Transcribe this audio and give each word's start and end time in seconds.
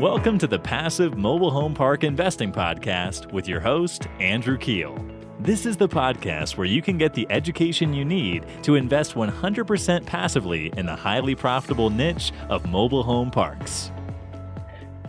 Welcome 0.00 0.38
to 0.38 0.48
the 0.48 0.58
Passive 0.58 1.16
Mobile 1.16 1.52
Home 1.52 1.72
Park 1.72 2.02
Investing 2.02 2.50
Podcast 2.50 3.32
with 3.32 3.46
your 3.46 3.60
host, 3.60 4.08
Andrew 4.18 4.58
Keel. 4.58 4.98
This 5.38 5.66
is 5.66 5.76
the 5.76 5.88
podcast 5.88 6.56
where 6.56 6.66
you 6.66 6.82
can 6.82 6.98
get 6.98 7.14
the 7.14 7.28
education 7.30 7.94
you 7.94 8.04
need 8.04 8.44
to 8.64 8.74
invest 8.74 9.14
100% 9.14 10.04
passively 10.04 10.72
in 10.76 10.84
the 10.84 10.96
highly 10.96 11.36
profitable 11.36 11.90
niche 11.90 12.32
of 12.48 12.68
mobile 12.68 13.04
home 13.04 13.30
parks. 13.30 13.92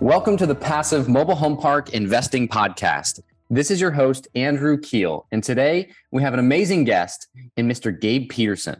Welcome 0.01 0.37
to 0.37 0.45
the 0.45 0.53
Passive 0.53 1.09
Mobile 1.09 1.35
Home 1.35 1.57
Park 1.57 1.89
Investing 1.89 2.47
Podcast. 2.47 3.21
This 3.49 3.71
is 3.71 3.81
your 3.81 3.91
host, 3.91 4.27
Andrew 4.35 4.79
Keel. 4.79 5.25
And 5.31 5.43
today 5.43 5.89
we 6.11 6.21
have 6.21 6.33
an 6.33 6.39
amazing 6.39 6.83
guest 6.83 7.27
in 7.57 7.67
Mr. 7.67 7.99
Gabe 7.99 8.29
Peterson. 8.29 8.79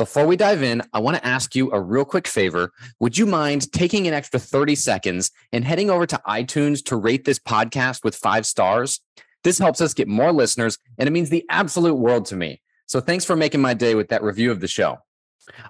Before 0.00 0.26
we 0.26 0.34
dive 0.34 0.62
in, 0.62 0.80
I 0.94 0.98
want 0.98 1.18
to 1.18 1.26
ask 1.26 1.54
you 1.54 1.70
a 1.72 1.78
real 1.78 2.06
quick 2.06 2.26
favor. 2.26 2.72
Would 3.00 3.18
you 3.18 3.26
mind 3.26 3.70
taking 3.70 4.08
an 4.08 4.14
extra 4.14 4.40
30 4.40 4.74
seconds 4.74 5.30
and 5.52 5.62
heading 5.62 5.90
over 5.90 6.06
to 6.06 6.22
iTunes 6.26 6.82
to 6.86 6.96
rate 6.96 7.26
this 7.26 7.38
podcast 7.38 8.02
with 8.02 8.16
five 8.16 8.46
stars? 8.46 9.02
This 9.44 9.58
helps 9.58 9.82
us 9.82 9.92
get 9.92 10.08
more 10.08 10.32
listeners, 10.32 10.78
and 10.96 11.06
it 11.06 11.12
means 11.12 11.28
the 11.28 11.44
absolute 11.50 11.96
world 11.96 12.24
to 12.28 12.36
me. 12.36 12.62
So 12.86 13.00
thanks 13.00 13.26
for 13.26 13.36
making 13.36 13.60
my 13.60 13.74
day 13.74 13.94
with 13.94 14.08
that 14.08 14.22
review 14.22 14.50
of 14.50 14.60
the 14.60 14.68
show. 14.68 14.96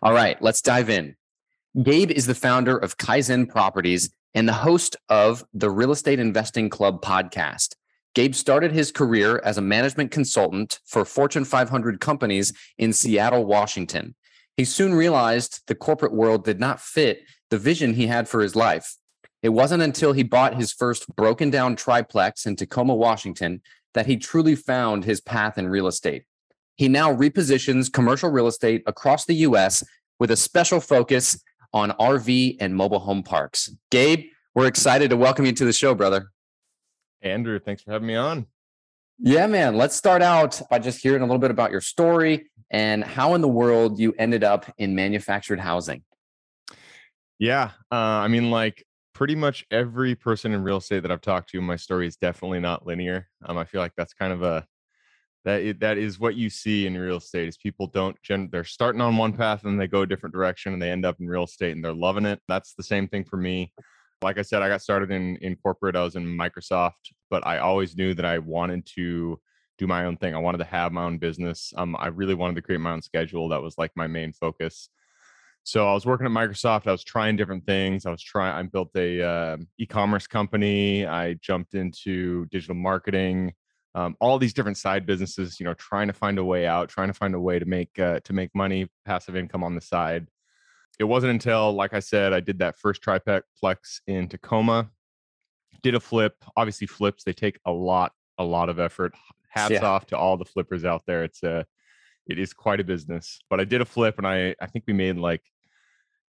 All 0.00 0.12
right, 0.12 0.40
let's 0.40 0.62
dive 0.62 0.90
in. 0.90 1.16
Gabe 1.82 2.12
is 2.12 2.26
the 2.26 2.34
founder 2.36 2.78
of 2.78 2.98
Kaizen 2.98 3.48
Properties 3.48 4.14
and 4.32 4.46
the 4.46 4.52
host 4.52 4.94
of 5.08 5.44
the 5.54 5.70
Real 5.70 5.90
Estate 5.90 6.20
Investing 6.20 6.70
Club 6.70 7.02
podcast. 7.02 7.74
Gabe 8.14 8.34
started 8.34 8.70
his 8.70 8.92
career 8.92 9.40
as 9.44 9.58
a 9.58 9.62
management 9.62 10.12
consultant 10.12 10.78
for 10.84 11.04
Fortune 11.04 11.44
500 11.44 12.00
companies 12.00 12.52
in 12.78 12.92
Seattle, 12.92 13.44
Washington. 13.44 14.14
He 14.60 14.66
soon 14.66 14.94
realized 14.94 15.62
the 15.68 15.74
corporate 15.74 16.12
world 16.12 16.44
did 16.44 16.60
not 16.60 16.82
fit 16.82 17.22
the 17.48 17.56
vision 17.56 17.94
he 17.94 18.08
had 18.08 18.28
for 18.28 18.42
his 18.42 18.54
life. 18.54 18.94
It 19.42 19.48
wasn't 19.48 19.82
until 19.82 20.12
he 20.12 20.22
bought 20.22 20.56
his 20.60 20.70
first 20.70 21.06
broken 21.16 21.48
down 21.48 21.76
triplex 21.76 22.44
in 22.44 22.56
Tacoma, 22.56 22.94
Washington, 22.94 23.62
that 23.94 24.04
he 24.04 24.18
truly 24.18 24.54
found 24.54 25.06
his 25.06 25.22
path 25.22 25.56
in 25.56 25.70
real 25.70 25.86
estate. 25.86 26.24
He 26.76 26.88
now 26.88 27.10
repositions 27.10 27.90
commercial 27.90 28.28
real 28.28 28.48
estate 28.48 28.82
across 28.84 29.24
the 29.24 29.36
US 29.46 29.82
with 30.18 30.30
a 30.30 30.36
special 30.36 30.78
focus 30.78 31.42
on 31.72 31.92
RV 31.92 32.58
and 32.60 32.76
mobile 32.76 33.00
home 33.00 33.22
parks. 33.22 33.74
Gabe, 33.90 34.26
we're 34.54 34.66
excited 34.66 35.08
to 35.08 35.16
welcome 35.16 35.46
you 35.46 35.52
to 35.52 35.64
the 35.64 35.72
show, 35.72 35.94
brother. 35.94 36.32
Andrew, 37.22 37.58
thanks 37.60 37.82
for 37.82 37.92
having 37.92 38.08
me 38.08 38.16
on. 38.16 38.44
Yeah, 39.22 39.46
man. 39.46 39.76
Let's 39.76 39.94
start 39.94 40.22
out 40.22 40.62
by 40.70 40.78
just 40.78 41.02
hearing 41.02 41.20
a 41.20 41.26
little 41.26 41.38
bit 41.38 41.50
about 41.50 41.70
your 41.70 41.82
story 41.82 42.50
and 42.70 43.04
how 43.04 43.34
in 43.34 43.42
the 43.42 43.48
world 43.48 43.98
you 43.98 44.14
ended 44.18 44.42
up 44.42 44.72
in 44.78 44.94
manufactured 44.94 45.60
housing. 45.60 46.02
Yeah. 47.38 47.72
Uh, 47.92 47.96
I 47.96 48.28
mean, 48.28 48.50
like 48.50 48.84
pretty 49.12 49.34
much 49.34 49.66
every 49.70 50.14
person 50.14 50.52
in 50.52 50.62
real 50.62 50.78
estate 50.78 51.02
that 51.02 51.12
I've 51.12 51.20
talked 51.20 51.50
to, 51.50 51.60
my 51.60 51.76
story 51.76 52.06
is 52.06 52.16
definitely 52.16 52.60
not 52.60 52.86
linear. 52.86 53.28
Um, 53.44 53.58
I 53.58 53.64
feel 53.64 53.82
like 53.82 53.92
that's 53.94 54.14
kind 54.14 54.32
of 54.32 54.42
a 54.42 54.66
that 55.44 55.80
that 55.80 55.98
is 55.98 56.18
what 56.18 56.34
you 56.34 56.48
see 56.48 56.86
in 56.86 56.96
real 56.96 57.16
estate 57.16 57.48
is 57.48 57.56
people 57.56 57.86
don't 57.88 58.16
gen- 58.22 58.48
they're 58.52 58.64
starting 58.64 59.00
on 59.00 59.16
one 59.16 59.32
path 59.34 59.64
and 59.64 59.78
they 59.78 59.86
go 59.86 60.02
a 60.02 60.06
different 60.06 60.34
direction 60.34 60.72
and 60.72 60.80
they 60.80 60.90
end 60.90 61.04
up 61.04 61.20
in 61.20 61.26
real 61.26 61.44
estate 61.44 61.72
and 61.72 61.84
they're 61.84 61.92
loving 61.92 62.26
it. 62.26 62.40
That's 62.48 62.74
the 62.74 62.82
same 62.82 63.08
thing 63.08 63.24
for 63.24 63.36
me. 63.36 63.72
Like 64.22 64.38
I 64.38 64.42
said, 64.42 64.62
I 64.62 64.68
got 64.68 64.82
started 64.82 65.10
in 65.10 65.36
in 65.36 65.56
corporate. 65.56 65.96
I 65.96 66.02
was 66.02 66.16
in 66.16 66.26
Microsoft, 66.26 67.12
but 67.30 67.46
I 67.46 67.58
always 67.58 67.96
knew 67.96 68.14
that 68.14 68.24
I 68.24 68.38
wanted 68.38 68.86
to 68.96 69.40
do 69.78 69.86
my 69.86 70.04
own 70.04 70.16
thing. 70.18 70.34
I 70.34 70.38
wanted 70.38 70.58
to 70.58 70.64
have 70.64 70.92
my 70.92 71.04
own 71.04 71.16
business. 71.18 71.72
Um, 71.76 71.96
I 71.98 72.08
really 72.08 72.34
wanted 72.34 72.54
to 72.56 72.62
create 72.62 72.80
my 72.80 72.92
own 72.92 73.02
schedule. 73.02 73.48
That 73.48 73.62
was 73.62 73.78
like 73.78 73.92
my 73.96 74.06
main 74.06 74.32
focus. 74.32 74.90
So 75.62 75.88
I 75.88 75.94
was 75.94 76.04
working 76.04 76.26
at 76.26 76.32
Microsoft. 76.32 76.86
I 76.86 76.92
was 76.92 77.04
trying 77.04 77.36
different 77.36 77.64
things. 77.64 78.04
I 78.04 78.10
was 78.10 78.22
trying. 78.22 78.54
I 78.54 78.62
built 78.68 78.90
a 78.94 79.22
uh, 79.22 79.56
e-commerce 79.78 80.26
company. 80.26 81.06
I 81.06 81.34
jumped 81.34 81.74
into 81.74 82.46
digital 82.46 82.76
marketing. 82.76 83.54
Um, 83.94 84.16
all 84.20 84.38
these 84.38 84.52
different 84.52 84.76
side 84.76 85.06
businesses. 85.06 85.58
You 85.58 85.64
know, 85.64 85.74
trying 85.74 86.08
to 86.08 86.12
find 86.12 86.38
a 86.38 86.44
way 86.44 86.66
out, 86.66 86.90
trying 86.90 87.08
to 87.08 87.14
find 87.14 87.34
a 87.34 87.40
way 87.40 87.58
to 87.58 87.64
make 87.64 87.98
uh, 87.98 88.20
to 88.20 88.32
make 88.32 88.54
money, 88.54 88.86
passive 89.06 89.36
income 89.36 89.64
on 89.64 89.74
the 89.74 89.80
side. 89.80 90.28
It 91.00 91.04
wasn't 91.04 91.30
until, 91.30 91.72
like 91.72 91.94
I 91.94 92.00
said, 92.00 92.34
I 92.34 92.40
did 92.40 92.58
that 92.58 92.78
first 92.78 93.00
triplex 93.00 94.02
in 94.06 94.28
Tacoma. 94.28 94.90
Did 95.82 95.94
a 95.94 96.00
flip. 96.00 96.34
Obviously, 96.58 96.86
flips 96.86 97.24
they 97.24 97.32
take 97.32 97.58
a 97.64 97.72
lot, 97.72 98.12
a 98.36 98.44
lot 98.44 98.68
of 98.68 98.78
effort, 98.78 99.14
hats 99.48 99.72
yeah. 99.72 99.86
off 99.86 100.04
to 100.08 100.18
all 100.18 100.36
the 100.36 100.44
flippers 100.44 100.84
out 100.84 101.04
there. 101.06 101.24
It's 101.24 101.42
a 101.42 101.64
it 102.26 102.38
is 102.38 102.52
quite 102.52 102.80
a 102.80 102.84
business. 102.84 103.40
But 103.48 103.60
I 103.60 103.64
did 103.64 103.80
a 103.80 103.86
flip 103.86 104.18
and 104.18 104.26
I 104.26 104.54
I 104.60 104.66
think 104.66 104.84
we 104.86 104.92
made 104.92 105.16
like 105.16 105.40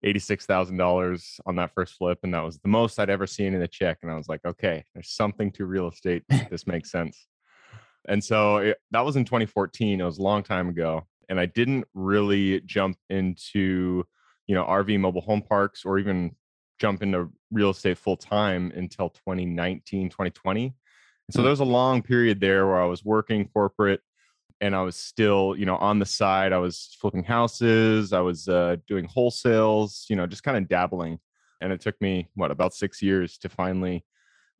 $86,000 0.05 1.39
on 1.45 1.57
that 1.57 1.73
first 1.73 1.95
flip 1.95 2.19
and 2.23 2.33
that 2.33 2.43
was 2.43 2.57
the 2.59 2.69
most 2.69 2.97
I'd 2.97 3.09
ever 3.09 3.27
seen 3.27 3.53
in 3.53 3.61
a 3.61 3.67
check 3.67 3.97
and 4.01 4.09
I 4.09 4.15
was 4.15 4.29
like, 4.29 4.39
okay, 4.45 4.85
there's 4.93 5.11
something 5.11 5.51
to 5.51 5.65
real 5.65 5.89
estate. 5.89 6.23
this 6.49 6.65
makes 6.65 6.89
sense. 6.89 7.27
And 8.07 8.23
so 8.23 8.57
it, 8.57 8.77
that 8.91 9.03
was 9.03 9.17
in 9.17 9.25
2014. 9.25 9.99
It 9.99 10.03
was 10.03 10.17
a 10.17 10.23
long 10.23 10.43
time 10.43 10.69
ago 10.69 11.03
and 11.27 11.41
I 11.41 11.45
didn't 11.45 11.85
really 11.93 12.61
jump 12.61 12.97
into, 13.09 14.05
you 14.51 14.55
know, 14.55 14.65
RV 14.65 14.99
mobile 14.99 15.21
home 15.21 15.41
parks 15.41 15.85
or 15.85 15.97
even 15.97 16.35
jump 16.79 17.01
into 17.01 17.29
real 17.51 17.69
estate 17.69 17.97
full 17.97 18.17
time 18.17 18.71
until 18.75 19.09
2019, 19.09 20.09
2020 20.09 20.75
and 21.31 21.33
so 21.33 21.39
mm. 21.39 21.43
there 21.43 21.51
was 21.51 21.61
a 21.61 21.65
long 21.65 22.01
period 22.01 22.41
there 22.41 22.67
where 22.67 22.81
I 22.81 22.85
was 22.85 23.05
working 23.05 23.47
corporate 23.47 24.01
and 24.59 24.75
I 24.75 24.81
was 24.81 24.97
still, 24.97 25.55
you 25.57 25.65
know, 25.65 25.77
on 25.77 25.97
the 25.97 26.05
side. 26.05 26.51
I 26.51 26.57
was 26.57 26.95
flipping 26.99 27.23
houses, 27.23 28.11
I 28.11 28.19
was 28.19 28.49
uh, 28.49 28.75
doing 28.85 29.07
wholesales, 29.07 30.09
you 30.09 30.17
know, 30.17 30.27
just 30.27 30.43
kind 30.43 30.57
of 30.57 30.67
dabbling. 30.67 31.19
And 31.61 31.71
it 31.71 31.79
took 31.79 31.99
me, 32.01 32.27
what, 32.35 32.51
about 32.51 32.73
six 32.73 33.01
years 33.01 33.37
to 33.39 33.49
finally 33.49 34.03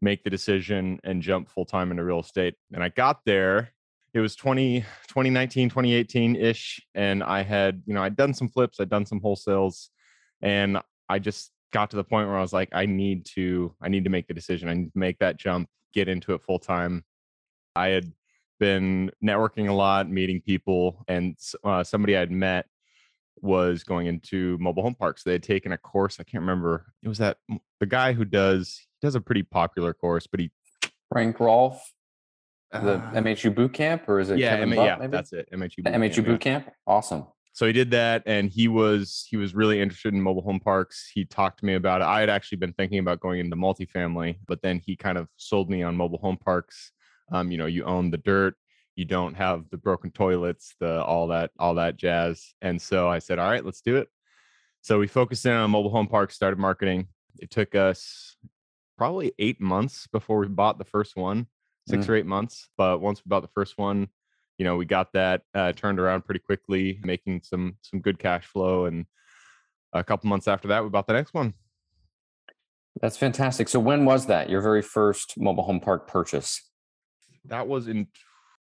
make 0.02 0.23
the 0.23 0.29
decision 0.29 1.00
and 1.03 1.22
jump 1.22 1.50
full 1.50 1.66
time 1.66 1.91
into 1.91 2.06
real 2.06 2.22
estate. 2.22 2.56
And 2.72 2.81
I 2.81 2.88
got 2.88 3.19
there. 3.25 3.72
It 4.13 4.19
was 4.19 4.35
20, 4.35 4.81
2019, 5.07 5.69
2018 5.69 6.35
ish. 6.35 6.81
And 6.95 7.23
I 7.23 7.44
had, 7.44 7.81
you 7.85 7.94
know, 7.94 8.03
I'd 8.03 8.16
done 8.16 8.33
some 8.33 8.49
flips, 8.49 8.79
I'd 8.79 8.89
done 8.89 9.05
some 9.05 9.22
wholesales. 9.22 9.89
And 10.41 10.79
I 11.07 11.19
just 11.19 11.51
got 11.72 11.89
to 11.91 11.95
the 11.95 12.03
point 12.03 12.27
where 12.27 12.38
I 12.38 12.41
was 12.41 12.53
like, 12.53 12.69
I 12.73 12.85
need 12.85 13.25
to, 13.35 13.73
I 13.81 13.89
need 13.89 14.03
to 14.03 14.09
make 14.09 14.27
the 14.27 14.33
decision. 14.33 14.67
I 14.67 14.73
need 14.73 14.91
to 14.91 14.99
make 14.99 15.19
that 15.19 15.38
jump 15.38 15.69
get 15.94 16.07
into 16.07 16.33
it 16.33 16.41
full 16.41 16.59
time. 16.59 17.03
I 17.75 17.88
had 17.88 18.11
been 18.59 19.11
networking 19.23 19.69
a 19.69 19.73
lot, 19.73 20.09
meeting 20.09 20.41
people, 20.41 21.03
and 21.07 21.38
uh, 21.63 21.83
somebody 21.83 22.17
I'd 22.17 22.31
met 22.31 22.67
was 23.41 23.83
going 23.83 24.07
into 24.07 24.57
mobile 24.59 24.83
home 24.83 24.95
parks. 24.95 25.23
They 25.23 25.33
had 25.33 25.43
taken 25.43 25.72
a 25.72 25.78
course. 25.78 26.17
I 26.19 26.23
can't 26.23 26.41
remember. 26.41 26.93
It 27.01 27.07
was 27.07 27.17
that 27.17 27.38
the 27.79 27.85
guy 27.85 28.13
who 28.13 28.25
does 28.25 28.79
does 29.01 29.16
a 29.16 29.22
pretty 29.22 29.43
popular 29.43 29.93
course, 29.93 30.28
but 30.28 30.39
he 30.39 30.51
Frank 31.11 31.39
Rolfe, 31.39 31.81
the 32.71 32.95
uh, 32.95 33.11
MHU 33.13 33.53
boot 33.53 33.73
camp, 33.73 34.07
or 34.07 34.19
is 34.19 34.29
it? 34.29 34.39
Yeah, 34.39 34.55
M- 34.55 34.69
Butt, 34.69 34.85
yeah, 34.85 34.95
maybe? 34.97 35.11
that's 35.11 35.33
it. 35.33 35.49
MHU 35.53 35.83
boot 35.83 35.93
MHU 35.93 36.15
camp, 36.15 36.27
boot 36.27 36.41
camp. 36.41 36.71
Awesome 36.87 37.25
so 37.53 37.65
he 37.65 37.73
did 37.73 37.91
that 37.91 38.23
and 38.25 38.49
he 38.49 38.67
was 38.67 39.25
he 39.29 39.37
was 39.37 39.53
really 39.53 39.81
interested 39.81 40.13
in 40.13 40.21
mobile 40.21 40.41
home 40.41 40.59
parks 40.59 41.09
he 41.13 41.25
talked 41.25 41.59
to 41.59 41.65
me 41.65 41.75
about 41.75 42.01
it 42.01 42.05
i 42.05 42.19
had 42.19 42.29
actually 42.29 42.57
been 42.57 42.73
thinking 42.73 42.99
about 42.99 43.19
going 43.19 43.39
into 43.39 43.55
multifamily 43.55 44.37
but 44.47 44.61
then 44.61 44.79
he 44.79 44.95
kind 44.95 45.17
of 45.17 45.27
sold 45.37 45.69
me 45.69 45.83
on 45.83 45.95
mobile 45.95 46.19
home 46.19 46.37
parks 46.37 46.91
um, 47.31 47.51
you 47.51 47.57
know 47.57 47.65
you 47.65 47.83
own 47.83 48.09
the 48.09 48.17
dirt 48.17 48.55
you 48.95 49.05
don't 49.05 49.35
have 49.35 49.69
the 49.69 49.77
broken 49.77 50.11
toilets 50.11 50.75
the 50.79 51.03
all 51.03 51.27
that 51.27 51.51
all 51.59 51.75
that 51.75 51.97
jazz 51.97 52.53
and 52.61 52.81
so 52.81 53.07
i 53.07 53.19
said 53.19 53.39
all 53.39 53.49
right 53.49 53.65
let's 53.65 53.81
do 53.81 53.97
it 53.97 54.07
so 54.81 54.99
we 54.99 55.07
focused 55.07 55.45
in 55.45 55.51
on 55.51 55.71
mobile 55.71 55.91
home 55.91 56.07
parks 56.07 56.35
started 56.35 56.59
marketing 56.59 57.07
it 57.39 57.49
took 57.49 57.75
us 57.75 58.35
probably 58.97 59.33
eight 59.39 59.59
months 59.59 60.07
before 60.11 60.39
we 60.39 60.47
bought 60.47 60.77
the 60.77 60.85
first 60.85 61.15
one 61.15 61.47
six 61.91 62.06
mm. 62.06 62.09
or 62.09 62.16
eight 62.16 62.25
months 62.25 62.69
but 62.78 63.00
once 63.00 63.22
we 63.24 63.29
bought 63.29 63.41
the 63.41 63.47
first 63.50 63.78
one 63.78 64.07
you 64.57 64.66
know 64.66 64.75
we 64.75 64.85
got 64.85 65.12
that 65.13 65.41
uh, 65.56 65.72
turned 65.72 66.00
around 66.00 66.24
pretty 66.24 66.40
quickly 66.40 67.00
making 67.03 67.41
some 67.44 67.75
some 67.81 68.00
good 68.00 68.19
cash 68.19 68.46
flow 68.46 68.85
and 68.85 69.06
a 69.94 70.03
couple 70.03 70.29
months 70.29 70.47
after 70.47 70.68
that 70.69 70.84
we 70.84 70.90
bought 70.90 71.07
the 71.07 71.14
next 71.14 71.34
one. 71.34 71.53
That's 73.02 73.17
fantastic. 73.17 73.70
So 73.70 73.79
when 73.79 74.05
was 74.05 74.26
that 74.28 74.49
your 74.49 74.61
very 74.61 74.82
first 74.82 75.35
mobile 75.38 75.64
home 75.64 75.79
park 75.79 76.08
purchase? 76.08 76.61
That 77.46 77.67
was 77.67 77.88
in 77.88 78.08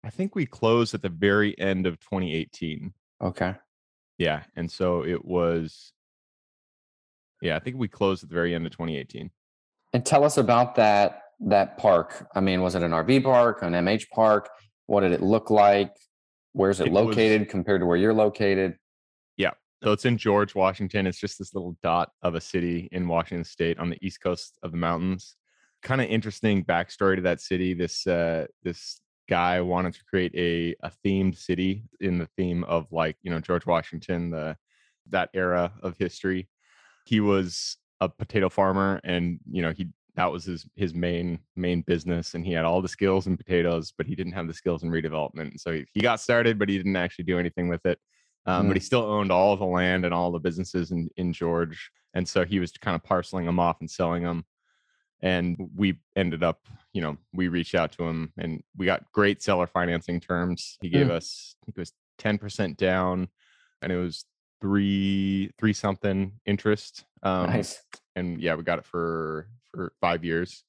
i 0.04 0.10
think 0.10 0.36
we 0.36 0.45
closed 0.45 0.94
at 0.94 1.01
the 1.01 1.10
very 1.10 1.57
end 1.57 1.88
of 1.88 2.00
2018 2.01 2.94
okay. 3.24 3.56
Yeah 4.18 4.44
and 4.56 4.69
so 4.69 5.06
it 5.06 5.24
was 5.24 5.94
yeah 7.42 7.56
i 7.56 7.60
think 7.60 7.78
we 7.78 7.88
closed 7.88 8.21
at 8.21 8.30
the 8.30 8.36
very 8.36 8.54
end 8.54 8.66
of 8.66 8.74
2018 8.74 9.31
and 9.94 10.06
tell 10.06 10.25
us 10.25 10.38
about 10.38 10.75
that 10.75 11.21
that 11.39 11.77
park 11.77 12.27
i 12.35 12.39
mean 12.39 12.61
was 12.61 12.75
it 12.75 12.83
an 12.83 12.91
rv 12.91 13.23
park 13.23 13.61
an 13.61 13.73
mh 13.73 14.09
park 14.09 14.49
what 14.87 15.01
did 15.01 15.11
it 15.11 15.21
look 15.21 15.49
like? 15.49 15.95
Where's 16.53 16.79
it, 16.79 16.87
it 16.87 16.93
located 16.93 17.41
was, 17.41 17.49
compared 17.49 17.81
to 17.81 17.85
where 17.85 17.97
you're 17.97 18.13
located? 18.13 18.77
Yeah. 19.37 19.51
So 19.83 19.91
it's 19.91 20.05
in 20.05 20.17
George, 20.17 20.55
Washington. 20.55 21.07
It's 21.07 21.19
just 21.19 21.37
this 21.39 21.53
little 21.53 21.77
dot 21.83 22.11
of 22.21 22.35
a 22.35 22.41
city 22.41 22.87
in 22.91 23.07
Washington 23.07 23.43
state 23.43 23.79
on 23.79 23.89
the 23.89 23.97
east 24.01 24.21
coast 24.21 24.57
of 24.63 24.71
the 24.71 24.77
mountains. 24.77 25.35
Kind 25.83 26.01
of 26.01 26.07
interesting 26.07 26.63
backstory 26.63 27.17
to 27.17 27.21
that 27.23 27.41
city. 27.41 27.73
This 27.73 28.07
uh 28.07 28.45
this 28.63 28.99
guy 29.27 29.59
wanted 29.61 29.93
to 29.95 30.03
create 30.05 30.33
a 30.35 30.75
a 30.85 30.91
themed 31.03 31.37
city 31.37 31.83
in 31.99 32.17
the 32.17 32.27
theme 32.37 32.63
of 32.65 32.91
like, 32.91 33.17
you 33.21 33.31
know, 33.31 33.39
George 33.39 33.65
Washington, 33.65 34.31
the 34.31 34.55
that 35.09 35.29
era 35.33 35.73
of 35.83 35.97
history. 35.97 36.47
He 37.05 37.19
was 37.19 37.77
a 38.01 38.09
potato 38.09 38.49
farmer 38.49 38.99
and 39.03 39.39
you 39.51 39.61
know, 39.61 39.71
he 39.71 39.89
that 40.15 40.31
was 40.31 40.45
his 40.45 40.65
his 40.75 40.94
main 40.94 41.39
main 41.56 41.81
business 41.81 42.33
and 42.33 42.45
he 42.45 42.53
had 42.53 42.65
all 42.65 42.81
the 42.81 42.88
skills 42.88 43.27
in 43.27 43.38
potatoes 43.38 43.94
but 43.97 44.07
he 44.07 44.15
didn't 44.15 44.33
have 44.33 44.47
the 44.47 44.53
skills 44.53 44.83
in 44.83 44.89
redevelopment 44.89 45.59
so 45.59 45.71
he, 45.71 45.85
he 45.94 46.01
got 46.01 46.19
started 46.19 46.57
but 46.57 46.69
he 46.69 46.77
didn't 46.77 46.95
actually 46.95 47.25
do 47.25 47.39
anything 47.39 47.67
with 47.67 47.85
it 47.85 48.00
um, 48.45 48.65
mm. 48.65 48.67
but 48.69 48.77
he 48.77 48.81
still 48.81 49.03
owned 49.03 49.31
all 49.31 49.56
the 49.56 49.65
land 49.65 50.06
and 50.06 50.13
all 50.13 50.31
the 50.31 50.39
businesses 50.39 50.91
in, 50.91 51.09
in 51.17 51.33
george 51.33 51.91
and 52.13 52.27
so 52.27 52.45
he 52.45 52.59
was 52.59 52.71
kind 52.71 52.95
of 52.95 53.03
parceling 53.03 53.45
them 53.45 53.59
off 53.59 53.77
and 53.79 53.89
selling 53.89 54.23
them 54.23 54.45
and 55.21 55.57
we 55.75 55.97
ended 56.15 56.44
up 56.44 56.59
you 56.94 57.01
know 57.01 57.18
we 57.33 57.47
reached 57.47 57.75
out 57.75 57.91
to 57.91 58.03
him 58.03 58.31
and 58.38 58.61
we 58.77 58.85
got 58.85 59.03
great 59.11 59.41
seller 59.41 59.68
financing 59.68 60.19
terms 60.19 60.77
he 60.81 60.89
gave 60.89 61.07
mm. 61.07 61.11
us 61.11 61.56
i 61.61 61.65
think 61.65 61.77
it 61.77 61.81
was 61.81 61.94
10% 62.21 62.77
down 62.77 63.27
and 63.81 63.91
it 63.91 63.97
was 63.97 64.25
three 64.61 65.51
three 65.59 65.73
something 65.73 66.31
interest 66.45 67.03
um, 67.23 67.47
nice 67.47 67.83
and 68.15 68.41
yeah 68.41 68.56
we 68.56 68.63
got 68.63 68.79
it 68.79 68.85
for 68.85 69.50
for 69.75 69.94
five 70.01 70.24
years. 70.24 70.63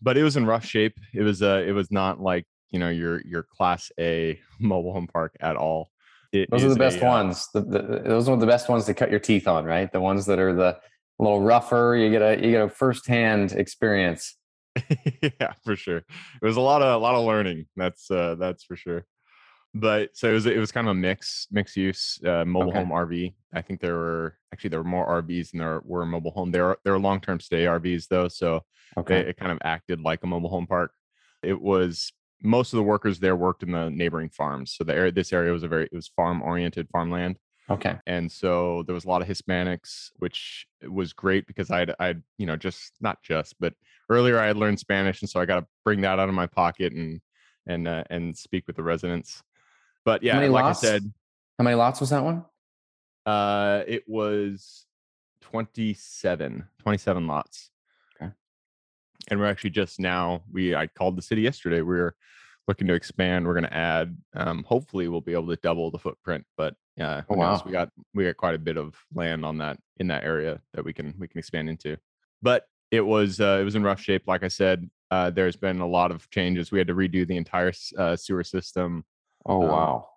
But 0.00 0.16
it 0.16 0.22
was 0.22 0.36
in 0.36 0.46
rough 0.46 0.64
shape. 0.64 0.98
It 1.14 1.22
was 1.22 1.42
uh 1.42 1.64
it 1.66 1.72
was 1.72 1.90
not 1.90 2.20
like 2.20 2.46
you 2.70 2.78
know 2.78 2.88
your 2.88 3.20
your 3.22 3.42
class 3.42 3.90
A 3.98 4.40
mobile 4.60 4.92
home 4.92 5.06
park 5.06 5.36
at 5.40 5.56
all. 5.56 5.90
It 6.32 6.50
those 6.50 6.64
are 6.64 6.68
the 6.68 6.76
best 6.76 6.98
a, 6.98 7.06
uh 7.06 7.08
ones. 7.08 7.48
The, 7.52 7.60
the, 7.60 8.02
those 8.04 8.28
are 8.28 8.36
the 8.36 8.46
best 8.46 8.68
ones 8.68 8.86
to 8.86 8.94
cut 8.94 9.10
your 9.10 9.20
teeth 9.20 9.46
on, 9.46 9.64
right? 9.64 9.92
The 9.92 10.00
ones 10.00 10.26
that 10.26 10.38
are 10.38 10.54
the 10.54 10.78
a 11.20 11.22
little 11.22 11.42
rougher. 11.42 11.96
You 11.96 12.10
get 12.10 12.22
a 12.22 12.44
you 12.44 12.52
get 12.52 12.62
a 12.62 12.68
firsthand 12.68 13.52
experience. 13.52 14.36
yeah, 15.22 15.52
for 15.64 15.76
sure. 15.76 15.98
It 15.98 16.42
was 16.42 16.56
a 16.56 16.60
lot 16.60 16.82
of 16.82 16.94
a 16.94 17.02
lot 17.02 17.14
of 17.14 17.24
learning. 17.24 17.66
That's 17.76 18.10
uh 18.10 18.36
that's 18.36 18.64
for 18.64 18.76
sure 18.76 19.06
but 19.74 20.10
so 20.14 20.28
it 20.28 20.32
was 20.32 20.46
it 20.46 20.58
was 20.58 20.70
kind 20.70 20.86
of 20.86 20.92
a 20.92 20.94
mix 20.94 21.46
mixed 21.50 21.76
use 21.76 22.20
uh, 22.26 22.44
mobile 22.44 22.70
okay. 22.70 22.78
home 22.78 22.90
RV. 22.90 23.34
I 23.54 23.62
think 23.62 23.80
there 23.80 23.94
were 23.94 24.36
actually 24.52 24.70
there 24.70 24.80
were 24.80 24.88
more 24.88 25.22
RVs 25.22 25.50
than 25.50 25.60
there 25.60 25.80
were 25.84 26.04
mobile 26.04 26.30
home. 26.30 26.50
There 26.50 26.66
are 26.66 26.78
there 26.84 26.92
were 26.92 26.98
long 26.98 27.20
term 27.20 27.40
stay 27.40 27.64
RVs 27.64 28.08
though, 28.08 28.28
so 28.28 28.64
okay, 28.98 29.20
it, 29.20 29.28
it, 29.28 29.36
kind 29.38 29.50
of 29.50 29.58
acted 29.64 30.00
like 30.00 30.22
a 30.24 30.26
mobile 30.26 30.50
home 30.50 30.66
park. 30.66 30.92
It 31.42 31.58
was 31.58 32.12
most 32.42 32.72
of 32.72 32.76
the 32.78 32.82
workers 32.82 33.18
there 33.18 33.36
worked 33.36 33.62
in 33.62 33.72
the 33.72 33.88
neighboring 33.88 34.28
farms, 34.28 34.74
so 34.76 34.84
the 34.84 34.94
area 34.94 35.12
this 35.12 35.32
area 35.32 35.52
was 35.52 35.62
a 35.62 35.68
very 35.68 35.84
it 35.84 35.94
was 35.94 36.08
farm 36.08 36.42
oriented 36.42 36.88
farmland. 36.90 37.38
Okay, 37.70 37.96
and 38.06 38.30
so 38.30 38.82
there 38.86 38.94
was 38.94 39.06
a 39.06 39.08
lot 39.08 39.22
of 39.22 39.28
Hispanics, 39.28 40.10
which 40.16 40.66
was 40.86 41.14
great 41.14 41.46
because 41.46 41.70
I'd 41.70 41.94
I'd 41.98 42.22
you 42.36 42.44
know 42.44 42.56
just 42.56 42.92
not 43.00 43.22
just 43.22 43.54
but 43.58 43.72
earlier 44.10 44.38
I 44.38 44.48
had 44.48 44.58
learned 44.58 44.80
Spanish, 44.80 45.22
and 45.22 45.30
so 45.30 45.40
I 45.40 45.46
got 45.46 45.60
to 45.60 45.66
bring 45.82 46.02
that 46.02 46.18
out 46.18 46.28
of 46.28 46.34
my 46.34 46.46
pocket 46.46 46.92
and 46.92 47.22
and 47.66 47.88
uh, 47.88 48.04
and 48.10 48.36
speak 48.36 48.66
with 48.66 48.76
the 48.76 48.82
residents 48.82 49.42
but 50.04 50.22
yeah, 50.22 50.38
like 50.38 50.50
lots? 50.50 50.84
I 50.84 50.86
said, 50.86 51.12
how 51.58 51.64
many 51.64 51.76
lots 51.76 52.00
was 52.00 52.10
that 52.10 52.24
one? 52.24 52.44
Uh, 53.24 53.82
it 53.86 54.04
was 54.08 54.86
27, 55.42 56.66
27 56.80 57.26
lots. 57.26 57.70
Okay. 58.20 58.32
And 59.28 59.38
we're 59.38 59.46
actually 59.46 59.70
just 59.70 60.00
now, 60.00 60.42
we, 60.50 60.74
I 60.74 60.86
called 60.86 61.16
the 61.16 61.22
city 61.22 61.42
yesterday. 61.42 61.82
We 61.82 61.98
are 61.98 62.14
looking 62.66 62.88
to 62.88 62.94
expand. 62.94 63.46
We're 63.46 63.54
going 63.54 63.64
to 63.64 63.76
add, 63.76 64.16
um, 64.34 64.64
hopefully 64.64 65.08
we'll 65.08 65.20
be 65.20 65.32
able 65.32 65.48
to 65.48 65.56
double 65.56 65.90
the 65.90 65.98
footprint, 65.98 66.44
but 66.56 66.74
yeah, 66.96 67.22
oh, 67.28 67.36
wow. 67.36 67.62
we 67.64 67.72
got, 67.72 67.90
we 68.14 68.24
got 68.24 68.36
quite 68.36 68.54
a 68.54 68.58
bit 68.58 68.76
of 68.76 68.94
land 69.14 69.44
on 69.44 69.58
that, 69.58 69.78
in 69.98 70.08
that 70.08 70.24
area 70.24 70.60
that 70.74 70.84
we 70.84 70.92
can, 70.92 71.14
we 71.18 71.28
can 71.28 71.38
expand 71.38 71.68
into. 71.68 71.96
But 72.42 72.64
it 72.90 73.00
was, 73.00 73.40
uh, 73.40 73.58
it 73.60 73.64
was 73.64 73.76
in 73.76 73.82
rough 73.82 74.00
shape. 74.00 74.24
Like 74.26 74.42
I 74.42 74.48
said, 74.48 74.88
uh, 75.10 75.30
there's 75.30 75.56
been 75.56 75.80
a 75.80 75.86
lot 75.86 76.10
of 76.10 76.28
changes. 76.30 76.70
We 76.70 76.78
had 76.78 76.88
to 76.88 76.94
redo 76.94 77.26
the 77.26 77.36
entire 77.36 77.72
uh, 77.96 78.16
sewer 78.16 78.44
system. 78.44 79.04
Oh 79.46 79.62
um, 79.62 79.68
wow! 79.68 80.08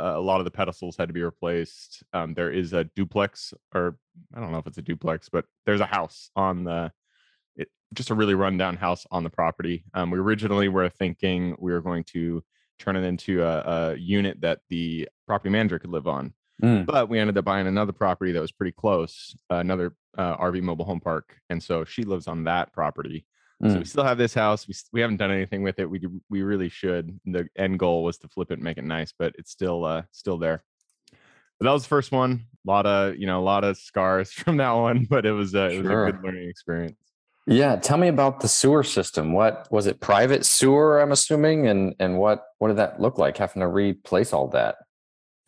a 0.00 0.20
lot 0.20 0.40
of 0.40 0.44
the 0.44 0.50
pedestals 0.50 0.96
had 0.96 1.08
to 1.08 1.14
be 1.14 1.22
replaced. 1.22 2.02
Um, 2.12 2.34
there 2.34 2.50
is 2.50 2.72
a 2.72 2.84
duplex, 2.84 3.52
or 3.74 3.98
I 4.34 4.40
don't 4.40 4.52
know 4.52 4.58
if 4.58 4.66
it's 4.66 4.78
a 4.78 4.82
duplex, 4.82 5.28
but 5.28 5.44
there's 5.66 5.80
a 5.80 5.86
house 5.86 6.30
on 6.36 6.64
the, 6.64 6.92
it, 7.56 7.68
just 7.92 8.10
a 8.10 8.14
really 8.14 8.34
rundown 8.34 8.76
house 8.76 9.06
on 9.10 9.24
the 9.24 9.30
property. 9.30 9.84
Um, 9.94 10.10
we 10.10 10.18
originally 10.18 10.68
were 10.68 10.88
thinking 10.88 11.56
we 11.58 11.72
were 11.72 11.80
going 11.80 12.04
to 12.04 12.42
turn 12.78 12.96
it 12.96 13.04
into 13.04 13.42
a, 13.42 13.60
a 13.92 13.96
unit 13.96 14.40
that 14.40 14.60
the 14.70 15.08
property 15.26 15.50
manager 15.50 15.78
could 15.78 15.90
live 15.90 16.08
on, 16.08 16.32
mm. 16.62 16.86
but 16.86 17.08
we 17.08 17.18
ended 17.18 17.36
up 17.36 17.44
buying 17.44 17.66
another 17.66 17.92
property 17.92 18.32
that 18.32 18.40
was 18.40 18.52
pretty 18.52 18.72
close, 18.72 19.36
another 19.50 19.94
uh, 20.16 20.36
RV 20.38 20.62
mobile 20.62 20.86
home 20.86 21.00
park, 21.00 21.36
and 21.50 21.62
so 21.62 21.84
she 21.84 22.04
lives 22.04 22.26
on 22.26 22.44
that 22.44 22.72
property. 22.72 23.26
Mm. 23.62 23.72
So 23.72 23.78
we 23.78 23.84
still 23.84 24.04
have 24.04 24.18
this 24.18 24.34
house. 24.34 24.66
We 24.66 24.74
we 24.92 25.00
haven't 25.00 25.18
done 25.18 25.30
anything 25.30 25.62
with 25.62 25.78
it. 25.78 25.88
We 25.88 26.00
we 26.28 26.42
really 26.42 26.68
should. 26.68 27.18
The 27.26 27.48
end 27.56 27.78
goal 27.78 28.04
was 28.04 28.18
to 28.18 28.28
flip 28.28 28.50
it 28.50 28.54
and 28.54 28.62
make 28.62 28.78
it 28.78 28.84
nice, 28.84 29.12
but 29.18 29.34
it's 29.38 29.50
still 29.50 29.84
uh 29.84 30.02
still 30.12 30.38
there. 30.38 30.62
But 31.58 31.66
that 31.66 31.72
was 31.72 31.82
the 31.82 31.88
first 31.88 32.10
one. 32.10 32.46
A 32.66 32.70
lot 32.70 32.86
of 32.86 33.16
you 33.16 33.26
know 33.26 33.38
a 33.38 33.44
lot 33.44 33.64
of 33.64 33.76
scars 33.76 34.32
from 34.32 34.56
that 34.58 34.72
one, 34.72 35.06
but 35.08 35.26
it 35.26 35.32
was 35.32 35.54
uh, 35.54 35.68
it 35.72 35.82
was 35.82 35.86
a 35.86 36.12
good 36.12 36.22
learning 36.22 36.48
experience. 36.48 36.96
Yeah, 37.46 37.76
tell 37.76 37.96
me 37.96 38.08
about 38.08 38.40
the 38.40 38.48
sewer 38.48 38.82
system. 38.82 39.32
What 39.32 39.66
was 39.70 39.86
it? 39.86 40.00
Private 40.00 40.46
sewer, 40.46 41.00
I'm 41.00 41.12
assuming, 41.12 41.66
and 41.66 41.94
and 41.98 42.18
what 42.18 42.44
what 42.58 42.68
did 42.68 42.78
that 42.78 43.00
look 43.00 43.18
like? 43.18 43.36
Having 43.36 43.60
to 43.60 43.68
replace 43.68 44.32
all 44.32 44.48
that. 44.48 44.76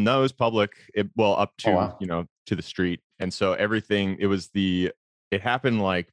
No, 0.01 0.19
it 0.19 0.23
was 0.23 0.33
public. 0.33 0.73
It 0.95 1.09
well 1.17 1.37
up 1.37 1.53
oh, 1.53 1.63
to 1.63 1.71
oh, 1.71 1.75
wow. 1.75 1.97
you 2.01 2.07
know 2.07 2.27
to 2.47 2.57
the 2.57 2.63
street, 2.63 3.01
and 3.19 3.33
so 3.33 3.55
everything. 3.55 4.17
It 4.21 4.27
was 4.27 4.49
the. 4.49 4.93
It 5.31 5.41
happened 5.41 5.81
like 5.81 6.13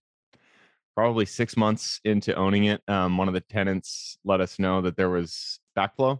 probably 1.00 1.26
six 1.26 1.56
months 1.56 2.02
into 2.04 2.36
owning 2.36 2.66
it, 2.66 2.82
um, 2.90 3.18
one 3.18 3.30
of 3.30 3.34
the 3.34 3.40
tenants 3.40 4.18
let 4.26 4.42
us 4.42 4.60
know 4.60 4.82
that 4.82 4.98
there 4.98 5.10
was 5.10 5.62
backflow. 5.78 6.20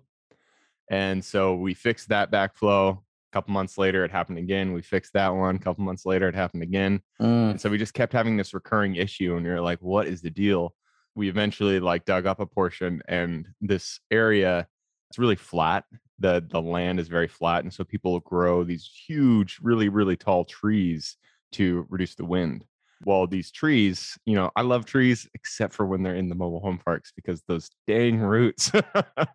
And 0.90 1.24
so 1.24 1.56
we 1.56 1.74
fixed 1.74 2.08
that 2.10 2.32
backflow. 2.32 2.98
A 2.98 3.34
couple 3.34 3.52
months 3.54 3.78
later, 3.78 4.06
it 4.06 4.12
happened 4.12 4.38
again. 4.38 4.72
We 4.72 4.82
fixed 4.82 5.12
that 5.16 5.36
one. 5.36 5.58
A 5.58 5.60
couple 5.60 5.84
months 5.84 6.06
later, 6.06 6.30
it 6.30 6.34
happened 6.34 6.64
again. 6.64 7.02
Mm. 7.22 7.52
And 7.52 7.62
so 7.62 7.70
we 7.70 7.78
just 7.78 7.94
kept 7.94 8.14
having 8.14 8.38
this 8.38 8.54
recurring 8.54 8.96
issue. 8.96 9.36
And 9.36 9.46
you're 9.46 9.60
like, 9.60 9.80
what 9.80 10.08
is 10.08 10.22
the 10.22 10.30
deal? 10.30 10.74
We 11.14 11.28
eventually 11.28 11.82
like 11.82 12.06
dug 12.06 12.26
up 12.26 12.40
a 12.40 12.46
portion, 12.46 13.02
and 13.10 13.48
this 13.60 14.00
area 14.10 14.66
it's 15.10 15.20
really 15.20 15.36
flat. 15.36 15.84
the 16.20 16.42
The 16.50 16.62
land 16.62 17.02
is 17.02 17.10
very 17.10 17.28
flat, 17.28 17.66
and 17.66 17.74
so 17.74 17.84
people 17.84 18.18
grow 18.22 18.64
these 18.64 18.90
huge, 19.08 19.58
really, 19.62 19.90
really 19.90 20.16
tall 20.16 20.46
trees 20.46 21.18
to 21.52 21.86
reduce 21.90 22.16
the 22.16 22.24
wind 22.24 22.64
well 23.06 23.26
these 23.26 23.52
trees 23.52 24.18
you 24.26 24.36
know 24.36 24.52
i 24.56 24.62
love 24.62 24.86
trees 24.86 25.28
except 25.34 25.74
for 25.74 25.86
when 25.86 26.04
they're 26.04 26.16
in 26.16 26.30
the 26.30 26.36
mobile 26.36 26.60
home 26.60 26.78
parks 26.78 27.12
because 27.16 27.42
those 27.48 27.70
dang 27.88 28.20
roots 28.20 28.72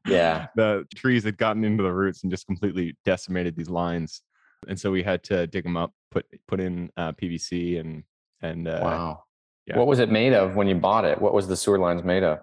yeah. 0.06 0.46
the 0.56 0.84
trees 0.94 1.24
had 1.24 1.38
gotten 1.38 1.64
into 1.64 1.82
the 1.82 1.92
roots 1.92 2.22
and 2.22 2.30
just 2.30 2.46
completely 2.46 2.96
decimated 3.04 3.56
these 3.56 3.70
lines 3.70 4.22
and 4.68 4.78
so 4.78 4.90
we 4.90 5.02
had 5.02 5.22
to 5.22 5.46
dig 5.46 5.64
them 5.64 5.76
up 5.76 5.92
put 6.10 6.26
put 6.46 6.60
in 6.60 6.90
uh, 6.96 7.12
pvc 7.12 7.80
and 7.80 8.02
and 8.42 8.68
uh, 8.68 8.80
wow. 8.82 9.24
yeah. 9.66 9.78
what 9.78 9.86
was 9.86 9.98
it 9.98 10.10
made 10.10 10.34
of 10.34 10.54
when 10.54 10.66
you 10.66 10.74
bought 10.74 11.06
it? 11.06 11.18
What 11.18 11.32
was 11.32 11.48
the 11.48 11.56
sewer 11.56 11.78
lines 11.78 12.04
made 12.04 12.22
of? 12.22 12.40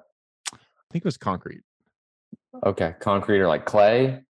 I 0.52 0.58
think 0.92 1.04
it 1.04 1.06
was 1.06 1.18
concrete. 1.18 1.62
Okay 2.66 2.96
concrete 3.00 3.40
or 3.40 3.48
like 3.48 3.66
clay? 3.66 4.22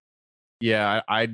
Yeah 0.60 1.02
i, 1.08 1.30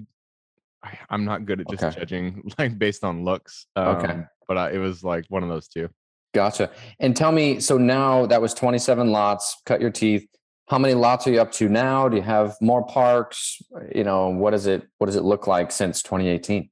I 0.83 0.99
i'm 1.09 1.25
not 1.25 1.45
good 1.45 1.59
at 1.59 1.69
just 1.69 1.83
okay. 1.83 1.99
judging 1.99 2.49
like 2.59 2.79
based 2.79 3.03
on 3.03 3.25
looks 3.25 3.65
um, 3.75 3.87
okay 3.87 4.23
but 4.47 4.57
uh, 4.57 4.69
it 4.71 4.77
was 4.77 5.03
like 5.03 5.25
one 5.29 5.43
of 5.43 5.49
those 5.49 5.67
two. 5.67 5.89
Gotcha. 6.33 6.69
And 6.99 7.15
tell 7.15 7.31
me, 7.31 7.59
so 7.59 7.77
now 7.77 8.25
that 8.27 8.41
was 8.41 8.53
27 8.53 9.11
lots, 9.11 9.61
cut 9.65 9.81
your 9.81 9.89
teeth. 9.89 10.27
How 10.67 10.77
many 10.77 10.93
lots 10.93 11.25
are 11.25 11.31
you 11.31 11.41
up 11.41 11.51
to 11.53 11.69
now? 11.69 12.09
Do 12.09 12.17
you 12.17 12.23
have 12.23 12.55
more 12.61 12.85
parks? 12.85 13.61
You 13.95 14.03
know, 14.03 14.29
what 14.29 14.51
does 14.51 14.67
it 14.67 14.85
what 14.97 15.07
does 15.07 15.15
it 15.15 15.23
look 15.23 15.47
like 15.47 15.71
since 15.71 16.03
2018? 16.03 16.69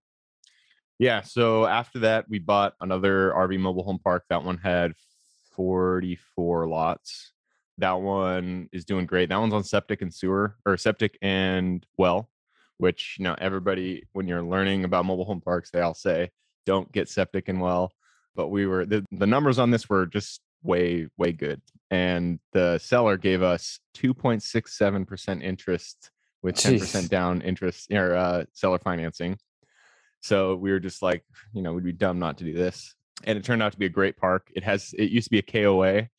Yeah, 1.00 1.22
so 1.22 1.66
after 1.66 2.00
that 2.00 2.26
we 2.30 2.40
bought 2.40 2.74
another 2.80 3.34
RV 3.36 3.60
mobile 3.60 3.84
home 3.84 4.00
park. 4.04 4.26
That 4.30 4.44
one 4.44 4.58
had 4.58 4.94
44 5.56 6.68
lots. 6.68 7.32
That 7.78 8.02
one 8.02 8.70
is 8.72 8.86
doing 8.86 9.06
great. 9.06 9.30
That 9.30 9.40
one's 9.40 9.54
on 9.54 9.64
septic 9.64 10.02
and 10.02 10.14
sewer 10.14 10.56
or 10.66 10.78
septic 10.78 11.18
and 11.22 11.86
well, 11.98 12.30
which 12.78 13.16
you 13.18 13.24
know 13.24 13.36
everybody 13.38 14.04
when 14.14 14.28
you're 14.28 14.44
learning 14.44 14.84
about 14.84 15.06
mobile 15.06 15.26
home 15.26 15.42
parks, 15.42 15.72
they 15.72 15.82
all 15.82 15.94
say 15.94 16.30
don't 16.66 16.92
get 16.92 17.10
septic 17.10 17.50
and 17.50 17.62
well. 17.62 17.92
But 18.36 18.50
we 18.50 18.66
were 18.66 18.86
the, 18.86 19.06
the 19.12 19.28
numbers 19.28 19.60
on 19.60 19.72
this 19.72 19.88
were 19.88 20.06
just 20.06 20.42
way, 20.64 21.08
way 21.18 21.32
good. 21.32 21.62
And 21.92 22.40
the 22.52 22.80
seller 22.80 23.18
gave 23.18 23.42
us 23.42 23.80
2.67% 23.98 25.44
interest 25.44 26.12
with 26.42 26.56
10% 26.56 26.80
Jeez. 26.80 27.10
down 27.10 27.42
interest 27.42 27.92
or 27.92 28.16
uh, 28.16 28.46
seller 28.54 28.80
financing. 28.80 29.38
So 30.22 30.56
we 30.56 30.72
were 30.72 30.80
just 30.80 31.02
like, 31.02 31.24
you 31.54 31.62
know, 31.62 31.74
we'd 31.74 31.84
be 31.84 31.92
dumb 31.92 32.20
not 32.20 32.38
to 32.40 32.44
do 32.44 32.54
this. 32.54 32.96
And 33.24 33.38
it 33.38 33.44
turned 33.44 33.64
out 33.64 33.72
to 33.72 33.78
be 33.78 33.86
a 33.86 33.90
great 33.90 34.18
park. 34.18 34.52
It 34.56 34.64
has, 34.64 34.94
it 34.98 35.12
used 35.12 35.26
to 35.26 35.32
be 35.32 35.40
a 35.40 35.42
KOA, 35.42 36.10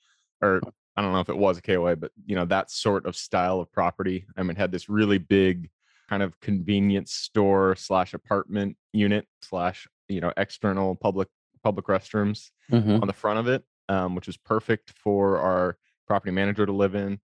or 0.40 0.60
I 0.96 1.02
don't 1.02 1.12
know 1.12 1.20
if 1.20 1.28
it 1.28 1.36
was 1.36 1.58
a 1.58 1.62
KOA, 1.62 1.96
but 1.96 2.12
you 2.24 2.36
know, 2.36 2.46
that 2.46 2.70
sort 2.70 3.04
of 3.04 3.16
style 3.16 3.60
of 3.60 3.70
property. 3.72 4.26
I 4.36 4.42
mean, 4.42 4.52
it 4.52 4.58
had 4.58 4.72
this 4.72 4.88
really 4.88 5.18
big 5.18 5.70
kind 6.08 6.22
of 6.22 6.38
convenience 6.40 7.12
store 7.12 7.76
slash 7.76 8.14
apartment 8.14 8.76
unit 8.92 9.26
slash 9.42 9.86
you 10.08 10.20
know 10.20 10.32
external 10.36 10.94
public 10.94 11.28
public 11.62 11.86
restrooms 11.86 12.50
mm-hmm. 12.70 13.00
on 13.00 13.06
the 13.06 13.12
front 13.12 13.38
of 13.38 13.48
it, 13.48 13.64
um, 13.88 14.14
which 14.14 14.26
was 14.26 14.36
perfect 14.36 14.90
for 14.90 15.38
our 15.38 15.76
property 16.06 16.30
manager 16.30 16.64
to 16.66 16.72
live 16.72 16.94
in. 16.94 17.18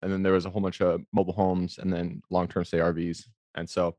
And 0.00 0.10
then 0.10 0.22
there 0.22 0.32
was 0.32 0.46
a 0.46 0.50
whole 0.50 0.62
bunch 0.62 0.80
of 0.80 1.02
mobile 1.12 1.34
homes 1.34 1.78
and 1.78 1.92
then 1.92 2.22
long 2.30 2.48
term 2.48 2.64
stay 2.64 2.78
RVs. 2.78 3.24
And 3.54 3.68
so 3.68 3.96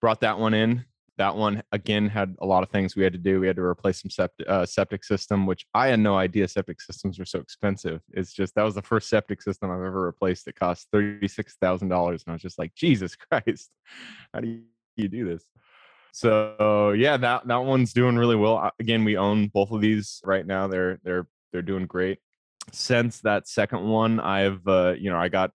brought 0.00 0.20
that 0.20 0.38
one 0.38 0.54
in. 0.54 0.84
that 1.18 1.36
one 1.36 1.62
again 1.72 2.08
had 2.08 2.36
a 2.40 2.46
lot 2.46 2.62
of 2.62 2.70
things 2.70 2.94
we 2.94 3.02
had 3.02 3.12
to 3.12 3.18
do. 3.18 3.40
We 3.40 3.48
had 3.48 3.56
to 3.56 3.62
replace 3.62 4.00
some 4.00 4.10
septic, 4.10 4.48
uh, 4.48 4.64
septic 4.64 5.04
system, 5.04 5.46
which 5.46 5.66
I 5.74 5.88
had 5.88 6.00
no 6.00 6.16
idea 6.16 6.46
septic 6.48 6.80
systems 6.80 7.18
were 7.18 7.24
so 7.24 7.40
expensive. 7.40 8.00
It's 8.12 8.32
just 8.32 8.54
that 8.54 8.62
was 8.62 8.76
the 8.76 8.82
first 8.82 9.08
septic 9.08 9.42
system 9.42 9.70
I've 9.70 9.82
ever 9.82 10.00
replaced. 10.00 10.46
It 10.46 10.54
cost 10.54 10.88
thirty 10.92 11.28
six 11.28 11.56
thousand 11.60 11.88
dollars, 11.88 12.22
and 12.24 12.32
I 12.32 12.34
was 12.34 12.42
just 12.42 12.58
like, 12.58 12.74
Jesus 12.74 13.16
Christ, 13.30 13.70
how 14.32 14.40
do 14.40 14.60
you 14.96 15.08
do 15.08 15.24
this? 15.24 15.44
So 16.18 16.94
yeah, 16.98 17.16
that 17.16 17.46
that 17.46 17.58
one's 17.58 17.92
doing 17.92 18.16
really 18.16 18.34
well. 18.34 18.72
Again, 18.80 19.04
we 19.04 19.16
own 19.16 19.46
both 19.46 19.70
of 19.70 19.80
these 19.80 20.20
right 20.24 20.44
now. 20.44 20.66
They're 20.66 20.98
they're 21.04 21.28
they're 21.52 21.62
doing 21.62 21.86
great. 21.86 22.18
Since 22.72 23.20
that 23.20 23.46
second 23.46 23.88
one, 23.88 24.18
I've 24.18 24.66
uh, 24.66 24.94
you 24.98 25.10
know 25.10 25.16
I 25.16 25.28
got 25.28 25.52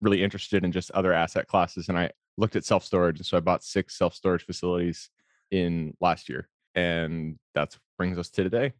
really 0.00 0.24
interested 0.24 0.64
in 0.64 0.72
just 0.72 0.90
other 0.92 1.12
asset 1.12 1.48
classes, 1.48 1.90
and 1.90 1.98
I 1.98 2.12
looked 2.38 2.56
at 2.56 2.64
self 2.64 2.82
storage. 2.82 3.18
And 3.18 3.26
so 3.26 3.36
I 3.36 3.40
bought 3.40 3.62
six 3.62 3.98
self 3.98 4.14
storage 4.14 4.46
facilities 4.46 5.10
in 5.50 5.94
last 6.00 6.30
year, 6.30 6.48
and 6.74 7.38
that 7.54 7.76
brings 7.98 8.16
us 8.16 8.30
to 8.30 8.42
today. 8.42 8.72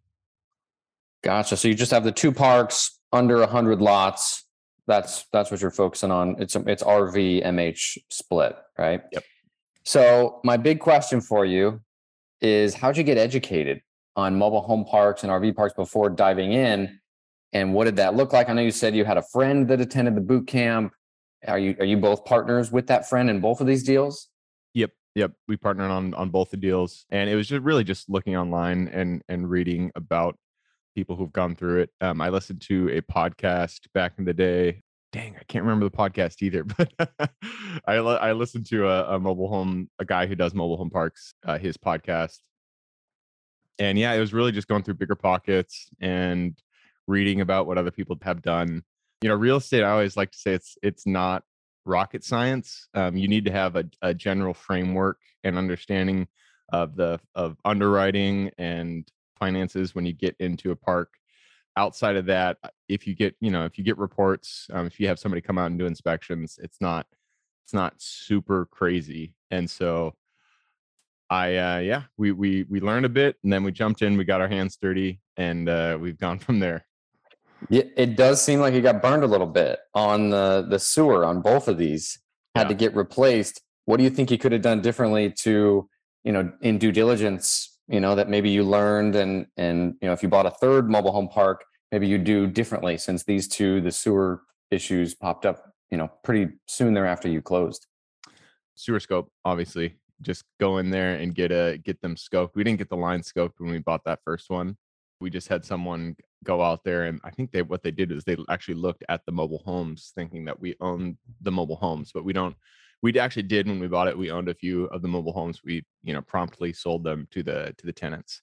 Gotcha. 1.22 1.58
So 1.58 1.68
you 1.68 1.74
just 1.74 1.90
have 1.90 2.04
the 2.04 2.12
two 2.12 2.32
parks 2.32 2.98
under 3.12 3.42
a 3.42 3.46
hundred 3.46 3.82
lots. 3.82 4.46
That's 4.86 5.26
that's 5.34 5.50
what 5.50 5.60
you're 5.60 5.70
focusing 5.70 6.10
on. 6.10 6.36
It's 6.38 6.56
it's 6.56 6.82
RV 6.82 7.44
MH 7.44 7.98
split, 8.08 8.56
right? 8.78 9.02
Yep. 9.12 9.22
So 9.86 10.40
my 10.42 10.56
big 10.56 10.80
question 10.80 11.20
for 11.20 11.44
you 11.44 11.80
is 12.40 12.74
how'd 12.74 12.96
you 12.96 13.04
get 13.04 13.18
educated 13.18 13.82
on 14.16 14.36
mobile 14.36 14.62
home 14.62 14.84
parks 14.84 15.22
and 15.22 15.30
RV 15.30 15.54
parks 15.54 15.74
before 15.74 16.10
diving 16.10 16.52
in? 16.52 16.98
And 17.52 17.72
what 17.72 17.84
did 17.84 17.94
that 17.96 18.16
look 18.16 18.32
like? 18.32 18.48
I 18.48 18.52
know 18.52 18.62
you 18.62 18.72
said 18.72 18.96
you 18.96 19.04
had 19.04 19.16
a 19.16 19.22
friend 19.22 19.68
that 19.68 19.80
attended 19.80 20.16
the 20.16 20.20
boot 20.20 20.48
camp. 20.48 20.92
Are 21.46 21.58
you 21.58 21.76
are 21.78 21.84
you 21.84 21.96
both 21.98 22.24
partners 22.24 22.72
with 22.72 22.88
that 22.88 23.08
friend 23.08 23.30
in 23.30 23.40
both 23.40 23.60
of 23.60 23.68
these 23.68 23.84
deals? 23.84 24.28
Yep, 24.74 24.90
yep. 25.14 25.32
We 25.46 25.56
partnered 25.56 25.92
on 25.92 26.14
on 26.14 26.30
both 26.30 26.50
the 26.50 26.56
deals, 26.56 27.06
and 27.10 27.30
it 27.30 27.36
was 27.36 27.46
just 27.46 27.62
really 27.62 27.84
just 27.84 28.10
looking 28.10 28.36
online 28.36 28.88
and 28.88 29.22
and 29.28 29.48
reading 29.48 29.92
about 29.94 30.36
people 30.96 31.14
who've 31.14 31.32
gone 31.32 31.54
through 31.54 31.82
it. 31.82 31.90
Um, 32.00 32.20
I 32.20 32.30
listened 32.30 32.60
to 32.62 32.88
a 32.88 33.02
podcast 33.02 33.86
back 33.94 34.14
in 34.18 34.24
the 34.24 34.34
day. 34.34 34.82
Dang, 35.12 35.36
I 35.38 35.44
can't 35.44 35.64
remember 35.64 35.88
the 35.88 35.96
podcast 35.96 36.42
either, 36.42 36.64
but 36.64 36.92
I 37.86 37.94
I 37.94 38.32
listened 38.32 38.66
to 38.66 38.88
a, 38.88 39.16
a, 39.16 39.20
mobile 39.20 39.48
home 39.48 39.88
a 39.98 40.04
guy 40.04 40.26
who 40.26 40.34
does 40.34 40.54
mobile 40.54 40.76
home 40.76 40.90
parks, 40.90 41.34
uh, 41.44 41.58
his 41.58 41.76
podcast, 41.76 42.40
and 43.78 43.98
yeah, 43.98 44.12
it 44.12 44.20
was 44.20 44.32
really 44.32 44.52
just 44.52 44.68
going 44.68 44.82
through 44.82 44.94
BiggerPockets 44.94 45.86
and 46.00 46.60
reading 47.06 47.40
about 47.40 47.66
what 47.66 47.78
other 47.78 47.90
people 47.90 48.18
have 48.22 48.42
done. 48.42 48.82
You 49.22 49.30
know 49.30 49.34
real 49.34 49.56
estate 49.56 49.82
i 49.82 49.90
always 49.90 50.14
like 50.16 50.30
to 50.32 50.38
say 50.38 50.52
it's 50.52 50.76
it's 50.82 51.06
not 51.06 51.42
rocket 51.86 52.24
science. 52.24 52.88
Um, 52.94 53.16
you 53.16 53.28
need 53.28 53.44
to 53.46 53.52
have 53.52 53.76
a, 53.76 53.84
a 54.02 54.12
general 54.12 54.52
framework 54.52 55.20
and 55.44 55.56
understanding 55.56 56.26
of 56.72 56.96
the 56.96 57.20
of 57.34 57.56
underwriting 57.64 58.50
and 58.58 59.08
finances 59.38 59.94
when 59.94 60.04
you 60.04 60.12
get 60.12 60.34
into 60.40 60.72
a 60.72 60.76
park 60.76 61.14
outside 61.76 62.16
of 62.16 62.26
that 62.26 62.56
uh, 62.64 62.68
if 62.88 63.06
you 63.06 63.14
get 63.14 63.34
you 63.40 63.50
know 63.50 63.64
if 63.64 63.78
you 63.78 63.84
get 63.84 63.98
reports 63.98 64.66
um, 64.72 64.86
if 64.86 64.98
you 64.98 65.06
have 65.06 65.18
somebody 65.18 65.40
come 65.40 65.58
out 65.58 65.66
and 65.66 65.78
do 65.78 65.86
inspections 65.86 66.58
it's 66.62 66.80
not 66.80 67.06
it's 67.64 67.74
not 67.74 67.94
super 67.98 68.66
crazy 68.66 69.34
and 69.50 69.68
so 69.68 70.14
i 71.28 71.56
uh 71.56 71.78
yeah 71.78 72.02
we 72.16 72.32
we 72.32 72.64
we 72.70 72.80
learned 72.80 73.04
a 73.04 73.10
bit 73.10 73.36
and 73.42 73.52
then 73.52 73.64
we 73.64 73.72
jumped 73.72 74.02
in 74.02 74.16
we 74.16 74.24
got 74.24 74.40
our 74.40 74.48
hands 74.48 74.78
dirty 74.80 75.20
and 75.36 75.68
uh 75.68 75.98
we've 76.00 76.18
gone 76.18 76.38
from 76.46 76.58
there 76.60 76.86
yeah, 77.68 77.84
it 77.96 78.16
does 78.16 78.42
seem 78.42 78.60
like 78.60 78.74
he 78.74 78.80
got 78.80 79.02
burned 79.02 79.24
a 79.24 79.26
little 79.26 79.46
bit 79.46 79.80
on 79.94 80.30
the 80.30 80.66
the 80.68 80.78
sewer 80.78 81.24
on 81.24 81.40
both 81.40 81.68
of 81.68 81.78
these. 81.78 82.18
Had 82.54 82.64
yeah. 82.64 82.68
to 82.68 82.74
get 82.74 82.96
replaced. 82.96 83.62
What 83.84 83.98
do 83.98 84.04
you 84.04 84.10
think 84.10 84.30
he 84.30 84.38
could 84.38 84.52
have 84.52 84.62
done 84.62 84.80
differently 84.80 85.30
to, 85.42 85.88
you 86.24 86.32
know, 86.32 86.50
in 86.60 86.78
due 86.78 86.90
diligence, 86.90 87.75
you 87.88 88.00
know, 88.00 88.14
that 88.14 88.28
maybe 88.28 88.50
you 88.50 88.62
learned 88.62 89.16
and 89.16 89.46
and 89.56 89.94
you 90.00 90.08
know, 90.08 90.12
if 90.12 90.22
you 90.22 90.28
bought 90.28 90.46
a 90.46 90.50
third 90.50 90.90
mobile 90.90 91.12
home 91.12 91.28
park, 91.28 91.64
maybe 91.92 92.06
you 92.06 92.18
do 92.18 92.46
differently 92.46 92.98
since 92.98 93.24
these 93.24 93.48
two, 93.48 93.80
the 93.80 93.92
sewer 93.92 94.42
issues 94.70 95.14
popped 95.14 95.46
up, 95.46 95.72
you 95.90 95.98
know, 95.98 96.10
pretty 96.24 96.52
soon 96.66 96.94
thereafter 96.94 97.28
you 97.28 97.42
closed. 97.42 97.86
Sewer 98.74 99.00
scope, 99.00 99.30
obviously. 99.44 99.96
Just 100.22 100.44
go 100.58 100.78
in 100.78 100.90
there 100.90 101.14
and 101.14 101.34
get 101.34 101.52
a 101.52 101.78
get 101.84 102.00
them 102.00 102.16
scoped. 102.16 102.50
We 102.54 102.64
didn't 102.64 102.78
get 102.78 102.88
the 102.88 102.96
line 102.96 103.20
scoped 103.20 103.54
when 103.58 103.70
we 103.70 103.78
bought 103.78 104.04
that 104.04 104.20
first 104.24 104.50
one 104.50 104.76
we 105.20 105.30
just 105.30 105.48
had 105.48 105.64
someone 105.64 106.16
go 106.44 106.62
out 106.62 106.84
there 106.84 107.04
and 107.04 107.20
i 107.24 107.30
think 107.30 107.50
they 107.50 107.62
what 107.62 107.82
they 107.82 107.90
did 107.90 108.12
is 108.12 108.24
they 108.24 108.36
actually 108.48 108.74
looked 108.74 109.04
at 109.08 109.24
the 109.26 109.32
mobile 109.32 109.62
homes 109.64 110.12
thinking 110.14 110.44
that 110.44 110.58
we 110.58 110.74
own 110.80 111.16
the 111.40 111.50
mobile 111.50 111.76
homes 111.76 112.10
but 112.12 112.24
we 112.24 112.32
don't 112.32 112.56
we 113.02 113.18
actually 113.18 113.42
did 113.42 113.66
when 113.66 113.78
we 113.78 113.88
bought 113.88 114.08
it 114.08 114.16
we 114.16 114.30
owned 114.30 114.48
a 114.48 114.54
few 114.54 114.84
of 114.86 115.02
the 115.02 115.08
mobile 115.08 115.32
homes 115.32 115.60
we 115.64 115.84
you 116.02 116.12
know 116.12 116.22
promptly 116.22 116.72
sold 116.72 117.04
them 117.04 117.26
to 117.30 117.42
the 117.42 117.74
to 117.78 117.86
the 117.86 117.92
tenants. 117.92 118.42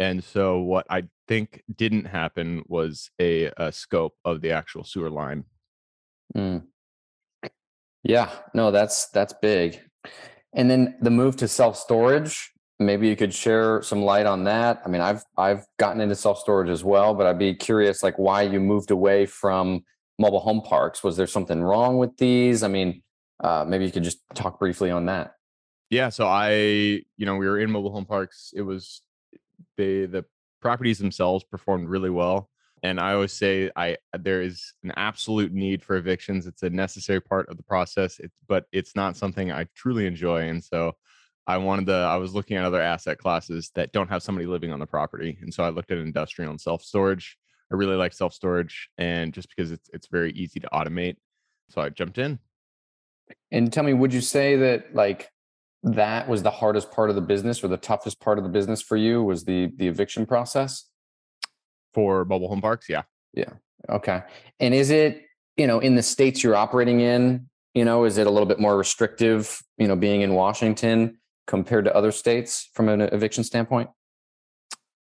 And 0.00 0.22
so 0.22 0.58
what 0.58 0.86
i 0.90 1.04
think 1.28 1.62
didn't 1.76 2.04
happen 2.04 2.62
was 2.66 3.10
a, 3.20 3.50
a 3.56 3.72
scope 3.72 4.14
of 4.24 4.40
the 4.40 4.50
actual 4.50 4.84
sewer 4.84 5.10
line. 5.10 5.44
Mm. 6.36 6.64
yeah 8.02 8.30
no 8.54 8.70
that's 8.70 9.08
that's 9.10 9.34
big. 9.40 9.80
And 10.56 10.70
then 10.70 10.96
the 11.00 11.10
move 11.10 11.36
to 11.36 11.48
self 11.48 11.76
storage 11.76 12.50
maybe 12.80 13.08
you 13.08 13.14
could 13.14 13.32
share 13.32 13.82
some 13.82 14.02
light 14.02 14.26
on 14.26 14.44
that. 14.44 14.82
I 14.84 14.88
mean 14.88 15.00
i've 15.00 15.22
i've 15.38 15.64
gotten 15.78 16.00
into 16.00 16.16
self 16.16 16.38
storage 16.38 16.70
as 16.70 16.82
well 16.82 17.14
but 17.14 17.26
i'd 17.26 17.38
be 17.38 17.54
curious 17.54 18.02
like 18.02 18.18
why 18.18 18.42
you 18.42 18.58
moved 18.58 18.90
away 18.90 19.26
from 19.26 19.84
mobile 20.18 20.40
home 20.40 20.62
parks. 20.62 21.02
Was 21.02 21.16
there 21.16 21.26
something 21.26 21.62
wrong 21.62 21.98
with 21.98 22.16
these? 22.16 22.62
I 22.62 22.68
mean 22.68 23.02
uh, 23.40 23.64
maybe 23.66 23.84
you 23.84 23.92
could 23.92 24.04
just 24.04 24.18
talk 24.34 24.58
briefly 24.58 24.90
on 24.90 25.06
that 25.06 25.34
yeah 25.90 26.08
so 26.08 26.26
i 26.26 26.52
you 26.52 27.26
know 27.26 27.36
we 27.36 27.46
were 27.46 27.58
in 27.58 27.70
mobile 27.70 27.92
home 27.92 28.06
parks 28.06 28.52
it 28.56 28.62
was 28.62 29.02
they 29.76 30.06
the 30.06 30.24
properties 30.60 30.98
themselves 30.98 31.44
performed 31.44 31.88
really 31.88 32.10
well 32.10 32.48
and 32.82 32.98
i 32.98 33.12
always 33.12 33.32
say 33.32 33.70
i 33.76 33.96
there 34.18 34.40
is 34.40 34.72
an 34.82 34.92
absolute 34.96 35.52
need 35.52 35.82
for 35.82 35.96
evictions 35.96 36.46
it's 36.46 36.62
a 36.62 36.70
necessary 36.70 37.20
part 37.20 37.48
of 37.48 37.56
the 37.56 37.62
process 37.62 38.18
it's 38.18 38.36
but 38.48 38.64
it's 38.72 38.96
not 38.96 39.16
something 39.16 39.52
i 39.52 39.66
truly 39.74 40.06
enjoy 40.06 40.48
and 40.48 40.62
so 40.62 40.94
I 41.46 41.58
wanted 41.58 41.86
to, 41.86 41.94
I 41.94 42.16
was 42.16 42.34
looking 42.34 42.56
at 42.56 42.64
other 42.64 42.80
asset 42.80 43.18
classes 43.18 43.70
that 43.74 43.92
don't 43.92 44.08
have 44.08 44.22
somebody 44.22 44.46
living 44.46 44.72
on 44.72 44.78
the 44.78 44.86
property. 44.86 45.38
And 45.42 45.52
so 45.52 45.62
I 45.62 45.68
looked 45.68 45.90
at 45.90 45.98
industrial 45.98 46.50
and 46.50 46.60
self 46.60 46.82
storage. 46.82 47.36
I 47.70 47.76
really 47.76 47.96
like 47.96 48.12
self 48.12 48.32
storage 48.32 48.88
and 48.98 49.32
just 49.32 49.48
because 49.54 49.70
it's 49.70 49.90
it's 49.92 50.06
very 50.06 50.32
easy 50.32 50.60
to 50.60 50.68
automate. 50.72 51.16
So 51.70 51.80
I 51.82 51.90
jumped 51.90 52.18
in. 52.18 52.38
And 53.50 53.72
tell 53.72 53.84
me, 53.84 53.92
would 53.92 54.12
you 54.12 54.20
say 54.20 54.56
that 54.56 54.94
like 54.94 55.30
that 55.82 56.28
was 56.28 56.42
the 56.42 56.50
hardest 56.50 56.90
part 56.90 57.10
of 57.10 57.16
the 57.16 57.22
business 57.22 57.62
or 57.62 57.68
the 57.68 57.76
toughest 57.76 58.20
part 58.20 58.38
of 58.38 58.44
the 58.44 58.50
business 58.50 58.80
for 58.82 58.96
you 58.96 59.22
was 59.22 59.44
the 59.44 59.70
the 59.76 59.86
eviction 59.86 60.26
process? 60.26 60.88
For 61.92 62.24
mobile 62.24 62.48
home 62.48 62.60
parks, 62.60 62.88
yeah. 62.88 63.02
Yeah. 63.34 63.52
Okay. 63.88 64.22
And 64.58 64.74
is 64.74 64.90
it, 64.90 65.22
you 65.56 65.66
know, 65.66 65.78
in 65.78 65.94
the 65.94 66.02
states 66.02 66.42
you're 66.42 66.56
operating 66.56 67.00
in, 67.00 67.48
you 67.74 67.84
know, 67.84 68.04
is 68.04 68.18
it 68.18 68.26
a 68.26 68.30
little 68.30 68.48
bit 68.48 68.58
more 68.58 68.76
restrictive, 68.76 69.62
you 69.78 69.86
know, 69.86 69.94
being 69.94 70.22
in 70.22 70.34
Washington? 70.34 71.18
compared 71.46 71.84
to 71.84 71.94
other 71.94 72.12
states 72.12 72.70
from 72.74 72.88
an 72.88 73.00
eviction 73.00 73.44
standpoint? 73.44 73.90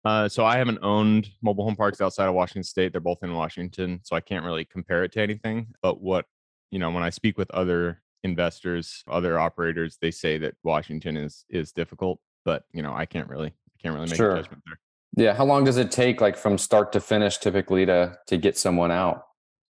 Uh, 0.05 0.29
so 0.29 0.45
I 0.45 0.57
haven't 0.57 0.79
owned 0.81 1.29
mobile 1.41 1.65
home 1.65 1.75
parks 1.75 1.99
outside 1.99 2.27
of 2.27 2.33
Washington 2.33 2.63
State. 2.63 2.93
They're 2.93 3.01
both 3.01 3.21
in 3.21 3.33
Washington, 3.33 3.99
so 4.03 4.15
I 4.15 4.21
can't 4.21 4.45
really 4.45 4.63
compare 4.63 5.03
it 5.03 5.11
to 5.13 5.21
anything. 5.21 5.67
But 5.81 6.01
what 6.01 6.25
you 6.71 6.79
know, 6.79 6.91
when 6.91 7.03
I 7.03 7.09
speak 7.09 7.37
with 7.37 7.49
other 7.51 8.01
investors, 8.23 9.03
other 9.07 9.39
operators, 9.39 9.97
they 10.01 10.11
say 10.11 10.37
that 10.39 10.55
Washington 10.63 11.17
is 11.17 11.45
is 11.49 11.71
difficult. 11.71 12.19
But 12.45 12.63
you 12.73 12.81
know, 12.81 12.93
I 12.93 13.05
can't 13.05 13.29
really, 13.29 13.47
I 13.47 13.81
can't 13.81 13.95
really 13.95 14.07
make 14.07 14.15
sure. 14.15 14.35
a 14.35 14.41
judgment 14.41 14.63
there. 14.65 14.79
Yeah, 15.17 15.33
how 15.33 15.45
long 15.45 15.63
does 15.63 15.77
it 15.77 15.91
take, 15.91 16.21
like 16.21 16.37
from 16.37 16.57
start 16.57 16.91
to 16.93 16.99
finish, 16.99 17.37
typically 17.37 17.85
to 17.85 18.17
to 18.27 18.37
get 18.37 18.57
someone 18.57 18.91
out? 18.91 19.23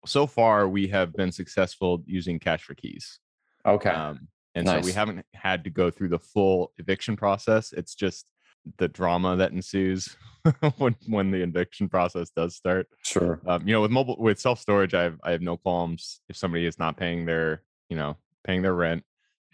So 0.05 0.27
far, 0.27 0.67
we 0.67 0.87
have 0.87 1.13
been 1.13 1.31
successful 1.31 2.03
using 2.05 2.39
cash 2.39 2.63
for 2.63 2.75
keys. 2.75 3.19
Okay. 3.65 3.89
Um, 3.89 4.27
and 4.55 4.65
nice. 4.65 4.83
so 4.83 4.85
we 4.85 4.91
haven't 4.91 5.25
had 5.33 5.63
to 5.63 5.69
go 5.69 5.89
through 5.89 6.09
the 6.09 6.19
full 6.19 6.73
eviction 6.77 7.15
process. 7.15 7.71
It's 7.71 7.95
just 7.95 8.25
the 8.77 8.87
drama 8.87 9.35
that 9.37 9.51
ensues 9.51 10.15
when 10.77 10.95
when 11.07 11.31
the 11.31 11.41
eviction 11.41 11.89
process 11.89 12.29
does 12.29 12.55
start. 12.55 12.87
Sure. 13.03 13.39
Um, 13.47 13.67
you 13.67 13.73
know, 13.73 13.81
with 13.81 13.91
mobile 13.91 14.17
with 14.19 14.39
self 14.39 14.59
storage, 14.59 14.93
I 14.93 15.03
have 15.03 15.19
I 15.23 15.31
have 15.31 15.41
no 15.41 15.57
qualms 15.57 16.21
if 16.29 16.37
somebody 16.37 16.65
is 16.65 16.77
not 16.77 16.97
paying 16.97 17.25
their 17.25 17.63
you 17.89 17.97
know 17.97 18.17
paying 18.43 18.61
their 18.61 18.73
rent 18.73 19.03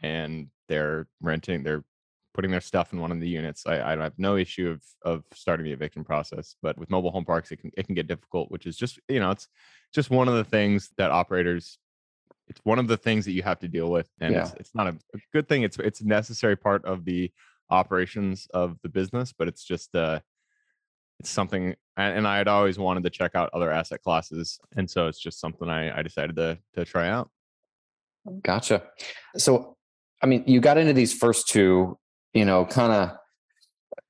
and 0.01 0.47
they're 0.67 1.07
renting 1.21 1.63
they're 1.63 1.83
putting 2.33 2.51
their 2.51 2.61
stuff 2.61 2.93
in 2.93 3.01
one 3.01 3.11
of 3.11 3.19
the 3.19 3.27
units. 3.27 3.65
I, 3.65 3.81
I 3.81 3.95
don't 3.95 4.03
have 4.03 4.13
no 4.17 4.37
issue 4.37 4.69
of 4.69 4.81
of 5.03 5.23
starting 5.33 5.65
the 5.65 5.73
eviction 5.73 6.03
process. 6.03 6.55
But 6.61 6.77
with 6.77 6.89
mobile 6.89 7.11
home 7.11 7.25
parks, 7.25 7.51
it 7.51 7.57
can 7.57 7.71
it 7.75 7.85
can 7.85 7.95
get 7.95 8.07
difficult, 8.07 8.51
which 8.51 8.65
is 8.65 8.77
just 8.77 8.99
you 9.09 9.19
know 9.19 9.31
it's 9.31 9.47
just 9.93 10.09
one 10.09 10.27
of 10.27 10.35
the 10.35 10.43
things 10.43 10.91
that 10.97 11.11
operators 11.11 11.79
it's 12.49 12.59
one 12.63 12.79
of 12.79 12.87
the 12.87 12.97
things 12.97 13.25
that 13.25 13.31
you 13.31 13.43
have 13.43 13.59
to 13.59 13.67
deal 13.67 13.91
with 13.91 14.09
and 14.19 14.33
yeah. 14.33 14.41
it's, 14.41 14.53
it's 14.55 14.75
not 14.75 14.87
a, 14.87 14.97
a, 15.15 15.19
good 15.31 15.47
thing 15.47 15.63
it's 15.63 15.77
it's 15.79 16.01
a 16.01 16.07
necessary 16.07 16.55
part 16.55 16.83
of 16.83 17.05
the 17.05 17.31
operations 17.69 18.47
of 18.53 18.77
the 18.81 18.89
business 18.89 19.33
but 19.37 19.47
it's 19.47 19.63
just 19.63 19.95
uh 19.95 20.19
it's 21.19 21.29
something 21.29 21.75
and, 21.95 22.17
and 22.17 22.27
i 22.27 22.37
had 22.37 22.47
always 22.47 22.79
wanted 22.79 23.03
to 23.03 23.09
check 23.09 23.35
out 23.35 23.49
other 23.53 23.71
asset 23.71 24.01
classes 24.01 24.59
and 24.75 24.89
so 24.89 25.07
it's 25.07 25.19
just 25.19 25.39
something 25.39 25.69
i 25.69 25.97
i 25.97 26.01
decided 26.01 26.35
to 26.35 26.57
to 26.73 26.83
try 26.83 27.07
out 27.07 27.29
gotcha 28.43 28.83
so 29.37 29.75
i 30.21 30.25
mean 30.25 30.43
you 30.45 30.59
got 30.59 30.77
into 30.77 30.93
these 30.93 31.13
first 31.13 31.47
two 31.47 31.97
you 32.33 32.45
know, 32.45 32.65
kind 32.65 32.91
of 32.91 33.17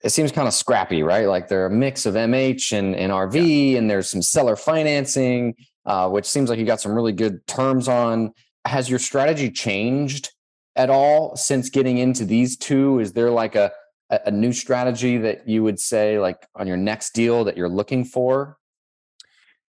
it 0.04 0.10
seems 0.12 0.32
kind 0.32 0.48
of 0.48 0.54
scrappy, 0.54 1.04
right? 1.04 1.28
Like 1.28 1.48
they're 1.48 1.66
a 1.66 1.72
mix 1.72 2.06
of 2.06 2.16
MH 2.16 2.78
and, 2.78 2.96
and 2.96 3.12
RV, 3.12 3.72
yeah. 3.72 3.78
and 3.78 3.90
there's 3.90 4.10
some 4.10 4.22
seller 4.22 4.56
financing, 4.56 5.56
uh, 5.86 6.10
which 6.10 6.26
seems 6.26 6.50
like 6.50 6.60
you 6.60 6.66
got 6.66 6.82
some 6.82 6.94
really 6.94 7.12
good 7.12 7.46
terms 7.48 7.88
on. 7.88 8.34
Has 8.66 8.90
your 8.90 9.00
strategy 9.00 9.50
changed 9.50 10.32
at 10.76 10.90
all 10.90 11.36
since 11.36 11.70
getting 11.70 11.98
into 11.98 12.26
these 12.26 12.58
two? 12.58 13.00
Is 13.00 13.14
there 13.14 13.32
like 13.32 13.56
a 13.56 13.72
a 14.26 14.32
new 14.32 14.52
strategy 14.52 15.20
that 15.20 15.48
you 15.48 15.62
would 15.62 15.80
say 15.80 16.18
like 16.18 16.48
on 16.56 16.66
your 16.66 16.78
next 16.78 17.14
deal 17.14 17.44
that 17.44 17.56
you're 17.56 17.70
looking 17.70 18.04
for? 18.04 18.58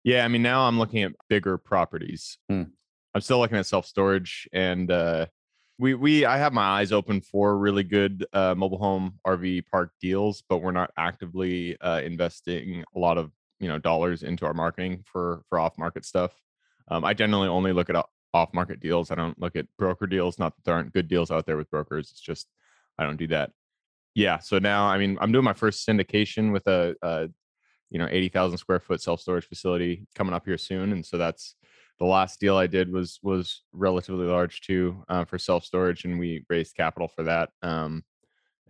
Yeah, 0.03 0.25
I 0.25 0.29
mean 0.29 0.43
now 0.43 0.67
I'm 0.67 0.79
looking 0.79 1.03
at 1.03 1.13
bigger 1.29 1.57
properties. 1.57 2.37
Hmm. 2.49 2.65
I'm 3.15 3.21
still 3.21 3.39
looking 3.39 3.59
at 3.59 3.67
self 3.67 3.87
storage, 3.87 4.49
and 4.53 4.91
uh, 4.91 5.27
we 5.79 5.95
we 5.95 6.25
I 6.25 6.39
have 6.39 6.53
my 6.53 6.63
eyes 6.63 6.93
open 6.93 7.21
for 7.21 7.57
really 7.57 7.85
good 7.85 8.27
uh, 8.33 8.55
mobile 8.57 8.79
home 8.79 9.19
RV 9.27 9.67
park 9.71 9.93
deals, 10.01 10.43
but 10.49 10.59
we're 10.59 10.73
not 10.73 10.91
actively 10.97 11.81
uh, 11.81 12.01
investing 12.01 12.85
a 12.95 12.99
lot 12.99 13.19
of 13.19 13.31
you 13.61 13.69
know 13.69 13.79
dollars 13.79 14.23
into 14.23 14.47
our 14.47 14.55
marketing 14.55 15.05
for 15.05 15.43
for 15.49 15.59
off 15.59 15.79
market 15.79 16.05
stuff. 16.05 16.33
Um, 16.89 17.05
I 17.05 17.15
generally 17.15 17.49
only 17.49 17.73
look 17.73 17.89
at 17.89 18.05
off 18.35 18.53
market 18.53 18.81
deals. 18.81 19.11
I 19.11 19.15
don't 19.15 19.41
look 19.41 19.55
at 19.55 19.67
broker 19.79 20.07
deals. 20.07 20.39
Not 20.39 20.57
that 20.57 20.65
there 20.65 20.75
aren't 20.75 20.93
good 20.93 21.09
deals 21.09 21.31
out 21.31 21.47
there 21.47 21.57
with 21.57 21.71
brokers. 21.71 22.11
It's 22.11 22.21
just 22.21 22.49
I 22.99 23.05
don't 23.05 23.17
do 23.17 23.29
that. 23.29 23.53
Yeah. 24.15 24.39
So 24.39 24.59
now 24.59 24.87
I 24.87 24.99
mean 24.99 25.19
I'm 25.21 25.33
doing 25.33 25.45
my 25.45 25.53
first 25.53 25.87
syndication 25.87 26.53
with 26.53 26.67
a, 26.67 26.97
a 27.03 27.29
you 27.91 27.99
know 27.99 28.09
80,000 28.11 28.59
square 28.59 28.81
foot 28.81 29.01
self 29.01 29.21
storage 29.21 29.47
facility 29.47 30.07
coming 30.17 30.35
up 30.35 30.47
here 30.47 30.59
soon, 30.59 30.93
and 30.93 31.07
so 31.07 31.17
that's 31.17 31.55
the 31.99 32.05
last 32.05 32.41
deal 32.41 32.57
I 32.57 32.67
did 32.67 32.91
was 32.91 33.19
was 33.23 33.63
relatively 33.73 34.27
large 34.27 34.61
too 34.61 35.05
uh, 35.09 35.25
for 35.25 35.39
self 35.39 35.65
storage, 35.65 36.05
and 36.05 36.19
we 36.19 36.45
raised 36.49 36.77
capital 36.77 37.09
for 37.09 37.23
that. 37.25 37.51
Um, 37.63 38.05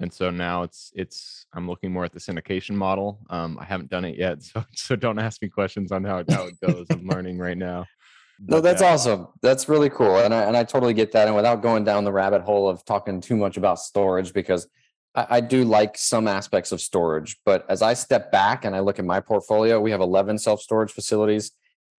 and 0.00 0.12
so 0.12 0.30
now 0.30 0.62
it's 0.62 0.92
it's 0.94 1.46
I'm 1.54 1.68
looking 1.68 1.92
more 1.92 2.04
at 2.04 2.12
the 2.12 2.20
syndication 2.20 2.74
model. 2.74 3.20
Um, 3.30 3.58
I 3.60 3.64
haven't 3.64 3.90
done 3.90 4.04
it 4.04 4.18
yet, 4.18 4.42
so 4.42 4.64
so 4.74 4.96
don't 4.96 5.18
ask 5.18 5.40
me 5.42 5.48
questions 5.48 5.92
on 5.92 6.04
how 6.04 6.18
it, 6.18 6.30
how 6.30 6.46
it 6.46 6.60
goes. 6.60 6.86
I'm 6.90 7.06
learning 7.06 7.38
right 7.38 7.58
now. 7.58 7.86
But, 8.40 8.56
no, 8.56 8.60
that's 8.60 8.82
yeah. 8.82 8.92
awesome. 8.92 9.28
That's 9.42 9.68
really 9.68 9.90
cool, 9.90 10.18
and 10.18 10.34
I 10.34 10.42
and 10.42 10.56
I 10.56 10.64
totally 10.64 10.94
get 10.94 11.12
that. 11.12 11.26
And 11.26 11.36
without 11.36 11.62
going 11.62 11.84
down 11.84 12.04
the 12.04 12.12
rabbit 12.12 12.42
hole 12.42 12.68
of 12.68 12.84
talking 12.84 13.20
too 13.20 13.36
much 13.36 13.56
about 13.56 13.78
storage, 13.78 14.32
because 14.32 14.66
I, 15.14 15.26
I 15.30 15.40
do 15.40 15.64
like 15.64 15.96
some 15.96 16.28
aspects 16.28 16.72
of 16.72 16.80
storage, 16.80 17.38
but 17.46 17.64
as 17.70 17.80
I 17.80 17.94
step 17.94 18.32
back 18.32 18.64
and 18.64 18.74
I 18.74 18.80
look 18.80 18.98
at 18.98 19.04
my 19.04 19.20
portfolio, 19.20 19.80
we 19.80 19.92
have 19.92 20.00
11 20.00 20.38
self 20.38 20.60
storage 20.60 20.90
facilities 20.90 21.52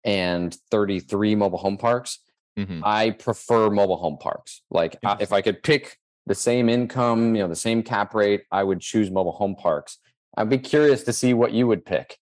and 0.04 0.54
33 0.70 1.34
mobile 1.34 1.58
home 1.58 1.76
parks. 1.76 2.18
Mm-hmm. 2.58 2.82
I 2.84 3.10
prefer 3.10 3.70
mobile 3.70 3.96
home 3.96 4.18
parks. 4.18 4.62
Like 4.70 4.96
if 5.20 5.32
I 5.32 5.42
could 5.42 5.62
pick 5.62 5.98
the 6.26 6.34
same 6.34 6.68
income, 6.68 7.34
you 7.34 7.42
know, 7.42 7.48
the 7.48 7.56
same 7.56 7.82
cap 7.82 8.14
rate, 8.14 8.44
I 8.50 8.62
would 8.62 8.80
choose 8.80 9.10
mobile 9.10 9.32
home 9.32 9.56
parks. 9.56 9.98
I'd 10.36 10.50
be 10.50 10.58
curious 10.58 11.02
to 11.04 11.12
see 11.12 11.34
what 11.34 11.52
you 11.52 11.66
would 11.66 11.84
pick. 11.84 12.18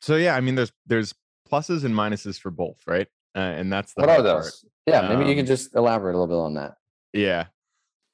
So 0.00 0.16
yeah, 0.16 0.36
I 0.36 0.40
mean, 0.40 0.54
there's 0.54 0.72
there's 0.86 1.14
pluses 1.50 1.84
and 1.84 1.94
minuses 1.94 2.38
for 2.38 2.50
both, 2.50 2.78
right? 2.86 3.08
Uh, 3.34 3.40
and 3.40 3.72
that's 3.72 3.92
what 3.94 4.08
are 4.08 4.22
those? 4.22 4.62
Part. 4.62 4.72
Yeah, 4.86 5.08
maybe 5.08 5.22
um, 5.22 5.28
you 5.28 5.36
can 5.36 5.46
just 5.46 5.74
elaborate 5.74 6.14
a 6.14 6.18
little 6.18 6.28
bit 6.28 6.42
on 6.42 6.54
that. 6.54 6.74
Yeah, 7.12 7.46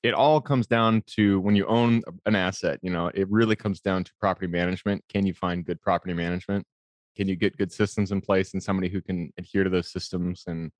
it 0.02 0.14
all 0.14 0.40
comes 0.40 0.66
down 0.66 1.02
to 1.16 1.40
when 1.40 1.56
you 1.56 1.66
own 1.66 2.02
an 2.26 2.34
asset. 2.34 2.78
You 2.82 2.90
know, 2.90 3.10
it 3.14 3.28
really 3.30 3.56
comes 3.56 3.80
down 3.80 4.04
to 4.04 4.12
property 4.20 4.46
management. 4.46 5.04
Can 5.08 5.26
you 5.26 5.34
find 5.34 5.64
good 5.64 5.80
property 5.80 6.14
management? 6.14 6.66
Can 7.16 7.28
you 7.28 7.36
get 7.36 7.56
good 7.56 7.72
systems 7.72 8.12
in 8.12 8.20
place 8.20 8.52
and 8.52 8.62
somebody 8.62 8.88
who 8.88 9.00
can 9.00 9.32
adhere 9.38 9.64
to 9.64 9.70
those 9.70 9.90
systems 9.90 10.44
and 10.46 10.70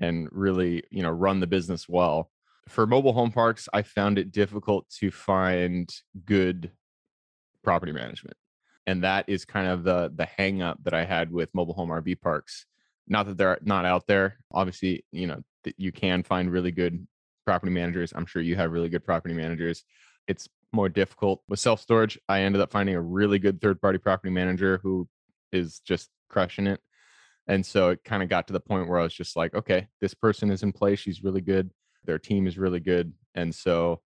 and 0.00 0.28
really 0.32 0.82
you 0.90 1.02
know 1.02 1.10
run 1.10 1.40
the 1.40 1.46
business 1.46 1.88
well? 1.88 2.30
For 2.68 2.86
mobile 2.86 3.12
home 3.12 3.30
parks 3.30 3.68
i 3.72 3.82
found 3.82 4.18
it 4.18 4.32
difficult 4.32 4.88
to 5.00 5.10
find 5.10 5.92
good 6.24 6.70
property 7.62 7.92
management 7.92 8.36
and 8.86 9.04
that 9.04 9.26
is 9.28 9.44
kind 9.44 9.68
of 9.68 9.84
the 9.84 10.12
the 10.14 10.26
hang 10.26 10.62
up 10.62 10.78
that 10.84 10.94
i 10.94 11.04
had 11.04 11.30
with 11.30 11.54
mobile 11.54 11.74
home 11.74 11.90
rv 11.90 12.20
parks. 12.20 12.66
Not 13.06 13.26
that 13.26 13.36
they're 13.36 13.58
not 13.62 13.84
out 13.84 14.06
there 14.06 14.38
obviously 14.52 15.04
you 15.12 15.26
know 15.26 15.42
you 15.76 15.92
can 15.92 16.22
find 16.22 16.50
really 16.50 16.70
good 16.70 17.06
property 17.46 17.72
managers. 17.72 18.12
I'm 18.14 18.26
sure 18.26 18.42
you 18.42 18.56
have 18.56 18.72
really 18.72 18.88
good 18.88 19.04
property 19.04 19.34
managers. 19.34 19.84
It's 20.28 20.48
more 20.74 20.88
difficult 20.88 21.40
with 21.48 21.60
self 21.60 21.80
storage 21.80 22.18
i 22.28 22.40
ended 22.40 22.60
up 22.60 22.72
finding 22.72 22.96
a 22.96 23.00
really 23.00 23.38
good 23.38 23.60
third 23.60 23.80
party 23.80 23.96
property 23.96 24.32
manager 24.32 24.80
who 24.82 25.08
is 25.54 25.80
just 25.80 26.10
crushing 26.28 26.66
it. 26.66 26.80
And 27.46 27.64
so 27.64 27.90
it 27.90 28.04
kind 28.04 28.22
of 28.22 28.28
got 28.28 28.46
to 28.46 28.52
the 28.52 28.60
point 28.60 28.88
where 28.88 28.98
I 28.98 29.02
was 29.02 29.14
just 29.14 29.36
like, 29.36 29.54
okay, 29.54 29.88
this 30.00 30.14
person 30.14 30.50
is 30.50 30.62
in 30.62 30.72
place. 30.72 30.98
She's 30.98 31.22
really 31.22 31.42
good. 31.42 31.70
Their 32.04 32.18
team 32.18 32.46
is 32.46 32.58
really 32.58 32.80
good. 32.80 33.12
And 33.34 33.54
so, 33.54 34.00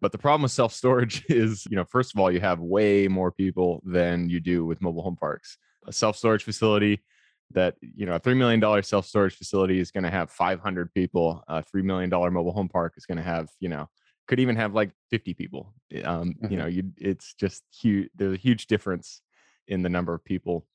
but 0.00 0.12
the 0.12 0.18
problem 0.18 0.42
with 0.42 0.52
self 0.52 0.72
storage 0.72 1.24
is, 1.28 1.66
you 1.70 1.76
know, 1.76 1.84
first 1.84 2.14
of 2.14 2.20
all, 2.20 2.30
you 2.30 2.40
have 2.40 2.60
way 2.60 3.08
more 3.08 3.32
people 3.32 3.82
than 3.84 4.28
you 4.28 4.40
do 4.40 4.64
with 4.64 4.82
mobile 4.82 5.02
home 5.02 5.16
parks. 5.16 5.56
A 5.86 5.92
self 5.92 6.16
storage 6.16 6.44
facility 6.44 7.02
that, 7.50 7.76
you 7.80 8.06
know, 8.06 8.14
a 8.14 8.20
$3 8.20 8.36
million 8.36 8.82
self 8.82 9.06
storage 9.06 9.34
facility 9.34 9.78
is 9.78 9.90
going 9.90 10.04
to 10.04 10.10
have 10.10 10.30
500 10.30 10.92
people. 10.94 11.42
A 11.48 11.62
$3 11.62 11.84
million 11.84 12.10
mobile 12.10 12.52
home 12.52 12.68
park 12.68 12.94
is 12.96 13.06
going 13.06 13.18
to 13.18 13.24
have, 13.24 13.48
you 13.60 13.68
know, 13.68 13.88
could 14.26 14.40
even 14.40 14.56
have 14.56 14.74
like 14.74 14.90
50 15.10 15.34
people. 15.34 15.74
Um, 16.04 16.34
mm-hmm. 16.34 16.50
You 16.50 16.58
know, 16.58 16.66
you, 16.66 16.84
it's 16.96 17.34
just 17.34 17.62
huge. 17.70 18.08
There's 18.14 18.34
a 18.34 18.40
huge 18.40 18.66
difference 18.66 19.20
in 19.68 19.82
the 19.82 19.88
number 19.88 20.14
of 20.14 20.24
people 20.24 20.66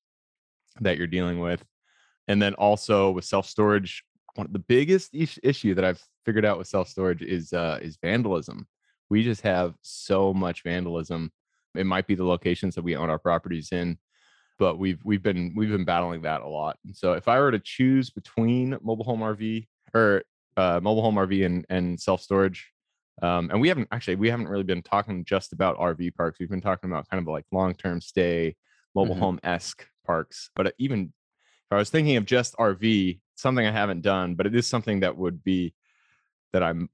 that 0.81 0.97
you're 0.97 1.07
dealing 1.07 1.39
with. 1.39 1.63
And 2.27 2.41
then 2.41 2.53
also 2.55 3.11
with 3.11 3.25
self 3.25 3.47
storage, 3.47 4.03
one 4.35 4.45
of 4.45 4.53
the 4.53 4.59
biggest 4.59 5.11
issue 5.13 5.73
that 5.73 5.83
I've 5.83 6.01
figured 6.25 6.45
out 6.45 6.57
with 6.57 6.67
self 6.67 6.87
storage 6.87 7.21
is 7.21 7.53
uh, 7.53 7.79
is 7.81 7.97
vandalism. 8.01 8.67
We 9.09 9.23
just 9.23 9.41
have 9.41 9.73
so 9.81 10.33
much 10.33 10.63
vandalism. 10.63 11.31
It 11.75 11.85
might 11.85 12.07
be 12.07 12.15
the 12.15 12.25
locations 12.25 12.75
that 12.75 12.83
we 12.83 12.95
own 12.95 13.09
our 13.09 13.19
properties 13.19 13.71
in, 13.71 13.97
but 14.59 14.77
we've 14.77 14.99
we've 15.03 15.23
been 15.23 15.53
we've 15.55 15.69
been 15.69 15.85
battling 15.85 16.21
that 16.21 16.41
a 16.41 16.47
lot. 16.47 16.77
And 16.85 16.95
so 16.95 17.13
if 17.13 17.27
I 17.27 17.39
were 17.39 17.51
to 17.51 17.59
choose 17.59 18.09
between 18.11 18.77
mobile 18.81 19.05
home 19.05 19.21
RV 19.21 19.67
or 19.93 20.23
uh, 20.57 20.79
mobile 20.83 21.01
home 21.01 21.15
RV 21.15 21.45
and 21.45 21.65
and 21.69 21.99
self 21.99 22.21
storage, 22.21 22.71
um, 23.21 23.49
and 23.49 23.59
we 23.59 23.69
haven't 23.69 23.87
actually 23.91 24.15
we 24.15 24.29
haven't 24.29 24.47
really 24.47 24.63
been 24.63 24.83
talking 24.83 25.25
just 25.25 25.53
about 25.53 25.77
RV 25.77 26.15
parks. 26.15 26.39
We've 26.39 26.49
been 26.49 26.61
talking 26.61 26.91
about 26.91 27.09
kind 27.09 27.21
of 27.21 27.27
like 27.27 27.45
long 27.51 27.73
term 27.73 28.01
stay, 28.01 28.55
mobile 28.93 29.15
mm-hmm. 29.15 29.23
home 29.23 29.39
esque 29.43 29.85
parks. 30.09 30.49
But 30.55 30.73
even 30.79 31.13
if 31.69 31.71
I 31.71 31.75
was 31.75 31.91
thinking 31.91 32.17
of 32.17 32.25
just 32.25 32.57
RV, 32.57 33.19
something 33.35 33.65
I 33.65 33.71
haven't 33.71 34.01
done, 34.01 34.33
but 34.33 34.47
it 34.47 34.55
is 34.55 34.65
something 34.65 35.01
that 35.01 35.15
would 35.15 35.43
be 35.43 35.75
that 36.51 36.63
I'm 36.63 36.89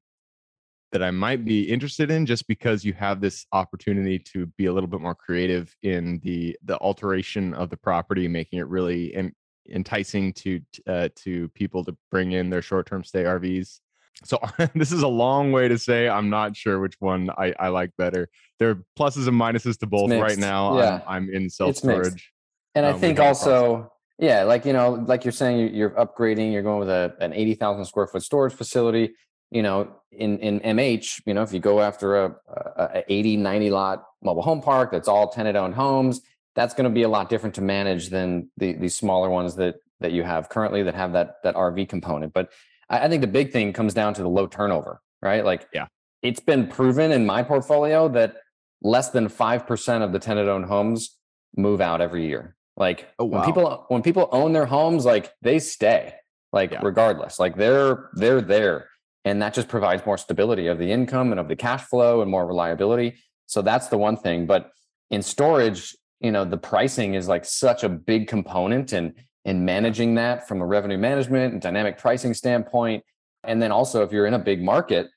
that 0.92 1.02
I 1.02 1.12
might 1.12 1.44
be 1.44 1.64
interested 1.64 2.12
in 2.12 2.26
just 2.26 2.48
because 2.48 2.86
you 2.86 2.94
have 2.94 3.20
this 3.20 3.46
opportunity 3.52 4.20
to 4.34 4.46
be 4.58 4.66
a 4.66 4.74
little 4.74 4.88
bit 4.88 5.02
more 5.02 5.16
creative 5.16 5.74
in 5.82 6.20
the 6.24 6.58
the 6.66 6.78
alteration 6.80 7.54
of 7.54 7.70
the 7.70 7.78
property, 7.78 8.28
making 8.28 8.60
it 8.60 8.68
really 8.68 9.34
enticing 9.70 10.34
to 10.34 10.62
uh, 10.88 11.08
to 11.24 11.48
people 11.50 11.86
to 11.86 11.96
bring 12.12 12.34
in 12.34 12.50
their 12.50 12.62
short 12.62 12.86
term 12.86 13.04
stay 13.04 13.24
RVs. 13.24 13.80
So 14.24 14.40
this 14.76 14.92
is 14.92 15.04
a 15.04 15.08
long 15.08 15.54
way 15.54 15.70
to 15.70 15.78
say 15.78 16.10
I'm 16.10 16.30
not 16.30 16.56
sure 16.56 16.82
which 16.82 16.96
one 17.00 17.30
I, 17.38 17.54
I 17.60 17.70
like 17.70 17.92
better. 17.98 18.28
There 18.60 18.70
are 18.72 18.84
pluses 19.00 19.28
and 19.30 19.40
minuses 19.40 19.78
to 19.80 19.88
both 19.88 20.12
right 20.12 20.38
now. 20.38 20.78
Yeah. 20.78 21.02
I'm, 21.08 21.24
I'm 21.24 21.30
in 21.34 21.50
self 21.50 21.78
storage. 21.78 22.35
And 22.76 22.86
I 22.86 22.92
um, 22.92 23.00
think 23.00 23.20
also, 23.20 23.92
yeah, 24.20 24.44
like 24.44 24.66
you 24.66 24.74
know, 24.74 25.04
like 25.08 25.26
you're 25.26 25.32
saying, 25.32 25.74
you're 25.74 25.92
upgrading. 25.92 26.52
You're 26.52 26.62
going 26.62 26.80
with 26.80 26.90
a, 26.90 27.16
an 27.20 27.34
eighty 27.34 27.56
thousand 27.56 27.86
square 27.86 28.08
foot 28.08 28.22
storage 28.22 28.54
facility. 28.54 29.16
You 29.50 29.64
know, 29.64 29.96
in 30.12 30.38
in 30.40 30.60
MH, 30.60 31.22
you 31.26 31.34
know, 31.34 31.42
if 31.42 31.54
you 31.54 31.60
go 31.60 31.82
after 31.82 32.26
a, 32.26 32.36
a, 32.48 32.84
a 32.96 33.04
80, 33.08 33.38
90 33.38 33.70
lot 33.70 34.04
mobile 34.22 34.42
home 34.42 34.62
park 34.62 34.92
that's 34.92 35.08
all 35.08 35.30
tenant 35.30 35.56
owned 35.56 35.76
homes, 35.76 36.22
that's 36.56 36.74
going 36.74 36.86
to 36.86 36.90
be 36.90 37.04
a 37.04 37.10
lot 37.10 37.30
different 37.30 37.56
to 37.56 37.62
manage 37.62 38.10
than 38.10 38.50
the 38.58 38.74
these 38.74 38.96
smaller 38.96 39.30
ones 39.30 39.56
that 39.56 39.76
that 40.02 40.12
you 40.12 40.24
have 40.24 40.50
currently 40.50 40.84
that 40.84 40.96
have 40.96 41.14
that 41.14 41.36
that 41.44 41.56
RV 41.56 41.88
component. 41.88 42.34
But 42.34 42.52
I, 42.90 43.06
I 43.06 43.10
think 43.10 43.22
the 43.22 43.28
big 43.28 43.52
thing 43.52 43.72
comes 43.72 43.94
down 43.94 44.14
to 44.16 44.22
the 44.22 44.30
low 44.30 44.48
turnover, 44.48 45.02
right? 45.22 45.46
Like, 45.46 45.68
yeah, 45.74 45.88
it's 46.22 46.40
been 46.40 46.68
proven 46.68 47.12
in 47.12 47.26
my 47.26 47.44
portfolio 47.44 48.10
that 48.10 48.38
less 48.82 49.12
than 49.12 49.30
five 49.30 49.68
percent 49.68 50.04
of 50.04 50.12
the 50.12 50.20
tenant 50.20 50.50
owned 50.50 50.66
homes 50.66 51.18
move 51.56 51.82
out 51.82 52.02
every 52.02 52.26
year. 52.28 52.55
Like 52.78 53.08
oh, 53.20 53.26
wow. 53.26 53.40
when 53.40 53.46
people 53.46 53.86
when 53.88 54.02
people 54.02 54.30
own 54.32 54.54
their 54.54 54.66
homes, 54.66 55.06
like 55.06 55.32
they 55.42 55.60
stay, 55.60 56.14
like 56.52 56.72
yeah. 56.72 56.82
regardless. 56.84 57.40
Like 57.40 57.56
they're 57.56 58.10
they're 58.14 58.42
there. 58.42 58.90
And 59.24 59.42
that 59.42 59.56
just 59.56 59.68
provides 59.68 60.06
more 60.06 60.20
stability 60.20 60.68
of 60.68 60.78
the 60.78 60.92
income 60.92 61.32
and 61.32 61.40
of 61.40 61.48
the 61.48 61.56
cash 61.56 61.82
flow 61.84 62.22
and 62.22 62.30
more 62.30 62.46
reliability. 62.46 63.16
So 63.48 63.62
that's 63.62 63.88
the 63.88 63.98
one 63.98 64.18
thing. 64.18 64.46
But 64.46 64.72
in 65.10 65.24
storage, 65.24 65.96
you 66.20 66.32
know, 66.32 66.46
the 66.46 66.58
pricing 66.58 67.16
is 67.16 67.28
like 67.28 67.44
such 67.44 67.84
a 67.84 67.90
big 67.90 68.28
component 68.28 68.94
and 68.94 69.14
in 69.46 69.64
managing 69.64 70.16
that 70.16 70.48
from 70.48 70.62
a 70.62 70.66
revenue 70.66 70.98
management 70.98 71.54
and 71.54 71.62
dynamic 71.62 71.98
pricing 71.98 72.34
standpoint. 72.34 73.04
And 73.44 73.62
then 73.62 73.72
also 73.72 74.04
if 74.04 74.12
you're 74.12 74.26
in 74.26 74.34
a 74.34 74.40
big 74.40 74.62
market, 74.62 75.08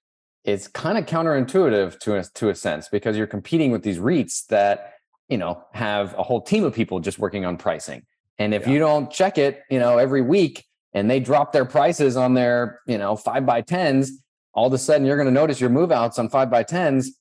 it's 0.44 0.68
kind 0.68 0.98
of 0.98 1.06
counterintuitive 1.06 1.98
to 2.00 2.16
a, 2.16 2.24
to 2.34 2.50
a 2.50 2.54
sense 2.54 2.88
because 2.88 3.16
you're 3.16 3.26
competing 3.26 3.72
with 3.72 3.82
these 3.82 3.98
REITs 3.98 4.46
that 4.46 4.94
you 5.28 5.38
know, 5.38 5.62
have 5.72 6.14
a 6.18 6.22
whole 6.22 6.40
team 6.40 6.64
of 6.64 6.74
people 6.74 7.00
just 7.00 7.18
working 7.18 7.44
on 7.44 7.56
pricing. 7.56 8.02
And 8.38 8.54
if 8.54 8.66
yeah. 8.66 8.72
you 8.72 8.78
don't 8.78 9.10
check 9.10 9.38
it, 9.38 9.62
you 9.70 9.78
know, 9.78 9.98
every 9.98 10.22
week 10.22 10.64
and 10.92 11.10
they 11.10 11.20
drop 11.20 11.52
their 11.52 11.64
prices 11.64 12.16
on 12.16 12.34
their, 12.34 12.80
you 12.86 12.98
know, 12.98 13.16
five 13.16 13.44
by 13.44 13.60
tens, 13.60 14.12
all 14.54 14.66
of 14.66 14.72
a 14.72 14.78
sudden 14.78 15.06
you're 15.06 15.16
going 15.16 15.26
to 15.26 15.32
notice 15.32 15.60
your 15.60 15.70
move 15.70 15.92
outs 15.92 16.18
on 16.18 16.28
five 16.28 16.50
by 16.50 16.62
tens 16.62 17.12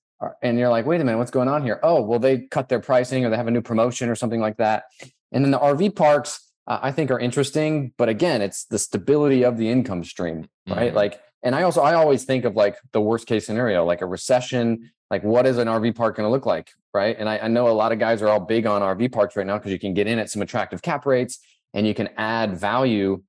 and 0.42 0.58
you're 0.58 0.70
like, 0.70 0.86
wait 0.86 1.02
a 1.02 1.04
minute, 1.04 1.18
what's 1.18 1.32
going 1.32 1.48
on 1.48 1.64
here? 1.64 1.80
Oh, 1.84 2.02
well, 2.02 2.20
they 2.20 2.40
cut 2.40 2.70
their 2.70 2.80
pricing 2.80 3.26
or 3.26 3.30
they 3.30 3.38
have 3.38 3.48
a 3.48 3.52
new 3.52 3.62
promotion 3.62 4.10
or 4.10 4.16
something 4.16 4.40
like 4.40 4.58
that. 4.58 4.86
And 5.32 5.44
then 5.44 5.52
the 5.52 5.60
RV 5.60 5.96
parks, 5.96 6.40
uh, 6.66 6.80
I 6.82 6.92
think, 6.92 7.12
are 7.12 7.20
interesting. 7.20 7.94
But 7.98 8.10
again, 8.10 8.42
it's 8.42 8.66
the 8.66 8.80
stability 8.80 9.44
of 9.44 9.58
the 9.58 9.70
income 9.70 10.04
stream, 10.04 10.48
right? 10.68 10.92
Mhm. 10.92 10.96
Like, 10.96 11.22
and 11.48 11.56
I 11.56 11.64
also 11.64 11.82
I 11.82 11.94
always 11.94 12.26
think 12.26 12.44
of 12.44 12.58
like 12.58 12.76
the 12.92 13.00
worst 13.00 13.26
case 13.26 13.46
scenario, 13.46 13.86
like 13.86 14.02
a 14.02 14.06
recession. 14.06 14.92
Like, 15.10 15.24
what 15.24 15.46
is 15.46 15.58
an 15.58 15.70
RV 15.70 15.96
park 15.96 16.18
going 16.18 16.28
to 16.28 16.30
look 16.30 16.46
like, 16.46 16.72
right? 16.94 17.16
And 17.18 17.30
I, 17.30 17.38
I 17.38 17.48
know 17.48 17.70
a 17.70 17.72
lot 17.72 17.94
of 17.94 18.00
guys 18.00 18.22
are 18.22 18.28
all 18.28 18.42
big 18.42 18.66
on 18.66 18.82
RV 18.82 19.14
parks 19.14 19.38
right 19.38 19.48
now 19.48 19.58
because 19.58 19.72
you 19.72 19.80
can 19.80 19.94
get 19.94 20.08
in 20.08 20.20
at 20.20 20.30
some 20.30 20.42
attractive 20.42 20.82
cap 20.82 21.06
rates 21.06 21.40
and 21.74 21.88
you 21.88 21.94
can 21.94 22.10
add 22.18 22.60
value 22.60 23.24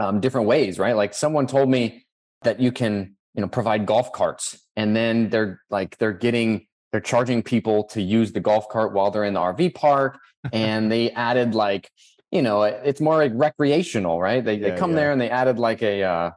um, 0.00 0.18
different 0.18 0.48
ways, 0.48 0.80
right? 0.80 0.96
Like 0.96 1.14
someone 1.14 1.46
told 1.46 1.68
me 1.68 2.04
that 2.42 2.58
you 2.58 2.72
can, 2.72 3.14
you 3.34 3.42
know, 3.42 3.46
provide 3.46 3.86
golf 3.86 4.10
carts, 4.12 4.60
and 4.74 4.96
then 4.96 5.30
they're 5.30 5.62
like 5.70 5.96
they're 5.98 6.12
getting 6.12 6.66
they're 6.90 7.00
charging 7.00 7.44
people 7.44 7.84
to 7.84 8.02
use 8.02 8.32
the 8.32 8.40
golf 8.40 8.68
cart 8.68 8.92
while 8.92 9.12
they're 9.12 9.22
in 9.22 9.34
the 9.34 9.40
RV 9.40 9.76
park, 9.76 10.18
and 10.52 10.90
they 10.90 11.10
added 11.28 11.54
like, 11.54 11.92
you 12.32 12.42
know, 12.42 12.64
it's 12.64 13.00
more 13.00 13.18
like 13.18 13.30
recreational, 13.36 14.20
right? 14.20 14.44
They 14.44 14.58
they 14.58 14.76
come 14.76 14.90
yeah. 14.90 14.96
there 14.96 15.12
and 15.12 15.20
they 15.20 15.30
added 15.30 15.60
like 15.60 15.80
a. 15.80 16.02
Uh, 16.02 16.30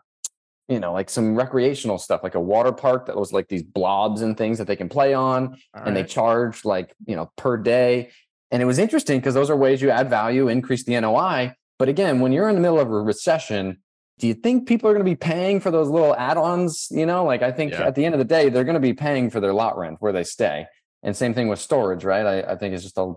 you 0.68 0.80
know, 0.80 0.94
like 0.94 1.10
some 1.10 1.36
recreational 1.36 1.98
stuff, 1.98 2.22
like 2.24 2.36
a 2.36 2.40
water 2.42 2.72
park 2.72 3.06
that 3.08 3.16
was 3.16 3.32
like 3.32 3.48
these 3.48 3.64
blobs 3.64 4.22
and 4.22 4.38
things 4.38 4.58
that 4.58 4.66
they 4.68 4.76
can 4.76 4.90
play 4.90 5.14
on, 5.14 5.58
and 5.74 5.96
they 5.96 6.04
charge 6.04 6.66
like 6.66 6.94
you 7.06 7.16
know 7.16 7.32
per 7.38 7.58
day. 7.58 8.10
And 8.52 8.62
it 8.62 8.66
was 8.66 8.80
interesting 8.80 9.20
because 9.20 9.34
those 9.34 9.50
are 9.50 9.56
ways 9.56 9.82
you 9.82 9.90
add 9.90 10.10
value 10.10 10.48
increase 10.48 10.84
the 10.86 11.00
noi 11.02 11.54
but 11.78 11.90
again 11.90 12.20
when 12.22 12.32
you're 12.32 12.48
in 12.48 12.56
the 12.56 12.62
middle 12.62 12.80
of 12.80 12.88
a 12.90 13.02
recession 13.02 13.82
do 14.18 14.28
you 14.28 14.34
think 14.34 14.66
people 14.66 14.90
are 14.90 14.94
going 14.94 15.04
to 15.04 15.12
be 15.12 15.16
paying 15.16 15.60
for 15.60 15.72
those 15.72 15.90
little 15.90 16.16
add-ons 16.16 16.88
you 16.92 17.06
know? 17.06 17.26
Like 17.26 17.42
i 17.42 17.52
think 17.52 17.74
Yeah. 17.74 17.88
at 17.88 17.96
the 17.96 18.06
end 18.06 18.14
of 18.16 18.20
the 18.20 18.24
day 18.26 18.48
they're 18.50 18.64
going 18.64 18.76
to 18.76 18.80
be 18.80 18.94
paying 18.94 19.30
for 19.30 19.40
their 19.42 19.54
lot 19.54 19.78
rent 19.78 19.98
where 20.00 20.14
they 20.14 20.24
stay. 20.24 20.68
And 21.04 21.18
same 21.18 21.34
thing 21.34 21.48
with 21.50 21.60
storage 21.60 22.06
right? 22.06 22.26
I, 22.26 22.54
I 22.54 22.56
think 22.56 22.74
it's 22.74 22.84
just 22.84 22.98
a 22.98 23.14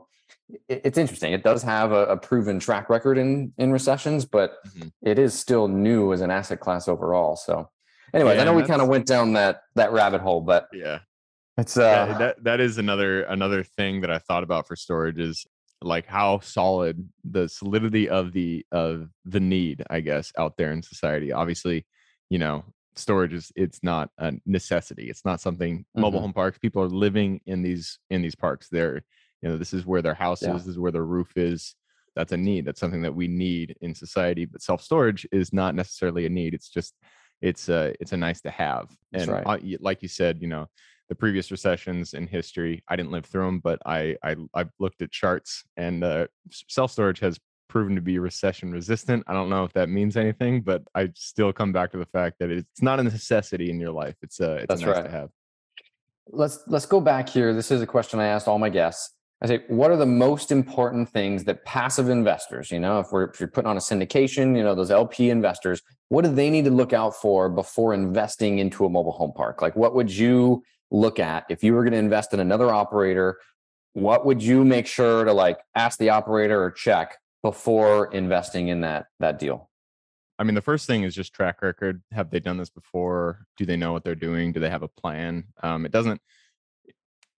it's 0.68 0.96
interesting 0.98 1.32
it 1.32 1.42
does 1.42 1.62
have 1.62 1.92
a, 1.92 2.06
a 2.06 2.16
proven 2.16 2.58
track 2.58 2.88
record 2.88 3.18
in 3.18 3.52
in 3.58 3.70
recessions 3.72 4.24
but 4.24 4.54
Mhm. 4.68 4.90
it 5.02 5.18
is 5.18 5.34
still 5.34 5.68
new 5.68 6.12
as 6.12 6.20
an 6.20 6.30
asset 6.30 6.60
class 6.60 6.88
overall 6.88 7.36
so 7.36 7.68
anyways 8.14 8.36
Yeah, 8.36 8.42
i 8.42 8.44
know 8.44 8.54
we 8.54 8.62
kind 8.62 8.80
of 8.80 8.88
went 8.88 9.06
down 9.06 9.34
that 9.34 9.60
that 9.74 9.92
rabbit 9.92 10.20
hole 10.22 10.40
but 10.40 10.68
yeah. 10.72 11.00
it's 11.58 11.76
uh 11.76 12.06
Yeah, 12.08 12.18
that 12.18 12.44
that 12.44 12.60
is 12.60 12.78
another 12.78 13.22
another 13.24 13.62
thing 13.62 14.00
that 14.02 14.10
I 14.10 14.18
thought 14.18 14.42
about 14.42 14.66
for 14.66 14.76
storage 14.76 15.18
is 15.18 15.46
like 15.82 16.06
how 16.06 16.40
solid 16.40 17.08
the 17.24 17.48
solidity 17.48 18.08
of 18.08 18.32
the 18.32 18.64
of 18.72 19.10
the 19.24 19.38
need, 19.40 19.84
I 19.90 20.00
guess, 20.00 20.32
out 20.36 20.56
there 20.56 20.72
in 20.72 20.82
society. 20.82 21.30
Obviously, 21.30 21.86
you 22.30 22.38
know, 22.38 22.64
storage 22.96 23.32
is 23.32 23.52
it's 23.54 23.80
not 23.84 24.10
a 24.18 24.32
necessity. 24.44 25.08
It's 25.10 25.24
not 25.24 25.40
something 25.40 25.84
mobile 25.94 26.18
Mhm. 26.18 26.22
home 26.22 26.32
parks. 26.32 26.58
People 26.58 26.82
are 26.82 26.88
living 26.88 27.40
in 27.46 27.62
these 27.62 27.98
in 28.10 28.22
these 28.22 28.34
parks. 28.34 28.68
They're 28.68 29.02
you 29.42 29.48
know, 29.48 29.56
this 29.56 29.72
is 29.72 29.86
where 29.86 30.02
their 30.02 30.14
house 30.14 30.42
Yeah. 30.42 30.54
is, 30.54 30.64
this 30.64 30.72
is 30.72 30.78
where 30.78 30.92
their 30.92 31.04
roof 31.04 31.36
is. 31.36 31.74
That's 32.16 32.32
a 32.32 32.36
need. 32.36 32.64
That's 32.64 32.80
something 32.80 33.02
that 33.02 33.14
we 33.14 33.28
need 33.28 33.76
in 33.80 33.94
society. 33.94 34.44
But 34.44 34.62
self 34.62 34.82
storage 34.82 35.26
is 35.30 35.52
not 35.52 35.74
necessarily 35.74 36.26
a 36.26 36.28
need. 36.28 36.54
It's 36.54 36.68
just 36.68 36.94
it's 37.40 37.68
a 37.68 37.94
it's 38.00 38.12
a 38.12 38.16
nice 38.16 38.40
to 38.42 38.50
have. 38.50 38.90
And 39.12 39.28
right. 39.30 39.80
like 39.80 40.02
you 40.02 40.08
said, 40.08 40.40
you 40.40 40.48
know, 40.48 40.66
the 41.08 41.14
previous 41.14 41.50
recessions 41.50 42.14
in 42.14 42.26
history. 42.26 42.82
I 42.88 42.96
didn't 42.96 43.12
live 43.12 43.24
through 43.24 43.46
them, 43.46 43.60
but 43.60 43.80
I 43.86 44.16
I 44.22 44.36
I've 44.54 44.70
looked 44.78 45.02
at 45.02 45.10
charts 45.10 45.64
and 45.76 46.04
uh, 46.04 46.26
self 46.50 46.90
storage 46.90 47.20
has 47.20 47.38
proven 47.68 47.94
to 47.94 48.00
be 48.00 48.18
recession 48.18 48.72
resistant. 48.72 49.24
I 49.26 49.32
don't 49.32 49.50
know 49.50 49.64
if 49.64 49.72
that 49.74 49.88
means 49.88 50.16
anything, 50.16 50.62
but 50.62 50.82
I 50.94 51.10
still 51.14 51.52
come 51.52 51.72
back 51.72 51.92
to 51.92 51.98
the 51.98 52.06
fact 52.06 52.36
that 52.40 52.50
it's 52.50 52.82
not 52.82 52.98
a 53.00 53.02
necessity 53.02 53.70
in 53.70 53.78
your 53.80 53.92
life. 53.92 54.16
It's 54.22 54.40
a 54.40 54.56
it's 54.56 54.66
That's 54.68 54.82
a 54.82 54.86
nice 54.86 54.96
right. 54.96 55.04
to 55.04 55.10
have. 55.10 55.30
let's 56.28 56.60
let's 56.66 56.86
go 56.86 57.00
back 57.00 57.28
here. 57.28 57.54
This 57.54 57.70
is 57.70 57.80
a 57.80 57.86
question 57.86 58.20
I 58.20 58.26
asked 58.26 58.48
all 58.48 58.58
my 58.58 58.70
guests. 58.70 59.14
I 59.40 59.46
say, 59.46 59.62
what 59.68 59.90
are 59.92 59.96
the 59.96 60.06
most 60.06 60.50
important 60.50 61.08
things 61.08 61.44
that 61.44 61.64
passive 61.64 62.08
investors, 62.08 62.72
you 62.72 62.80
know, 62.80 62.98
if 62.98 63.12
we're 63.12 63.24
if 63.24 63.38
you're 63.38 63.48
putting 63.48 63.70
on 63.70 63.76
a 63.76 63.80
syndication, 63.80 64.56
you 64.56 64.64
know, 64.64 64.74
those 64.74 64.90
LP 64.90 65.30
investors, 65.30 65.80
what 66.08 66.24
do 66.24 66.32
they 66.32 66.50
need 66.50 66.64
to 66.64 66.72
look 66.72 66.92
out 66.92 67.14
for 67.14 67.48
before 67.48 67.94
investing 67.94 68.58
into 68.58 68.84
a 68.84 68.90
mobile 68.90 69.12
home 69.12 69.32
park? 69.32 69.62
Like, 69.62 69.76
what 69.76 69.94
would 69.94 70.10
you 70.10 70.64
look 70.90 71.20
at 71.20 71.44
if 71.48 71.62
you 71.62 71.74
were 71.74 71.84
going 71.84 71.92
to 71.92 71.98
invest 71.98 72.34
in 72.34 72.40
another 72.40 72.70
operator? 72.70 73.38
What 73.92 74.26
would 74.26 74.42
you 74.42 74.64
make 74.64 74.86
sure 74.86 75.24
to 75.24 75.32
like 75.32 75.58
ask 75.74 75.98
the 75.98 76.10
operator 76.10 76.60
or 76.60 76.72
check 76.72 77.16
before 77.42 78.12
investing 78.12 78.68
in 78.68 78.80
that 78.80 79.06
that 79.20 79.38
deal? 79.38 79.70
I 80.40 80.44
mean, 80.44 80.54
the 80.54 80.62
first 80.62 80.86
thing 80.86 81.02
is 81.02 81.14
just 81.14 81.32
track 81.32 81.62
record. 81.62 82.02
Have 82.12 82.30
they 82.30 82.40
done 82.40 82.56
this 82.56 82.70
before? 82.70 83.46
Do 83.56 83.66
they 83.66 83.76
know 83.76 83.92
what 83.92 84.04
they're 84.04 84.14
doing? 84.14 84.52
Do 84.52 84.60
they 84.60 84.70
have 84.70 84.82
a 84.82 84.88
plan? 84.88 85.44
Um, 85.62 85.84
it 85.84 85.90
doesn't, 85.90 86.20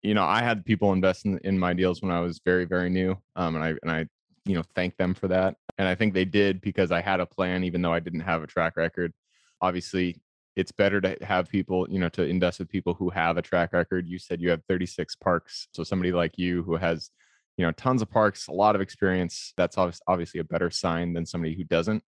you 0.03 0.15
know, 0.15 0.25
I 0.25 0.43
had 0.43 0.65
people 0.65 0.93
invest 0.93 1.27
in, 1.27 1.39
in 1.45 1.59
my 1.59 1.75
deals 1.75 2.03
when 2.03 2.11
I 2.11 2.21
was 2.21 2.41
very, 2.45 2.65
very 2.65 2.89
new. 2.89 3.17
Um, 3.37 3.57
and 3.57 3.65
I, 3.65 3.69
and 3.83 3.91
I, 3.91 4.07
you 4.45 4.55
know, 4.55 4.63
thank 4.75 4.97
them 4.97 5.15
for 5.15 5.29
that. 5.29 5.57
And 5.79 5.87
I 5.87 5.95
think 5.95 6.15
they 6.15 6.25
did 6.25 6.61
because 6.61 6.91
I 6.91 7.01
had 7.01 7.21
a 7.21 7.27
plan, 7.27 7.65
even 7.65 7.83
though 7.83 7.93
I 7.93 8.01
didn't 8.01 8.21
have 8.21 8.43
a 8.43 8.47
track 8.47 8.77
record. 8.77 9.13
Obviously, 9.61 10.21
it's 10.57 10.73
better 10.73 11.01
to 11.01 11.17
have 11.25 11.49
people, 11.49 11.87
you 11.91 11.99
know, 11.99 12.09
to 12.11 12.23
invest 12.23 12.59
with 12.59 12.69
people 12.69 12.95
who 12.95 13.11
have 13.11 13.37
a 13.37 13.43
track 13.43 13.73
record. 13.73 14.09
You 14.09 14.19
said 14.19 14.41
you 14.41 14.51
have 14.51 14.63
36 14.69 15.15
parks. 15.17 15.69
So 15.73 15.85
somebody 15.85 16.13
like 16.13 16.39
you 16.39 16.63
who 16.63 16.77
has, 16.77 17.11
you 17.57 17.65
know, 17.65 17.73
tons 17.73 18.03
of 18.03 18.11
parks, 18.11 18.49
a 18.49 18.53
lot 18.53 18.75
of 18.75 18.81
experience, 18.81 19.53
that's 19.57 19.77
obvi- 19.77 20.01
obviously 20.07 20.41
a 20.41 20.45
better 20.45 20.71
sign 20.71 21.13
than 21.13 21.27
somebody 21.27 21.55
who 21.55 21.65
doesn't. 21.65 22.03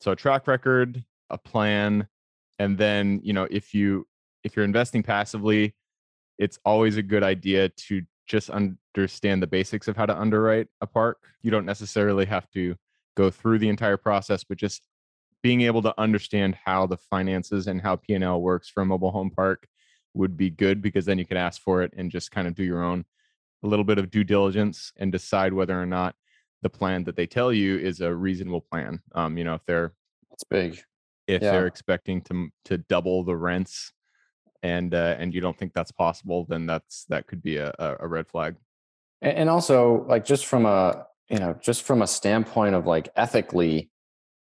So 0.00 0.12
a 0.12 0.16
track 0.16 0.46
record, 0.46 1.04
a 1.30 1.38
plan, 1.38 2.08
and 2.58 2.76
then, 2.76 3.20
you 3.22 3.32
know, 3.32 3.46
if 3.50 3.74
you 3.74 4.06
if 4.44 4.56
you're 4.56 4.64
investing 4.64 5.02
passively, 5.02 5.74
it's 6.38 6.58
always 6.64 6.96
a 6.96 7.02
good 7.02 7.22
idea 7.22 7.68
to 7.70 8.02
just 8.26 8.50
understand 8.50 9.42
the 9.42 9.46
basics 9.46 9.88
of 9.88 9.96
how 9.96 10.06
to 10.06 10.18
underwrite 10.18 10.68
a 10.80 10.86
park. 10.86 11.18
You 11.42 11.50
don't 11.50 11.64
necessarily 11.66 12.26
have 12.26 12.48
to 12.50 12.76
go 13.16 13.30
through 13.30 13.58
the 13.58 13.68
entire 13.68 13.96
process, 13.96 14.44
but 14.44 14.58
just 14.58 14.82
being 15.42 15.62
able 15.62 15.82
to 15.82 15.94
understand 15.98 16.56
how 16.64 16.86
the 16.86 16.96
finances 16.96 17.66
and 17.66 17.80
how 17.80 17.96
P&L 17.96 18.40
works 18.40 18.68
for 18.68 18.82
a 18.82 18.86
mobile 18.86 19.10
home 19.10 19.30
park 19.30 19.66
would 20.14 20.36
be 20.36 20.50
good 20.50 20.82
because 20.82 21.04
then 21.06 21.18
you 21.18 21.24
could 21.24 21.36
ask 21.36 21.60
for 21.62 21.82
it 21.82 21.92
and 21.96 22.10
just 22.10 22.30
kind 22.30 22.46
of 22.48 22.54
do 22.54 22.64
your 22.64 22.82
own 22.82 23.04
a 23.62 23.66
little 23.66 23.84
bit 23.84 23.98
of 23.98 24.10
due 24.10 24.24
diligence 24.24 24.92
and 24.96 25.10
decide 25.10 25.52
whether 25.52 25.80
or 25.80 25.86
not 25.86 26.14
the 26.62 26.68
plan 26.70 27.04
that 27.04 27.16
they 27.16 27.26
tell 27.26 27.52
you 27.52 27.78
is 27.78 28.00
a 28.00 28.12
reasonable 28.14 28.60
plan. 28.60 29.00
Um, 29.14 29.38
you 29.38 29.44
know, 29.44 29.54
if 29.54 29.64
they're 29.66 29.92
It's 30.32 30.44
big. 30.44 30.80
if 31.26 31.42
Yeah. 31.42 31.52
they're 31.52 31.66
expecting 31.66 32.20
to 32.22 32.48
to 32.66 32.78
double 32.78 33.22
the 33.24 33.36
rents 33.36 33.92
and 34.62 34.94
uh, 34.94 35.16
and 35.18 35.34
you 35.34 35.40
don't 35.40 35.56
think 35.56 35.72
that's 35.72 35.92
possible, 35.92 36.46
then 36.48 36.66
that's 36.66 37.04
that 37.06 37.26
could 37.26 37.42
be 37.42 37.56
a, 37.58 37.72
a, 37.78 38.06
red 38.06 38.26
flag. 38.26 38.56
And 39.22 39.48
also 39.50 40.04
like 40.08 40.24
just 40.24 40.46
from 40.46 40.66
a 40.66 41.06
you 41.28 41.38
know 41.38 41.54
just 41.60 41.82
from 41.82 42.02
a 42.02 42.06
standpoint 42.06 42.74
of 42.74 42.86
like 42.86 43.08
ethically 43.16 43.90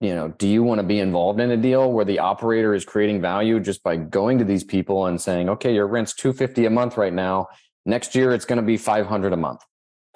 you 0.01 0.15
know 0.15 0.29
do 0.29 0.47
you 0.47 0.63
want 0.63 0.79
to 0.79 0.87
be 0.87 1.01
involved 1.01 1.41
in 1.41 1.51
a 1.51 1.57
deal 1.57 1.93
where 1.93 2.05
the 2.05 2.19
operator 2.19 2.75
is 2.75 2.85
creating 2.85 3.21
value 3.21 3.59
just 3.59 3.83
by 3.83 3.97
going 3.97 4.39
to 4.39 4.45
these 4.45 4.65
people 4.65 5.07
and 5.07 5.21
saying 5.21 5.49
okay 5.49 5.75
your 5.75 5.87
rent's 5.87 6.15
250 6.15 6.67
a 6.67 6.71
month 6.71 6.97
right 6.97 7.13
now 7.13 7.49
next 7.87 8.15
year 8.15 8.33
it's 8.33 8.45
going 8.45 8.59
to 8.59 8.63
be 8.63 8.77
500 8.77 9.33
a 9.33 9.37
month 9.37 9.61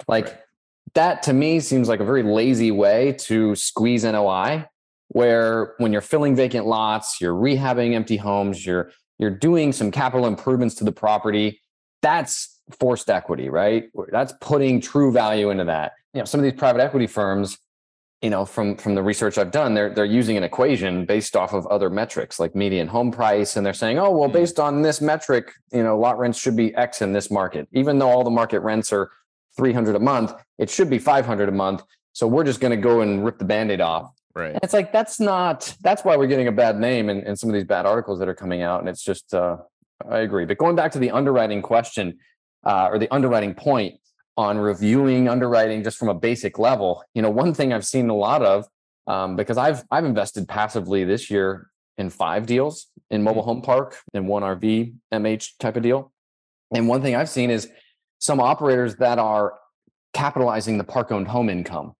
like 0.07 0.25
Right. 0.25 0.37
that 0.95 1.23
to 1.23 1.33
me 1.33 1.59
seems 1.59 1.89
like 1.89 1.99
a 1.99 2.05
very 2.05 2.23
lazy 2.23 2.71
way 2.71 3.13
to 3.19 3.55
squeeze 3.55 4.03
NOI 4.03 4.67
where 5.09 5.73
when 5.77 5.91
you're 5.91 6.01
filling 6.01 6.35
vacant 6.35 6.65
lots 6.65 7.19
you're 7.19 7.35
rehabbing 7.35 7.93
empty 7.93 8.17
homes 8.17 8.65
you're 8.65 8.91
you're 9.19 9.29
doing 9.31 9.71
some 9.71 9.91
capital 9.91 10.25
improvements 10.25 10.75
to 10.75 10.83
the 10.83 10.91
property 10.91 11.59
that's 12.01 12.59
forced 12.79 13.09
equity, 13.09 13.49
right? 13.49 13.85
That's 14.11 14.33
putting 14.41 14.81
true 14.81 15.11
value 15.11 15.49
into 15.49 15.63
that. 15.65 15.93
You 16.13 16.19
know, 16.19 16.25
some 16.25 16.39
of 16.39 16.43
these 16.43 16.59
private 16.59 16.81
equity 16.81 17.07
firms, 17.07 17.57
you 18.21 18.29
know, 18.29 18.45
from 18.45 18.75
from 18.77 18.95
the 18.95 19.03
research 19.03 19.37
I've 19.37 19.51
done, 19.51 19.73
they're 19.73 19.93
they're 19.93 20.05
using 20.05 20.37
an 20.37 20.43
equation 20.43 21.05
based 21.05 21.35
off 21.35 21.53
of 21.53 21.65
other 21.67 21.89
metrics 21.89 22.39
like 22.39 22.55
median 22.55 22.87
home 22.87 23.11
price, 23.11 23.55
and 23.55 23.65
they're 23.65 23.73
saying, 23.73 23.99
oh, 23.99 24.11
well, 24.11 24.29
Mm. 24.29 24.33
based 24.33 24.59
on 24.59 24.81
this 24.81 25.01
metric, 25.01 25.51
you 25.71 25.83
know, 25.83 25.97
lot 25.97 26.17
rents 26.19 26.37
should 26.39 26.55
be 26.55 26.73
X 26.75 27.01
in 27.01 27.13
this 27.13 27.29
market, 27.31 27.67
even 27.73 27.99
though 27.99 28.09
all 28.09 28.23
the 28.23 28.29
market 28.29 28.59
rents 28.61 28.91
are 28.93 29.11
three 29.57 29.73
hundred 29.73 29.95
a 29.95 29.99
month, 29.99 30.33
it 30.57 30.69
should 30.69 30.89
be 30.89 30.99
five 30.99 31.25
hundred 31.25 31.49
a 31.49 31.53
month. 31.53 31.83
So 32.13 32.27
we're 32.27 32.43
just 32.43 32.59
going 32.59 32.71
to 32.71 32.77
go 32.77 33.01
and 33.01 33.25
rip 33.25 33.39
the 33.39 33.45
band-aid 33.45 33.81
off. 33.81 34.11
Right. 34.35 34.53
And 34.53 34.59
it's 34.63 34.73
like 34.73 34.91
that's 34.91 35.19
not 35.19 35.75
that's 35.81 36.03
why 36.03 36.17
we're 36.17 36.27
getting 36.27 36.47
a 36.47 36.51
bad 36.51 36.79
name 36.79 37.09
and, 37.09 37.23
in 37.23 37.35
some 37.35 37.49
of 37.49 37.53
these 37.53 37.65
bad 37.65 37.85
articles 37.85 38.19
that 38.19 38.27
are 38.27 38.33
coming 38.33 38.63
out. 38.63 38.79
And 38.79 38.89
it's 38.89 39.03
just 39.03 39.33
uh 39.33 39.57
I 40.09 40.19
agree. 40.19 40.45
But 40.45 40.57
going 40.57 40.75
back 40.75 40.91
to 40.93 40.99
the 40.99 41.11
underwriting 41.11 41.61
question, 41.61 42.17
uh, 42.65 42.89
or 42.91 42.97
the 42.99 43.13
underwriting 43.13 43.53
point 43.53 43.99
on 44.35 44.57
reviewing 44.57 45.29
underwriting 45.29 45.83
just 45.83 45.97
from 45.97 46.09
a 46.09 46.13
basic 46.13 46.57
level, 46.57 47.03
you 47.13 47.21
know, 47.21 47.29
one 47.29 47.53
thing 47.53 47.71
I've 47.71 47.85
seen 47.85 48.09
a 48.09 48.15
lot 48.15 48.41
of, 48.41 48.65
um, 49.07 49.35
because 49.35 49.57
I've 49.57 49.83
I've 49.91 50.05
invested 50.05 50.47
passively 50.47 51.03
this 51.03 51.29
year 51.29 51.69
in 51.97 52.09
five 52.09 52.45
deals 52.45 52.87
in 53.11 53.21
mobile 53.21 53.43
home 53.43 53.61
park 53.61 53.97
and 54.13 54.27
one 54.27 54.41
RV 54.41 54.95
MH 55.13 55.57
type 55.59 55.75
of 55.75 55.83
deal. 55.83 56.11
And 56.73 56.87
one 56.87 57.01
thing 57.01 57.15
I've 57.15 57.29
seen 57.29 57.51
is 57.51 57.69
some 58.19 58.39
operators 58.39 58.95
that 58.95 59.19
are 59.19 59.53
capitalizing 60.13 60.77
the 60.77 60.83
park 60.83 61.11
owned 61.11 61.27
home 61.27 61.49
income 61.49 61.93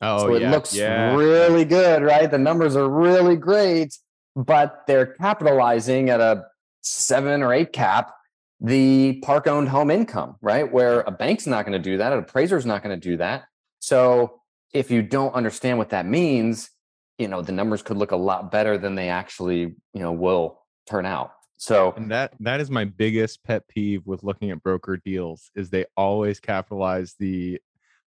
Oh, 0.00 0.18
so 0.18 0.34
it 0.34 0.42
yeah, 0.42 0.50
looks 0.50 0.74
yeah. 0.74 1.14
really 1.14 1.64
good, 1.64 2.02
right? 2.02 2.30
The 2.30 2.38
numbers 2.38 2.74
are 2.76 2.88
really 2.88 3.36
great, 3.36 3.98
but 4.34 4.84
they're 4.86 5.06
capitalizing 5.06 6.08
at 6.10 6.20
a 6.20 6.44
seven 6.82 7.42
or 7.42 7.52
eight 7.52 7.72
cap. 7.72 8.14
the 8.60 9.18
park 9.22 9.46
owned 9.46 9.68
home 9.68 9.90
income, 9.90 10.36
right? 10.42 10.70
Where 10.70 11.00
a 11.00 11.10
bank's 11.10 11.46
not 11.46 11.64
going 11.64 11.80
to 11.80 11.90
do 11.90 11.96
that, 11.98 12.12
an 12.12 12.18
appraiser's 12.18 12.66
not 12.66 12.82
going 12.82 12.98
to 12.98 13.08
do 13.08 13.16
that. 13.16 13.44
So 13.80 14.40
if 14.74 14.90
you 14.90 15.02
don't 15.02 15.34
understand 15.34 15.78
what 15.78 15.90
that 15.90 16.06
means, 16.06 16.70
you 17.18 17.28
know, 17.28 17.42
the 17.42 17.52
numbers 17.52 17.82
could 17.82 17.96
look 17.96 18.12
a 18.12 18.16
lot 18.16 18.50
better 18.52 18.76
than 18.78 18.94
they 18.94 19.08
actually, 19.08 19.60
you 19.60 20.00
know, 20.00 20.12
will 20.12 20.60
turn 20.88 21.06
out. 21.06 21.32
So 21.56 21.92
and 21.96 22.10
that 22.10 22.32
that 22.40 22.60
is 22.60 22.70
my 22.70 22.86
biggest 22.86 23.44
pet 23.44 23.68
peeve 23.68 24.06
with 24.06 24.22
looking 24.22 24.50
at 24.50 24.62
broker 24.62 24.96
deals 24.96 25.50
is 25.54 25.68
they 25.68 25.84
always 25.96 26.40
capitalize 26.40 27.14
the 27.18 27.60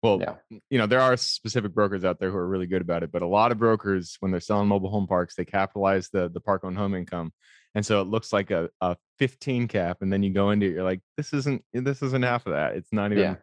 well, 0.03 0.19
yeah. 0.19 0.57
you 0.69 0.77
know, 0.77 0.85
there 0.85 0.99
are 0.99 1.15
specific 1.15 1.73
brokers 1.73 2.03
out 2.03 2.19
there 2.19 2.29
who 2.29 2.35
are 2.35 2.47
really 2.47 2.67
good 2.67 2.81
about 2.81 3.03
it, 3.03 3.11
but 3.11 3.21
a 3.21 3.27
lot 3.27 3.53
of 3.53 3.57
brokers 3.57 4.17
when 4.19 4.31
they're 4.31 4.41
selling 4.41 4.67
mobile 4.67 4.89
home 4.89 5.07
parks, 5.07 5.35
they 5.35 5.45
capitalize 5.45 6.09
the 6.09 6.29
the 6.29 6.41
park 6.41 6.65
owned 6.65 6.77
home 6.77 6.93
income. 6.93 7.31
And 7.73 7.85
so 7.85 8.01
it 8.01 8.07
looks 8.07 8.31
like 8.31 8.51
a, 8.51 8.69
a 8.81 8.97
15 9.17 9.67
cap. 9.67 9.97
And 10.01 10.13
then 10.13 10.21
you 10.21 10.31
go 10.31 10.51
into 10.51 10.67
it, 10.67 10.73
you're 10.73 10.83
like, 10.83 10.99
this 11.15 11.33
isn't 11.33 11.63
eh, 11.73 11.79
this 11.81 12.01
isn't 12.01 12.23
half 12.23 12.45
of 12.45 12.51
that. 12.51 12.75
It's 12.75 12.91
not 12.91 13.13
even 13.13 13.23
yeah. 13.23 13.35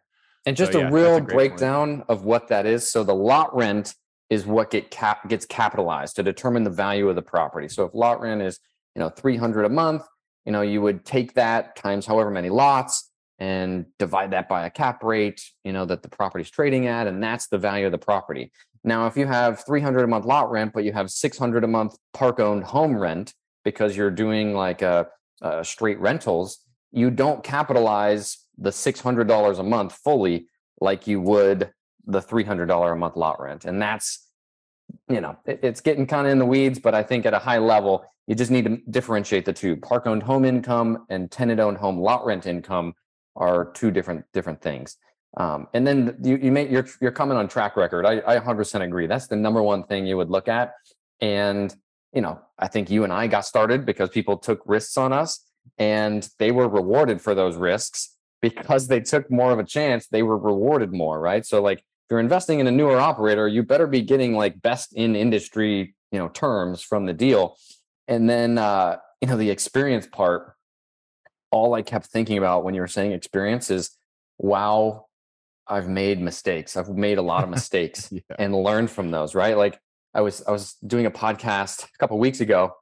And 0.46 0.56
just 0.56 0.72
so, 0.72 0.80
a 0.80 0.82
yeah, 0.82 0.90
real 0.90 1.16
a 1.16 1.20
breakdown 1.22 1.96
point. 1.96 2.10
of 2.10 2.24
what 2.24 2.48
that 2.48 2.66
is. 2.66 2.90
So 2.90 3.04
the 3.04 3.14
lot 3.14 3.56
rent 3.56 3.94
is 4.28 4.46
what 4.46 4.70
get 4.70 4.90
cap 4.90 5.28
gets 5.28 5.46
capitalized 5.46 6.16
to 6.16 6.22
determine 6.22 6.64
the 6.64 6.70
value 6.70 7.08
of 7.08 7.16
the 7.16 7.22
property. 7.22 7.68
So 7.68 7.84
if 7.84 7.94
lot 7.94 8.20
rent 8.20 8.42
is, 8.42 8.60
you 8.94 9.00
know, 9.00 9.08
300 9.08 9.64
a 9.64 9.68
month, 9.68 10.02
you 10.44 10.52
know, 10.52 10.62
you 10.62 10.80
would 10.82 11.04
take 11.04 11.34
that 11.34 11.76
times 11.76 12.06
however 12.06 12.30
many 12.30 12.50
lots 12.50 13.09
and 13.40 13.86
divide 13.98 14.30
that 14.32 14.48
by 14.48 14.66
a 14.66 14.70
cap 14.70 15.02
rate, 15.02 15.42
you 15.64 15.72
know, 15.72 15.86
that 15.86 16.02
the 16.02 16.08
property's 16.08 16.50
trading 16.50 16.86
at, 16.86 17.06
and 17.06 17.22
that's 17.22 17.48
the 17.48 17.58
value 17.58 17.86
of 17.86 17.92
the 17.92 17.98
property. 17.98 18.52
Now, 18.84 19.06
if 19.06 19.16
you 19.16 19.26
have 19.26 19.64
300 19.64 20.04
a 20.04 20.06
month 20.06 20.26
lot 20.26 20.50
rent, 20.50 20.72
but 20.74 20.84
you 20.84 20.92
have 20.92 21.10
600 21.10 21.64
a 21.64 21.66
month 21.66 21.96
park 22.12 22.38
owned 22.38 22.64
home 22.64 22.96
rent 22.96 23.34
because 23.64 23.96
you're 23.96 24.10
doing 24.10 24.54
like 24.54 24.82
a, 24.82 25.06
a 25.40 25.64
straight 25.64 25.98
rentals, 26.00 26.58
you 26.92 27.10
don't 27.10 27.42
capitalize 27.42 28.38
the 28.58 28.70
$600 28.70 29.58
a 29.58 29.62
month 29.62 29.94
fully 29.94 30.46
like 30.80 31.06
you 31.06 31.20
would 31.20 31.72
the 32.06 32.20
$300 32.20 32.92
a 32.92 32.96
month 32.96 33.16
lot 33.16 33.40
rent. 33.40 33.64
And 33.64 33.80
that's, 33.80 34.26
you 35.08 35.20
know, 35.20 35.36
it, 35.46 35.60
it's 35.62 35.80
getting 35.80 36.06
kind 36.06 36.26
of 36.26 36.32
in 36.32 36.38
the 36.38 36.46
weeds, 36.46 36.78
but 36.78 36.94
I 36.94 37.02
think 37.02 37.26
at 37.26 37.34
a 37.34 37.38
high 37.38 37.58
level, 37.58 38.04
you 38.26 38.34
just 38.34 38.50
need 38.50 38.64
to 38.64 38.78
differentiate 38.90 39.44
the 39.44 39.52
two. 39.52 39.76
Park 39.76 40.06
owned 40.06 40.22
home 40.22 40.44
income 40.44 41.06
and 41.08 41.30
tenant 41.30 41.60
owned 41.60 41.78
home 41.78 41.98
lot 41.98 42.24
rent 42.24 42.46
income 42.46 42.94
are 43.40 43.72
two 43.72 43.90
different 43.90 44.24
different 44.32 44.62
things. 44.62 44.96
Um, 45.36 45.68
and 45.74 45.86
then 45.86 46.16
you, 46.22 46.36
you 46.36 46.52
make 46.52 46.70
your 46.70 46.86
your 47.00 47.10
comment 47.10 47.38
on 47.38 47.48
track 47.48 47.76
record. 47.76 48.06
I, 48.06 48.20
I 48.26 48.38
100% 48.38 48.82
agree. 48.82 49.06
That's 49.06 49.26
the 49.26 49.36
number 49.36 49.62
one 49.62 49.84
thing 49.84 50.06
you 50.06 50.16
would 50.16 50.30
look 50.30 50.48
at. 50.48 50.74
And 51.20 51.74
you 52.12 52.20
know, 52.20 52.40
I 52.58 52.68
think 52.68 52.90
you 52.90 53.04
and 53.04 53.12
I 53.12 53.26
got 53.26 53.46
started 53.46 53.86
because 53.86 54.10
people 54.10 54.36
took 54.36 54.62
risks 54.66 54.96
on 54.96 55.12
us, 55.12 55.44
and 55.78 56.28
they 56.38 56.52
were 56.52 56.68
rewarded 56.68 57.20
for 57.20 57.34
those 57.34 57.56
risks 57.56 58.16
because 58.40 58.88
they 58.88 59.00
took 59.00 59.30
more 59.30 59.52
of 59.52 59.58
a 59.58 59.64
chance, 59.64 60.06
they 60.06 60.22
were 60.22 60.38
rewarded 60.38 60.92
more, 60.92 61.20
right? 61.20 61.44
So 61.44 61.60
like 61.60 61.78
if 61.78 61.84
you're 62.10 62.20
investing 62.20 62.58
in 62.58 62.66
a 62.66 62.70
newer 62.70 62.98
operator, 62.98 63.46
you 63.46 63.62
better 63.62 63.86
be 63.86 64.02
getting 64.02 64.34
like 64.34 64.60
best 64.60 64.94
in 64.94 65.14
industry, 65.14 65.94
you 66.10 66.18
know, 66.18 66.28
terms 66.28 66.82
from 66.82 67.06
the 67.06 67.12
deal. 67.12 67.56
And 68.08 68.28
then 68.28 68.58
uh, 68.58 68.96
you 69.20 69.28
know, 69.28 69.36
the 69.36 69.50
experience 69.50 70.06
part, 70.06 70.54
all 71.50 71.74
I 71.74 71.82
kept 71.82 72.06
thinking 72.06 72.38
about 72.38 72.64
when 72.64 72.74
you 72.74 72.80
were 72.80 72.88
saying 72.88 73.12
experience 73.12 73.70
is 73.70 73.96
wow, 74.38 75.06
I've 75.66 75.88
made 75.88 76.20
mistakes. 76.20 76.76
I've 76.76 76.88
made 76.88 77.18
a 77.18 77.22
lot 77.22 77.44
of 77.44 77.50
mistakes 77.58 78.08
yeah. 78.10 78.20
and 78.38 78.54
learned 78.54 78.90
from 78.90 79.10
those, 79.10 79.34
right? 79.34 79.56
Like 79.56 79.78
I 80.14 80.20
was 80.20 80.42
I 80.46 80.50
was 80.50 80.74
doing 80.86 81.06
a 81.06 81.10
podcast 81.10 81.84
a 81.84 81.98
couple 81.98 82.18
weeks 82.18 82.40
ago 82.40 82.74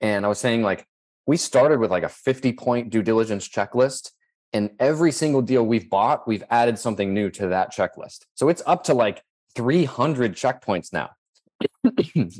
and 0.00 0.24
I 0.24 0.28
was 0.28 0.38
saying 0.38 0.62
like 0.62 0.86
we 1.26 1.36
started 1.36 1.78
with 1.78 1.90
like 1.90 2.02
a 2.02 2.08
50 2.08 2.52
point 2.54 2.90
due 2.90 3.02
diligence 3.02 3.48
checklist 3.48 4.10
and 4.52 4.70
every 4.78 5.12
single 5.12 5.42
deal 5.42 5.64
we've 5.64 5.88
bought, 5.88 6.26
we've 6.26 6.42
added 6.50 6.78
something 6.78 7.14
new 7.14 7.30
to 7.30 7.48
that 7.48 7.72
checklist. 7.72 8.24
So 8.34 8.48
it's 8.48 8.62
up 8.66 8.84
to 8.84 8.94
like 8.94 9.22
300 9.54 10.34
checkpoints 10.34 10.92
now. 10.92 11.10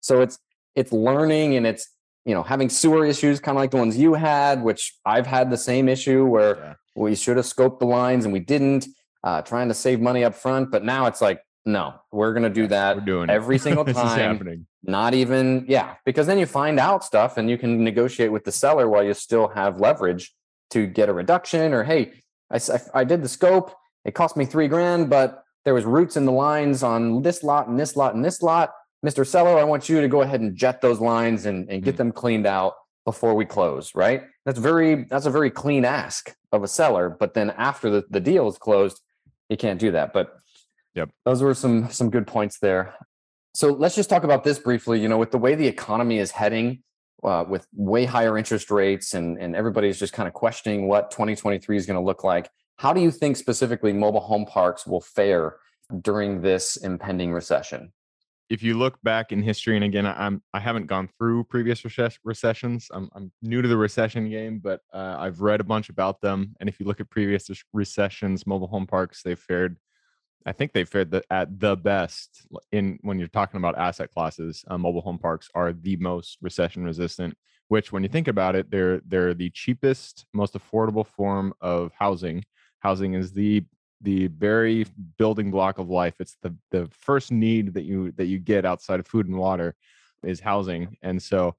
so 0.00 0.20
it's 0.20 0.38
it's 0.74 0.92
learning 0.92 1.56
and 1.56 1.66
it's 1.66 1.88
you 2.24 2.34
know 2.34 2.42
having 2.42 2.68
sewer 2.68 3.04
issues 3.04 3.40
kind 3.40 3.56
of 3.56 3.60
like 3.60 3.70
the 3.70 3.76
ones 3.76 3.96
you 3.96 4.14
had 4.14 4.62
which 4.62 4.94
i've 5.04 5.26
had 5.26 5.50
the 5.50 5.56
same 5.56 5.88
issue 5.88 6.24
where 6.24 6.56
yeah. 6.56 6.74
we 6.96 7.14
should 7.14 7.36
have 7.36 7.46
scoped 7.46 7.78
the 7.78 7.86
lines 7.86 8.24
and 8.24 8.32
we 8.32 8.40
didn't 8.40 8.86
uh, 9.22 9.40
trying 9.40 9.68
to 9.68 9.74
save 9.74 10.00
money 10.00 10.22
up 10.22 10.34
front 10.34 10.70
but 10.70 10.84
now 10.84 11.06
it's 11.06 11.22
like 11.22 11.40
no 11.64 11.94
we're 12.12 12.32
going 12.34 12.42
to 12.42 12.50
do 12.50 12.66
that 12.66 12.96
we're 12.96 13.04
doing 13.04 13.30
every 13.30 13.58
single 13.66 13.84
time. 13.84 14.66
not 14.82 15.14
even 15.14 15.64
yeah 15.66 15.94
because 16.04 16.26
then 16.26 16.38
you 16.38 16.44
find 16.44 16.78
out 16.78 17.02
stuff 17.02 17.38
and 17.38 17.48
you 17.48 17.56
can 17.56 17.82
negotiate 17.82 18.30
with 18.30 18.44
the 18.44 18.52
seller 18.52 18.88
while 18.88 19.02
you 19.02 19.14
still 19.14 19.48
have 19.48 19.80
leverage 19.80 20.34
to 20.68 20.86
get 20.86 21.08
a 21.08 21.12
reduction 21.12 21.72
or 21.72 21.84
hey 21.84 22.12
I, 22.50 22.60
I 22.92 23.04
did 23.04 23.22
the 23.22 23.28
scope. 23.28 23.74
It 24.04 24.14
cost 24.14 24.36
me 24.36 24.44
three 24.44 24.68
grand 24.68 25.08
but 25.08 25.42
there 25.64 25.74
was 25.74 25.84
roots 25.84 26.16
in 26.16 26.26
the 26.26 26.32
lines 26.32 26.82
on 26.82 27.22
this 27.22 27.42
lot 27.42 27.68
and 27.68 27.80
this 27.80 27.96
lot 27.96 28.14
and 28.14 28.24
this 28.24 28.42
lot 28.42 28.72
mr 29.04 29.26
seller 29.26 29.58
i 29.58 29.64
want 29.64 29.88
you 29.88 30.00
to 30.00 30.08
go 30.08 30.22
ahead 30.22 30.40
and 30.40 30.56
jet 30.56 30.80
those 30.80 31.00
lines 31.00 31.46
and, 31.46 31.68
and 31.68 31.82
get 31.82 31.94
mm. 31.94 31.98
them 31.98 32.12
cleaned 32.12 32.46
out 32.46 32.74
before 33.04 33.34
we 33.34 33.44
close 33.44 33.94
right 33.94 34.22
that's 34.44 34.58
very 34.58 35.04
that's 35.04 35.26
a 35.26 35.30
very 35.30 35.50
clean 35.50 35.84
ask 35.84 36.34
of 36.52 36.62
a 36.62 36.68
seller 36.68 37.08
but 37.08 37.34
then 37.34 37.50
after 37.50 37.90
the, 37.90 38.04
the 38.10 38.20
deal 38.20 38.48
is 38.48 38.58
closed 38.58 39.00
you 39.48 39.56
can't 39.56 39.80
do 39.80 39.90
that 39.90 40.12
but 40.12 40.36
yep 40.94 41.10
those 41.24 41.42
were 41.42 41.54
some 41.54 41.90
some 41.90 42.10
good 42.10 42.26
points 42.26 42.58
there 42.58 42.94
so 43.54 43.68
let's 43.68 43.94
just 43.94 44.08
talk 44.08 44.24
about 44.24 44.42
this 44.42 44.58
briefly 44.58 45.00
you 45.00 45.08
know 45.08 45.18
with 45.18 45.30
the 45.30 45.38
way 45.38 45.54
the 45.54 45.66
economy 45.66 46.18
is 46.18 46.30
heading 46.30 46.82
uh, 47.24 47.44
with 47.48 47.66
way 47.74 48.04
higher 48.04 48.36
interest 48.36 48.70
rates 48.70 49.14
and, 49.14 49.38
and 49.38 49.56
everybody's 49.56 49.98
just 49.98 50.12
kind 50.12 50.28
of 50.28 50.34
questioning 50.34 50.86
what 50.86 51.10
2023 51.10 51.76
is 51.76 51.86
going 51.86 51.98
to 51.98 52.04
look 52.04 52.22
like. 52.22 52.50
How 52.76 52.92
do 52.92 53.00
you 53.00 53.10
think 53.10 53.36
specifically 53.36 53.92
mobile 53.92 54.20
home 54.20 54.44
parks 54.44 54.86
will 54.86 55.00
fare 55.00 55.56
during 56.02 56.42
this 56.42 56.76
impending 56.76 57.32
recession? 57.32 57.92
If 58.50 58.62
you 58.62 58.76
look 58.76 59.02
back 59.02 59.32
in 59.32 59.42
history, 59.42 59.74
and 59.74 59.84
again, 59.84 60.06
I'm 60.06 60.42
I 60.52 60.60
haven't 60.60 60.86
gone 60.86 61.08
through 61.18 61.44
previous 61.44 61.84
recessions. 62.24 62.88
I'm 62.92 63.08
I'm 63.14 63.32
new 63.42 63.62
to 63.62 63.68
the 63.68 63.76
recession 63.76 64.28
game, 64.28 64.58
but 64.58 64.80
uh, 64.92 65.16
I've 65.18 65.40
read 65.40 65.60
a 65.60 65.64
bunch 65.64 65.88
about 65.88 66.20
them. 66.20 66.54
And 66.60 66.68
if 66.68 66.78
you 66.78 66.86
look 66.86 67.00
at 67.00 67.08
previous 67.08 67.50
recessions, 67.72 68.46
mobile 68.46 68.68
home 68.68 68.86
parks 68.86 69.22
they've 69.22 69.38
fared 69.38 69.78
I 70.46 70.52
think 70.52 70.72
they 70.72 70.84
fared 70.84 71.10
the, 71.10 71.22
at 71.30 71.58
the 71.58 71.76
best 71.76 72.46
in 72.70 72.98
when 73.02 73.18
you're 73.18 73.28
talking 73.28 73.58
about 73.58 73.78
asset 73.78 74.10
classes. 74.10 74.64
Uh, 74.68 74.76
mobile 74.76 75.00
home 75.00 75.18
parks 75.18 75.48
are 75.54 75.72
the 75.72 75.96
most 75.96 76.38
recession 76.42 76.84
resistant. 76.84 77.36
Which, 77.68 77.92
when 77.92 78.02
you 78.02 78.10
think 78.10 78.28
about 78.28 78.56
it, 78.56 78.70
they're 78.70 79.00
they're 79.06 79.32
the 79.32 79.48
cheapest, 79.48 80.26
most 80.34 80.52
affordable 80.52 81.06
form 81.06 81.54
of 81.62 81.92
housing. 81.98 82.44
Housing 82.80 83.14
is 83.14 83.32
the 83.32 83.64
the 84.00 84.26
very 84.28 84.86
building 85.18 85.50
block 85.50 85.78
of 85.78 85.88
life. 85.88 86.14
It's 86.20 86.36
the 86.42 86.54
the 86.70 86.88
first 86.90 87.30
need 87.30 87.74
that 87.74 87.84
you 87.84 88.12
that 88.12 88.26
you 88.26 88.38
get 88.38 88.64
outside 88.64 89.00
of 89.00 89.06
food 89.06 89.26
and 89.26 89.36
water 89.36 89.74
is 90.22 90.40
housing, 90.40 90.96
and 91.02 91.22
so 91.22 91.54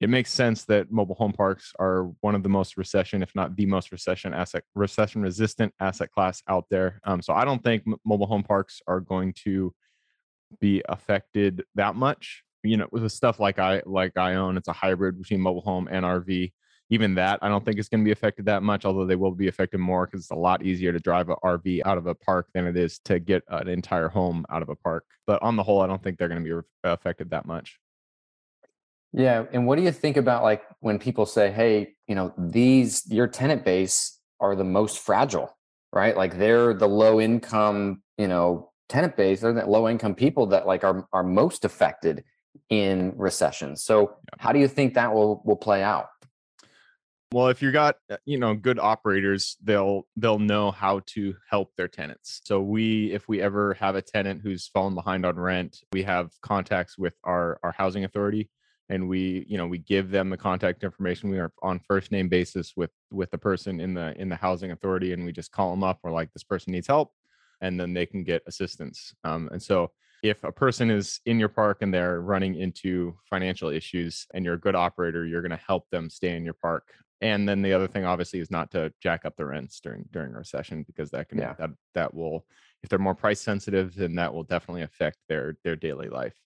it 0.00 0.10
makes 0.10 0.32
sense 0.32 0.64
that 0.64 0.90
mobile 0.90 1.14
home 1.14 1.32
parks 1.32 1.72
are 1.78 2.10
one 2.20 2.34
of 2.34 2.42
the 2.42 2.48
most 2.48 2.76
recession, 2.76 3.22
if 3.22 3.34
not 3.34 3.56
the 3.56 3.66
most 3.66 3.92
recession 3.92 4.34
asset, 4.34 4.64
recession 4.74 5.22
resistant 5.22 5.72
asset 5.80 6.10
class 6.10 6.42
out 6.48 6.66
there. 6.68 7.00
Um, 7.04 7.22
so 7.22 7.32
I 7.32 7.44
don't 7.44 7.62
think 7.62 7.84
m- 7.86 7.96
mobile 8.04 8.26
home 8.26 8.42
parks 8.42 8.82
are 8.86 9.00
going 9.00 9.32
to 9.44 9.72
be 10.60 10.82
affected 10.88 11.64
that 11.76 11.94
much. 11.94 12.42
You 12.62 12.76
know, 12.76 12.88
with 12.90 13.02
the 13.02 13.10
stuff 13.10 13.38
like 13.38 13.58
I 13.58 13.82
like 13.86 14.16
I 14.16 14.34
own, 14.34 14.56
it's 14.56 14.68
a 14.68 14.72
hybrid 14.72 15.18
between 15.18 15.40
mobile 15.40 15.60
home 15.60 15.88
and 15.90 16.04
RV. 16.04 16.52
Even 16.90 17.14
that, 17.14 17.38
I 17.42 17.48
don't 17.48 17.64
think 17.64 17.78
it's 17.78 17.88
going 17.88 18.02
to 18.02 18.04
be 18.04 18.12
affected 18.12 18.44
that 18.46 18.62
much. 18.62 18.84
Although 18.84 19.06
they 19.06 19.16
will 19.16 19.32
be 19.32 19.48
affected 19.48 19.78
more 19.78 20.06
because 20.06 20.20
it's 20.20 20.30
a 20.30 20.36
lot 20.36 20.62
easier 20.62 20.92
to 20.92 20.98
drive 20.98 21.28
an 21.30 21.36
RV 21.42 21.80
out 21.84 21.98
of 21.98 22.06
a 22.06 22.14
park 22.14 22.48
than 22.52 22.66
it 22.66 22.76
is 22.76 22.98
to 23.06 23.18
get 23.18 23.42
an 23.48 23.68
entire 23.68 24.08
home 24.08 24.44
out 24.50 24.62
of 24.62 24.68
a 24.68 24.76
park. 24.76 25.04
But 25.26 25.42
on 25.42 25.56
the 25.56 25.62
whole, 25.62 25.80
I 25.80 25.86
don't 25.86 26.02
think 26.02 26.18
they're 26.18 26.28
going 26.28 26.44
to 26.44 26.62
be 26.62 26.68
affected 26.84 27.30
that 27.30 27.46
much. 27.46 27.78
Yeah. 29.14 29.44
And 29.52 29.66
what 29.66 29.76
do 29.76 29.82
you 29.82 29.92
think 29.92 30.16
about 30.16 30.42
like 30.42 30.62
when 30.80 30.98
people 30.98 31.24
say, 31.24 31.52
hey, 31.52 31.94
you 32.08 32.16
know, 32.16 32.34
these, 32.36 33.04
your 33.08 33.28
tenant 33.28 33.64
base 33.64 34.18
are 34.40 34.56
the 34.56 34.64
most 34.64 34.98
fragile, 34.98 35.56
right? 35.92 36.16
Like 36.16 36.36
they're 36.36 36.74
the 36.74 36.88
low 36.88 37.20
income, 37.20 38.02
you 38.18 38.26
know, 38.26 38.72
tenant 38.88 39.16
base, 39.16 39.40
they're 39.40 39.52
the 39.52 39.66
low 39.66 39.88
income 39.88 40.16
people 40.16 40.46
that 40.46 40.66
like 40.66 40.82
are, 40.82 41.06
are 41.12 41.22
most 41.22 41.64
affected 41.64 42.24
in 42.70 43.12
recession. 43.16 43.76
So 43.76 44.00
yeah. 44.00 44.42
how 44.42 44.50
do 44.50 44.58
you 44.58 44.66
think 44.66 44.94
that 44.94 45.14
will, 45.14 45.42
will 45.44 45.56
play 45.56 45.82
out? 45.82 46.08
Well, 47.32 47.48
if 47.48 47.60
you 47.62 47.72
got 47.72 47.96
uh, 48.10 48.16
you 48.24 48.38
know 48.38 48.54
good 48.54 48.78
operators, 48.78 49.56
they'll 49.62 50.06
they'll 50.16 50.38
know 50.38 50.70
how 50.70 51.00
to 51.06 51.34
help 51.50 51.74
their 51.76 51.88
tenants. 51.88 52.40
So 52.44 52.60
we, 52.60 53.12
if 53.12 53.28
we 53.28 53.40
ever 53.40 53.74
have 53.74 53.96
a 53.96 54.02
tenant 54.02 54.40
who's 54.42 54.68
fallen 54.68 54.94
behind 54.94 55.26
on 55.26 55.36
rent, 55.36 55.78
we 55.92 56.02
have 56.04 56.30
contacts 56.42 56.96
with 56.96 57.14
our 57.24 57.58
our 57.62 57.72
housing 57.72 58.04
authority 58.04 58.50
and 58.88 59.08
we 59.08 59.44
you 59.48 59.58
know 59.58 59.66
we 59.66 59.78
give 59.78 60.10
them 60.10 60.30
the 60.30 60.36
contact 60.36 60.84
information. 60.84 61.30
We 61.30 61.38
are 61.38 61.52
on 61.62 61.80
first 61.80 62.12
name 62.12 62.28
basis 62.28 62.74
with 62.76 62.90
with 63.10 63.30
the 63.30 63.38
person 63.38 63.80
in 63.80 63.94
the 63.94 64.14
in 64.20 64.28
the 64.28 64.36
housing 64.36 64.70
authority 64.70 65.12
and 65.12 65.24
we 65.24 65.32
just 65.32 65.52
call 65.52 65.70
them 65.70 65.82
up. 65.82 65.98
We're 66.02 66.12
like 66.12 66.32
this 66.32 66.44
person 66.44 66.72
needs 66.72 66.86
help 66.86 67.12
and 67.60 67.80
then 67.80 67.94
they 67.94 68.06
can 68.06 68.24
get 68.24 68.42
assistance. 68.46 69.14
Um, 69.24 69.48
and 69.52 69.62
so 69.62 69.90
if 70.22 70.42
a 70.42 70.50
person 70.52 70.90
is 70.90 71.20
in 71.26 71.38
your 71.38 71.50
park 71.50 71.78
and 71.82 71.92
they're 71.92 72.20
running 72.20 72.54
into 72.54 73.14
financial 73.28 73.68
issues 73.68 74.26
and 74.32 74.42
you're 74.44 74.54
a 74.54 74.60
good 74.60 74.74
operator 74.74 75.26
you're 75.26 75.42
going 75.42 75.50
to 75.50 75.56
help 75.58 75.88
them 75.90 76.08
stay 76.08 76.34
in 76.34 76.44
your 76.44 76.54
park 76.54 76.94
and 77.24 77.48
then 77.48 77.62
the 77.62 77.72
other 77.72 77.88
thing 77.88 78.04
obviously 78.04 78.38
is 78.38 78.50
not 78.50 78.70
to 78.70 78.92
jack 79.00 79.24
up 79.24 79.34
the 79.36 79.44
rents 79.46 79.80
during 79.80 80.04
during 80.12 80.34
a 80.34 80.38
recession 80.38 80.84
because 80.84 81.10
that 81.10 81.28
can 81.28 81.38
Yeah. 81.38 81.54
that 81.58 81.70
that 81.94 82.14
will 82.14 82.46
if 82.82 82.88
they're 82.90 82.98
more 82.98 83.14
price 83.14 83.40
sensitive 83.40 83.94
then 83.94 84.14
that 84.16 84.32
will 84.32 84.44
definitely 84.44 84.82
affect 84.82 85.18
their 85.28 85.56
their 85.64 85.74
daily 85.76 86.08
life 86.08 86.36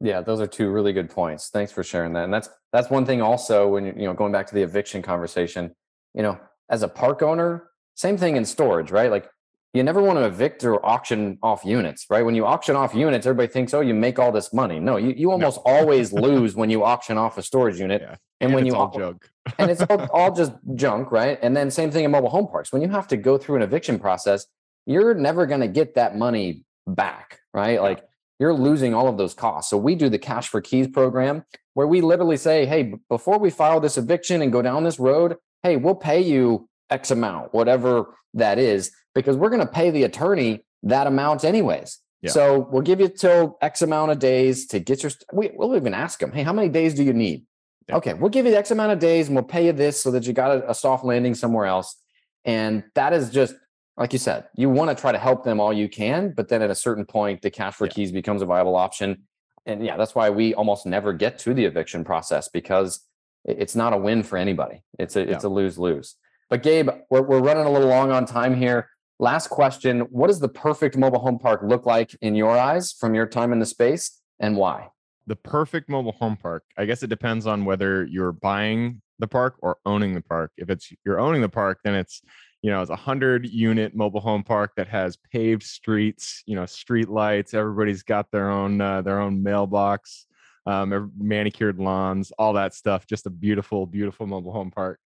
Yeah, 0.00 0.20
those 0.20 0.40
are 0.40 0.46
two 0.48 0.70
really 0.70 0.92
good 0.92 1.10
points. 1.10 1.48
Thanks 1.50 1.70
for 1.72 1.84
sharing 1.84 2.12
that. 2.14 2.24
And 2.24 2.34
that's 2.34 2.48
that's 2.72 2.90
one 2.90 3.06
thing 3.06 3.22
also 3.22 3.68
when 3.68 3.84
you 3.86 3.94
you 3.96 4.06
know 4.06 4.14
going 4.14 4.32
back 4.32 4.46
to 4.48 4.54
the 4.54 4.62
eviction 4.62 5.02
conversation, 5.02 5.74
you 6.14 6.22
know, 6.22 6.40
as 6.68 6.82
a 6.82 6.88
park 6.88 7.22
owner, 7.22 7.70
same 7.94 8.16
thing 8.16 8.36
in 8.36 8.44
storage, 8.44 8.90
right? 8.90 9.10
Like 9.10 9.28
you 9.74 9.82
never 9.82 10.02
want 10.02 10.18
to 10.18 10.24
evict 10.24 10.64
or 10.64 10.84
auction 10.84 11.38
off 11.42 11.64
units, 11.64 12.06
right? 12.10 12.22
When 12.22 12.34
you 12.34 12.44
auction 12.44 12.76
off 12.76 12.94
units, 12.94 13.26
everybody 13.26 13.50
thinks, 13.50 13.72
oh, 13.72 13.80
you 13.80 13.94
make 13.94 14.18
all 14.18 14.30
this 14.30 14.52
money. 14.52 14.78
No, 14.78 14.96
you, 14.96 15.14
you 15.16 15.30
almost 15.30 15.60
always 15.64 16.12
lose 16.12 16.54
when 16.54 16.68
you 16.68 16.84
auction 16.84 17.16
off 17.16 17.38
a 17.38 17.42
storage 17.42 17.78
unit. 17.78 18.02
Yeah. 18.02 18.16
And, 18.40 18.52
when 18.52 18.66
it's 18.66 18.74
you 18.74 18.78
all 18.78 18.90
junk 18.90 19.28
and 19.58 19.70
it's 19.70 19.82
all, 19.82 20.10
all 20.10 20.34
just 20.34 20.52
junk, 20.74 21.10
right? 21.10 21.38
And 21.42 21.56
then 21.56 21.70
same 21.70 21.90
thing 21.90 22.04
in 22.04 22.10
mobile 22.10 22.28
home 22.28 22.48
parks. 22.48 22.72
When 22.72 22.82
you 22.82 22.88
have 22.88 23.08
to 23.08 23.16
go 23.16 23.38
through 23.38 23.56
an 23.56 23.62
eviction 23.62 23.98
process, 23.98 24.46
you're 24.84 25.14
never 25.14 25.46
going 25.46 25.60
to 25.60 25.68
get 25.68 25.94
that 25.94 26.16
money 26.16 26.64
back, 26.86 27.38
right? 27.54 27.80
Like 27.80 28.04
you're 28.38 28.52
losing 28.52 28.94
all 28.94 29.08
of 29.08 29.16
those 29.16 29.32
costs. 29.32 29.70
So 29.70 29.78
we 29.78 29.94
do 29.94 30.08
the 30.08 30.18
cash 30.18 30.48
for 30.48 30.60
keys 30.60 30.88
program 30.88 31.44
where 31.74 31.86
we 31.86 32.00
literally 32.00 32.36
say, 32.36 32.66
hey, 32.66 32.94
before 33.08 33.38
we 33.38 33.48
file 33.48 33.80
this 33.80 33.96
eviction 33.96 34.42
and 34.42 34.52
go 34.52 34.60
down 34.60 34.84
this 34.84 34.98
road, 34.98 35.36
hey, 35.62 35.76
we'll 35.76 35.94
pay 35.94 36.20
you 36.20 36.68
X 36.90 37.10
amount, 37.10 37.54
whatever 37.54 38.14
that 38.34 38.58
is, 38.58 38.90
because 39.14 39.36
we're 39.36 39.50
going 39.50 39.60
to 39.60 39.72
pay 39.72 39.90
the 39.90 40.04
attorney 40.04 40.64
that 40.84 41.06
amount 41.06 41.44
anyways. 41.44 41.98
Yeah. 42.22 42.30
So 42.30 42.68
we'll 42.70 42.82
give 42.82 43.00
you 43.00 43.08
till 43.08 43.58
X 43.60 43.82
amount 43.82 44.12
of 44.12 44.18
days 44.18 44.66
to 44.68 44.78
get 44.78 45.02
your. 45.02 45.10
St- 45.10 45.24
we, 45.32 45.50
we'll 45.54 45.76
even 45.76 45.94
ask 45.94 46.20
them, 46.20 46.32
hey, 46.32 46.42
how 46.42 46.52
many 46.52 46.68
days 46.68 46.94
do 46.94 47.02
you 47.02 47.12
need? 47.12 47.44
Yeah. 47.88 47.96
Okay, 47.96 48.14
we'll 48.14 48.30
give 48.30 48.46
you 48.46 48.54
X 48.54 48.70
amount 48.70 48.92
of 48.92 48.98
days 49.00 49.26
and 49.26 49.34
we'll 49.34 49.44
pay 49.44 49.66
you 49.66 49.72
this 49.72 50.00
so 50.00 50.10
that 50.12 50.24
you 50.26 50.32
got 50.32 50.56
a, 50.56 50.70
a 50.70 50.74
soft 50.74 51.04
landing 51.04 51.34
somewhere 51.34 51.66
else. 51.66 51.96
And 52.44 52.84
that 52.94 53.12
is 53.12 53.30
just 53.30 53.54
like 53.96 54.12
you 54.12 54.18
said, 54.18 54.46
you 54.56 54.70
want 54.70 54.96
to 54.96 55.00
try 55.00 55.12
to 55.12 55.18
help 55.18 55.44
them 55.44 55.60
all 55.60 55.72
you 55.72 55.88
can, 55.88 56.32
but 56.34 56.48
then 56.48 56.62
at 56.62 56.70
a 56.70 56.74
certain 56.74 57.04
point, 57.04 57.42
the 57.42 57.50
cash 57.50 57.74
for 57.74 57.86
Yeah. 57.86 57.92
keys 57.92 58.12
becomes 58.12 58.40
a 58.40 58.46
viable 58.46 58.74
option. 58.74 59.24
And 59.66 59.84
yeah, 59.84 59.96
that's 59.96 60.14
why 60.14 60.30
we 60.30 60.54
almost 60.54 60.86
never 60.86 61.12
get 61.12 61.38
to 61.40 61.54
the 61.54 61.64
eviction 61.64 62.02
process 62.02 62.48
because 62.48 63.00
it's 63.44 63.76
not 63.76 63.92
a 63.92 63.96
win 63.96 64.22
for 64.22 64.38
anybody. 64.38 64.82
It's 64.98 65.16
a 65.16 65.20
it's 65.28 65.44
a 65.44 65.48
lose 65.48 65.78
lose. 65.78 66.16
But 66.48 66.62
Gabe, 66.62 66.88
we're 67.10 67.22
we're 67.22 67.40
running 67.40 67.66
a 67.66 67.70
little 67.70 67.88
long 67.88 68.10
on 68.10 68.26
time 68.26 68.54
here. 68.54 68.88
Last 69.22 69.48
question: 69.50 70.00
What 70.10 70.26
does 70.26 70.40
the 70.40 70.48
perfect 70.48 70.98
mobile 70.98 71.20
home 71.20 71.38
park 71.38 71.60
look 71.64 71.86
like 71.86 72.14
in 72.20 72.34
your 72.34 72.50
eyes 72.50 72.92
from 72.92 73.14
your 73.14 73.26
time 73.26 73.52
in 73.52 73.60
the 73.60 73.66
space, 73.66 74.20
and 74.40 74.56
why? 74.56 74.88
the 75.26 75.36
perfect 75.36 75.88
mobile 75.88 76.12
home 76.12 76.36
park 76.36 76.64
i 76.76 76.84
guess 76.84 77.02
it 77.02 77.08
depends 77.08 77.46
on 77.46 77.64
whether 77.64 78.04
you're 78.04 78.32
buying 78.32 79.00
the 79.18 79.26
park 79.26 79.54
or 79.60 79.76
owning 79.86 80.14
the 80.14 80.20
park 80.20 80.50
if 80.56 80.68
it's 80.68 80.92
you're 81.04 81.20
owning 81.20 81.40
the 81.40 81.48
park 81.48 81.78
then 81.84 81.94
it's 81.94 82.22
you 82.62 82.70
know 82.70 82.80
it's 82.80 82.90
a 82.90 82.96
hundred 82.96 83.46
unit 83.48 83.94
mobile 83.94 84.20
home 84.20 84.42
park 84.42 84.72
that 84.76 84.88
has 84.88 85.16
paved 85.32 85.62
streets 85.62 86.42
you 86.46 86.56
know 86.56 86.66
street 86.66 87.08
lights 87.08 87.54
everybody's 87.54 88.02
got 88.02 88.26
their 88.32 88.50
own 88.50 88.80
uh, 88.80 89.00
their 89.02 89.20
own 89.20 89.42
mailbox 89.42 90.26
um, 90.66 91.12
manicured 91.16 91.78
lawns 91.78 92.32
all 92.38 92.52
that 92.52 92.74
stuff 92.74 93.06
just 93.06 93.26
a 93.26 93.30
beautiful 93.30 93.86
beautiful 93.86 94.26
mobile 94.26 94.52
home 94.52 94.70
park 94.70 94.98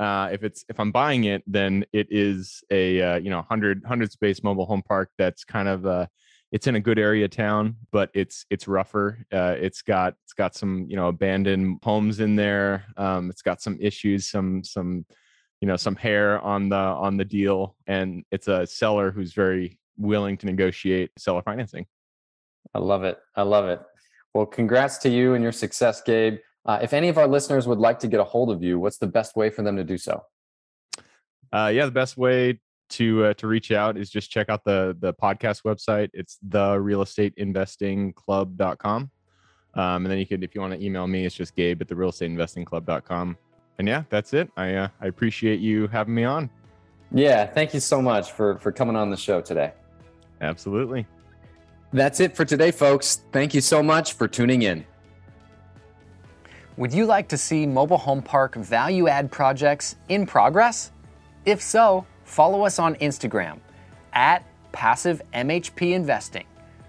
uh, 0.00 0.28
if 0.32 0.42
it's 0.42 0.64
if 0.68 0.80
i'm 0.80 0.90
buying 0.90 1.24
it 1.24 1.42
then 1.46 1.84
it 1.92 2.08
is 2.10 2.62
a 2.70 3.00
uh, 3.00 3.16
you 3.16 3.30
know 3.30 3.36
100 3.36 3.82
100 3.82 4.10
space 4.10 4.42
mobile 4.42 4.66
home 4.66 4.82
park 4.82 5.10
that's 5.18 5.44
kind 5.44 5.68
of 5.68 5.86
uh, 5.86 6.06
it's 6.52 6.66
in 6.66 6.74
a 6.74 6.80
good 6.80 6.98
area 6.98 7.28
town 7.28 7.76
but 7.92 8.10
it's 8.14 8.44
it's 8.50 8.66
rougher 8.66 9.24
uh, 9.32 9.54
it's 9.58 9.82
got 9.82 10.14
it's 10.24 10.32
got 10.32 10.54
some 10.54 10.86
you 10.88 10.96
know 10.96 11.08
abandoned 11.08 11.78
homes 11.84 12.18
in 12.20 12.34
there 12.34 12.84
um, 12.96 13.30
it's 13.30 13.42
got 13.42 13.62
some 13.62 13.76
issues 13.80 14.28
some 14.28 14.64
some 14.64 15.04
you 15.60 15.68
know 15.68 15.76
some 15.76 15.94
hair 15.94 16.40
on 16.40 16.68
the 16.68 16.76
on 16.76 17.16
the 17.16 17.24
deal 17.24 17.76
and 17.86 18.24
it's 18.32 18.48
a 18.48 18.66
seller 18.66 19.12
who's 19.12 19.34
very 19.34 19.78
willing 19.98 20.36
to 20.36 20.46
negotiate 20.46 21.10
seller 21.18 21.42
financing 21.42 21.86
I 22.74 22.78
love 22.78 23.04
it. 23.04 23.18
I 23.36 23.42
love 23.42 23.68
it. 23.68 23.80
Well, 24.34 24.46
congrats 24.46 24.98
to 24.98 25.08
you 25.08 25.34
and 25.34 25.42
your 25.42 25.52
success, 25.52 26.02
Gabe. 26.02 26.38
Uh, 26.66 26.78
if 26.82 26.92
any 26.92 27.08
of 27.08 27.16
our 27.18 27.26
listeners 27.26 27.66
would 27.66 27.78
like 27.78 27.98
to 28.00 28.08
get 28.08 28.20
a 28.20 28.24
hold 28.24 28.50
of 28.50 28.62
you, 28.62 28.78
what's 28.78 28.98
the 28.98 29.06
best 29.06 29.36
way 29.36 29.50
for 29.50 29.62
them 29.62 29.76
to 29.76 29.84
do 29.84 29.96
so? 29.98 30.22
uh, 31.52 31.70
yeah 31.74 31.84
the 31.84 31.90
best 31.90 32.16
way 32.16 32.60
to 32.88 33.24
uh, 33.24 33.34
to 33.34 33.46
reach 33.46 33.72
out 33.72 33.96
is 33.96 34.10
just 34.10 34.30
check 34.30 34.48
out 34.48 34.62
the 34.64 34.96
the 35.00 35.12
podcast 35.14 35.62
website 35.62 36.08
it's 36.12 36.38
the 36.48 36.78
real 36.78 37.02
estate 37.02 37.32
investing 37.36 38.12
club.com 38.12 39.10
um, 39.74 40.04
and 40.04 40.06
then 40.06 40.18
you 40.18 40.26
could 40.26 40.42
if 40.44 40.54
you 40.54 40.60
want 40.60 40.72
to 40.72 40.84
email 40.84 41.06
me 41.06 41.24
it's 41.24 41.34
just 41.34 41.54
gabe 41.56 41.80
at 41.80 41.88
the 41.88 41.94
real 41.96 42.10
estate 42.10 42.26
investing 42.26 42.64
club.com 42.64 43.36
and 43.78 43.88
yeah 43.88 44.02
that's 44.10 44.32
it 44.34 44.48
i 44.56 44.74
uh, 44.74 44.88
i 45.00 45.06
appreciate 45.06 45.60
you 45.60 45.86
having 45.88 46.14
me 46.14 46.24
on 46.24 46.48
Yeah, 47.12 47.46
thank 47.46 47.74
you 47.74 47.80
so 47.80 48.00
much 48.00 48.30
for 48.32 48.58
for 48.58 48.70
coming 48.70 48.94
on 48.96 49.10
the 49.10 49.16
show 49.16 49.40
today. 49.40 49.72
absolutely 50.40 51.06
That's 51.92 52.20
it 52.20 52.36
for 52.36 52.44
today, 52.44 52.70
folks. 52.70 53.22
Thank 53.32 53.52
you 53.52 53.60
so 53.60 53.82
much 53.82 54.12
for 54.12 54.28
tuning 54.28 54.62
in. 54.62 54.84
Would 56.80 56.94
you 56.94 57.04
like 57.04 57.28
to 57.28 57.36
see 57.36 57.66
mobile 57.66 57.98
home 57.98 58.22
park 58.22 58.54
value 58.54 59.06
add 59.06 59.30
projects 59.30 59.96
in 60.08 60.24
progress? 60.24 60.92
If 61.44 61.60
so, 61.60 62.06
follow 62.24 62.64
us 62.64 62.78
on 62.78 62.94
Instagram 62.94 63.58
at 64.14 64.46
Passive 64.72 65.20
MHP 65.34 65.92
Investing 65.92 66.46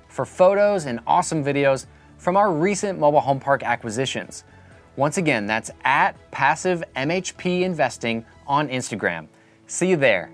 for 0.07 0.23
photos 0.25 0.85
and 0.85 1.01
awesome 1.05 1.43
videos 1.43 1.87
from 2.17 2.37
our 2.37 2.53
recent 2.53 2.99
mobile 2.99 3.19
home 3.19 3.41
park 3.41 3.63
acquisitions. 3.63 4.45
Once 4.95 5.17
again, 5.17 5.45
that's 5.45 5.71
at 5.83 6.15
Passive 6.31 6.85
MHP 6.95 7.63
Investing 7.63 8.23
on 8.47 8.69
Instagram. 8.69 9.27
See 9.67 9.89
you 9.89 9.97
there. 9.97 10.31